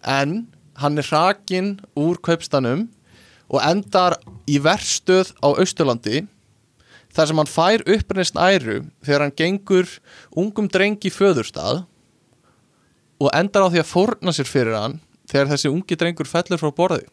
[0.05, 0.47] En
[0.79, 2.87] hann er hrakinn úr kaupstanum
[3.49, 6.25] og endar í verstöð á Austurlandi
[7.15, 9.91] þar sem hann fær uppreist æru þegar hann gengur
[10.39, 11.85] ungum drengi föðurstað
[13.19, 14.99] og endar á því að fórna sér fyrir hann
[15.29, 17.09] þegar þessi ungi drengur fellur frá borði.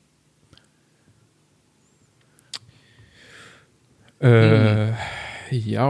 [4.25, 4.93] Uh,
[5.51, 5.87] já.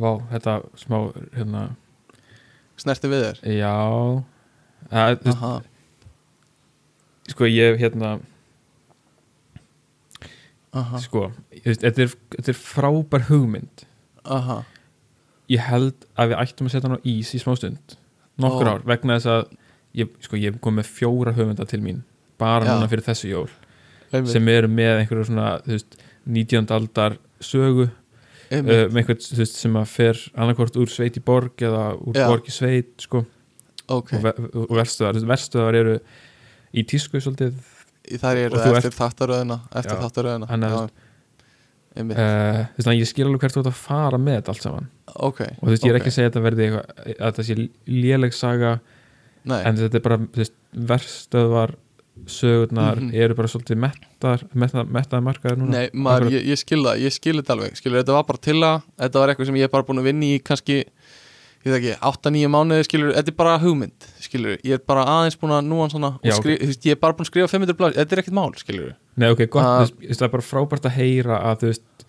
[0.00, 0.96] Vá, þetta smá
[1.36, 1.62] hérna,
[2.80, 3.40] snerti við þér?
[3.60, 3.74] Já
[4.90, 5.62] að,
[7.30, 8.18] sko ég hérna
[10.70, 11.00] Aha.
[11.02, 11.28] sko,
[11.64, 13.86] þetta er, þetta er frábær hugmynd
[14.30, 14.60] Aha.
[15.50, 17.96] ég held að við ættum að setja hann á ís í smástund
[18.40, 18.72] nokkur Ó.
[18.76, 19.56] ár, vegna þess að
[19.98, 22.04] ég, sko, ég kom með fjóra hugmynda til mín
[22.40, 22.74] bara Já.
[22.76, 23.48] núna fyrir þessu jól
[24.10, 24.32] Einmitt.
[24.32, 26.70] sem eru með einhverju svona veist, 19.
[26.76, 31.84] aldar sögu uh, með einhvern veist, sem að fer annarkvort úr sveit í borg eða
[31.98, 32.28] úr Já.
[32.30, 33.24] borg í sveit sko,
[33.90, 35.94] ok, og, ve og verstöðar verstöðar eru
[36.74, 37.58] í tísku svolítið.
[38.10, 40.48] Það eru þú eftir þáttaröðina eftir þáttaröðina.
[40.50, 40.90] Þannig að-
[42.86, 44.88] að ég skil alveg hvert þú ert að fara með þetta allt saman.
[45.16, 47.46] Ok og þú veist ég er ekki að segja að þetta verði eitthvað, að þetta
[47.48, 47.54] sé
[47.90, 48.72] léleg saga
[49.44, 50.18] Nei, en þetta er bara
[50.90, 51.74] verstöðvar
[52.28, 53.14] sögurnar Mhm.
[53.14, 55.70] eru bara svolítið mettar mettar, mettar markaðir núna.
[55.70, 57.76] Nei, maður, ég, ég skil það, ég skil þetta alveg.
[57.76, 60.08] Skilur, þetta var bara til að, þetta var eitthvað sem ég er bara búin að
[60.10, 60.84] vinna í kannski,
[61.60, 65.36] ég veit ekki 8-9 mánuði, skilur, þetta er bara hugmynd skilur, ég er bara aðeins
[65.40, 67.78] búin að núan svona Já, skri, þú veist, ég er bara búin að skrifa 500
[67.78, 70.96] blad, þetta er ekkert mál, skilur Nei, ok, gott, uh, það er bara frábært að
[70.96, 72.06] heyra að þú veist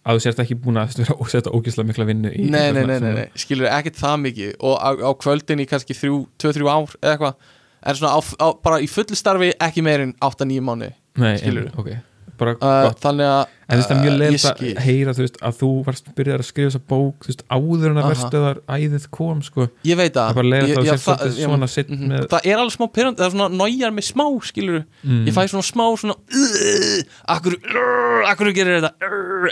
[0.00, 2.46] að þú sért ekki búin að þú veist, vera að setja ógeðslega mikla vinnu í
[2.48, 4.54] nei, nei, nei, nei, nei, skilur, ekkert það mikið.
[4.64, 7.50] Og á, á kvöldin í kannski 2-3 ár eða eitthvað,
[7.84, 12.00] en svona á, á, bara í fullu starfi ekki meir en 8-9 mánuði Nei, skilurðu.
[12.40, 13.00] Bara uh, gott.
[13.04, 15.58] þannig að En þú veist, það er mjög leiðilegt ég að heyra þú veist, að
[15.60, 18.10] þú varst byrjað að skrifa þessa bók þú veist, áður en að Aha.
[18.10, 19.66] verstöðar æðið kom sko.
[19.86, 21.68] ég veit það að er bara leiðilegt Ég- að þú já, sért svolítið já, svona
[21.70, 22.10] sitt mhm.
[22.10, 25.36] með það er alveg smá pyrrand, það er svona nájar með smá skilur mm, ég
[25.36, 26.98] fæ svona smá svona uh,
[27.36, 28.90] akkur, uh, akkur gerir þetta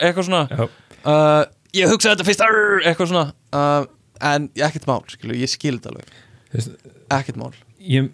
[0.02, 0.42] eitthvað svona.
[0.50, 0.64] Já,
[1.04, 1.42] uh,
[1.78, 2.44] ég hugsaði þetta fyrst
[2.88, 3.26] eitthvað svona.
[4.18, 6.16] En ekkert mál, skilur, ég skil þetta alveg.
[7.14, 7.52] Ekkert mál.
[7.78, 8.10] ég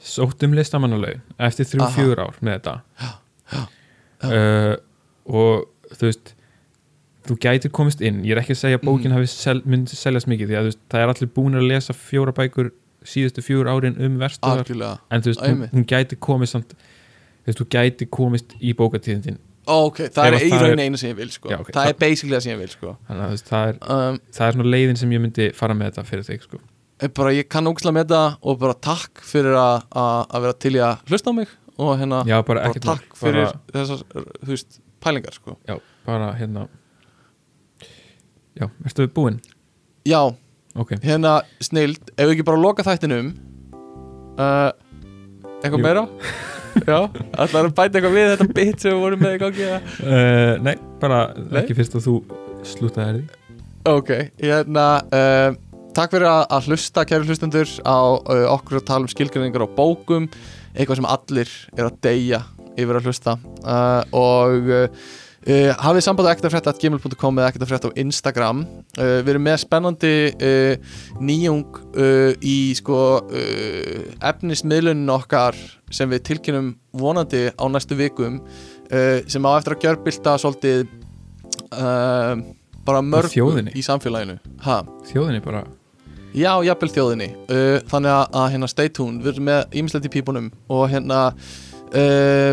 [0.00, 1.94] sótt um listamannalög eftir þrjú, Aha.
[1.96, 2.74] fjögur ár með þetta
[3.52, 3.62] já,
[4.22, 4.30] já.
[4.30, 4.76] Uh,
[5.30, 6.34] og þú veist
[7.28, 10.28] þú gætir komist inn, ég er ekki að segja að bókin hafi sel, myndi seljast
[10.30, 12.70] mikið því að veist, það er allir búin að lesa fjóra bækur
[13.04, 17.60] síðustu fjögur árin um algjörlega en þú veist, hún, hún gæti komist samt, þú veist,
[17.62, 19.38] þú gæti komist í bókatíðin
[19.70, 21.50] ok, það Ef er í er- einu sem ég vil sko.
[21.50, 22.96] Já, ok, það það- er basically það sem ég vil sko.
[23.08, 25.90] þannig að veist, það er, um, það er svona leiðin sem ég myndi fara með
[25.90, 26.58] þetta fyrir þig sko.
[27.00, 30.80] ég bara, ég kann ógæslega með það og bara takk fyrir að vera til í
[30.84, 31.48] að hlusta á mig
[31.80, 34.04] og hérna, já, bara bara takk mál, fyrir bara, þessar,
[34.42, 35.56] þú veist, pælingar sko.
[35.68, 36.66] já, bara hérna
[38.58, 39.40] já, ertu við búinn?
[40.08, 40.20] já,
[40.76, 43.32] ok, hérna, snild ef við ekki bara loka þættinum
[44.36, 44.70] uh,
[45.60, 45.84] eitthvað Jú.
[45.84, 46.06] meira
[46.90, 46.98] já,
[47.40, 50.76] ætlar að bæta eitthvað við þetta bit sem við vorum með í gangi uh, nei,
[51.02, 51.58] bara Nei?
[51.62, 52.16] ekki fyrst að þú
[52.74, 53.24] slútaði því
[53.90, 55.58] ok, hérna uh,
[55.96, 59.68] takk fyrir að, að hlusta kæru hlustendur á uh, okkur að tala um skilgrinningar á
[59.76, 60.28] bókum
[60.74, 62.44] eitthvað sem allir er að deyja
[62.78, 68.58] yfir að hlusta uh, og uh, Uh, hafið samband á ekkertafrétta.gmail.com eða ekkertafrétta á Instagram
[69.00, 72.98] uh, við erum með spennandi uh, nýjung uh, í sko
[74.20, 75.56] efnismiðlunin okkar
[75.88, 78.42] sem við tilkynum vonandi á næstu vikum
[78.90, 80.88] sem á eftir að gjörbylta svolítið
[81.70, 83.72] bara mörg þjóðinni?
[83.78, 84.80] í samfélaginu ha?
[85.08, 85.62] þjóðinni bara
[86.36, 87.28] Já, jafnvel þjóðinni.
[87.50, 89.22] Uh, Þannig að, að hérna stay tuned.
[89.24, 92.52] Við erum með ímislegt í pípunum Og hérna uh,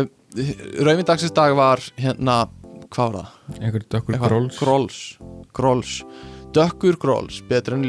[0.82, 2.40] Rauvindagsins dag var hérna
[2.88, 3.58] Hvað var það?
[3.60, 4.98] einhver dökkur gróls Gróls
[5.56, 5.92] Gróls
[6.56, 7.84] Dökkur gróls Betur en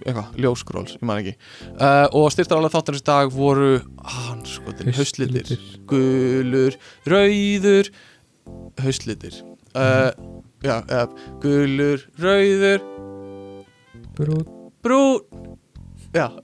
[0.00, 1.34] eitthvað, ljós gróls, ég man ekki.
[1.74, 3.72] Uh, Og styrtar alveg þáttarins dag voru
[4.14, 5.52] Hann sko, þetta er haustlitir
[5.90, 7.90] Gulur, rauður
[8.84, 9.40] Haustlitir
[9.74, 10.12] uh,
[10.60, 11.04] Já, uh,
[11.40, 12.82] gulur, rauður.
[14.16, 15.20] Brút brún
[16.14, 16.30] já.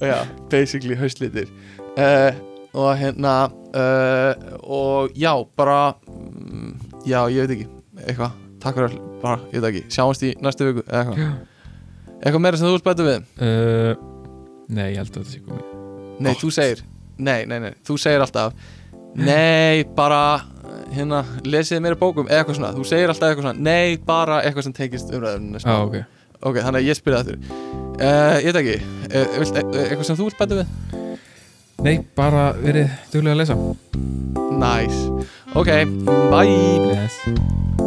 [0.00, 1.48] Já, basically haustlitir
[1.96, 2.34] uh,
[2.76, 6.74] og hérna uh, og já, bara mm,
[7.06, 7.66] já, ég veit ekki
[8.04, 11.32] eitthvað, takk fyrir all bara, ég veit ekki, sjáumst í næstu viku eða eitthvað,
[12.18, 13.26] eitthvað meira sem þú bæta við?
[13.40, 14.04] Uh,
[14.68, 15.64] nei, ég held að þetta sé komið.
[16.18, 16.42] Nei, Gott.
[16.44, 16.84] þú segir,
[17.16, 18.70] nei, nei, nei þú segir alltaf,
[19.18, 20.22] nei, bara
[20.94, 24.68] hérna, lesið meira bókum eða eitthvað svona, þú segir alltaf eitthvað svona nei, bara eitthvað
[24.68, 25.98] sem tengist umræðum ah, ok,
[26.38, 27.40] Ok, þannig að ég spyrir það þurr
[27.98, 30.72] uh, Ég veit ekki, uh, vilt, uh, eitthvað sem þú vilt bæta við?
[31.86, 33.58] nei, bara verið duglega að lesa
[34.58, 35.70] Nice Ok,
[36.30, 37.86] bye Bless.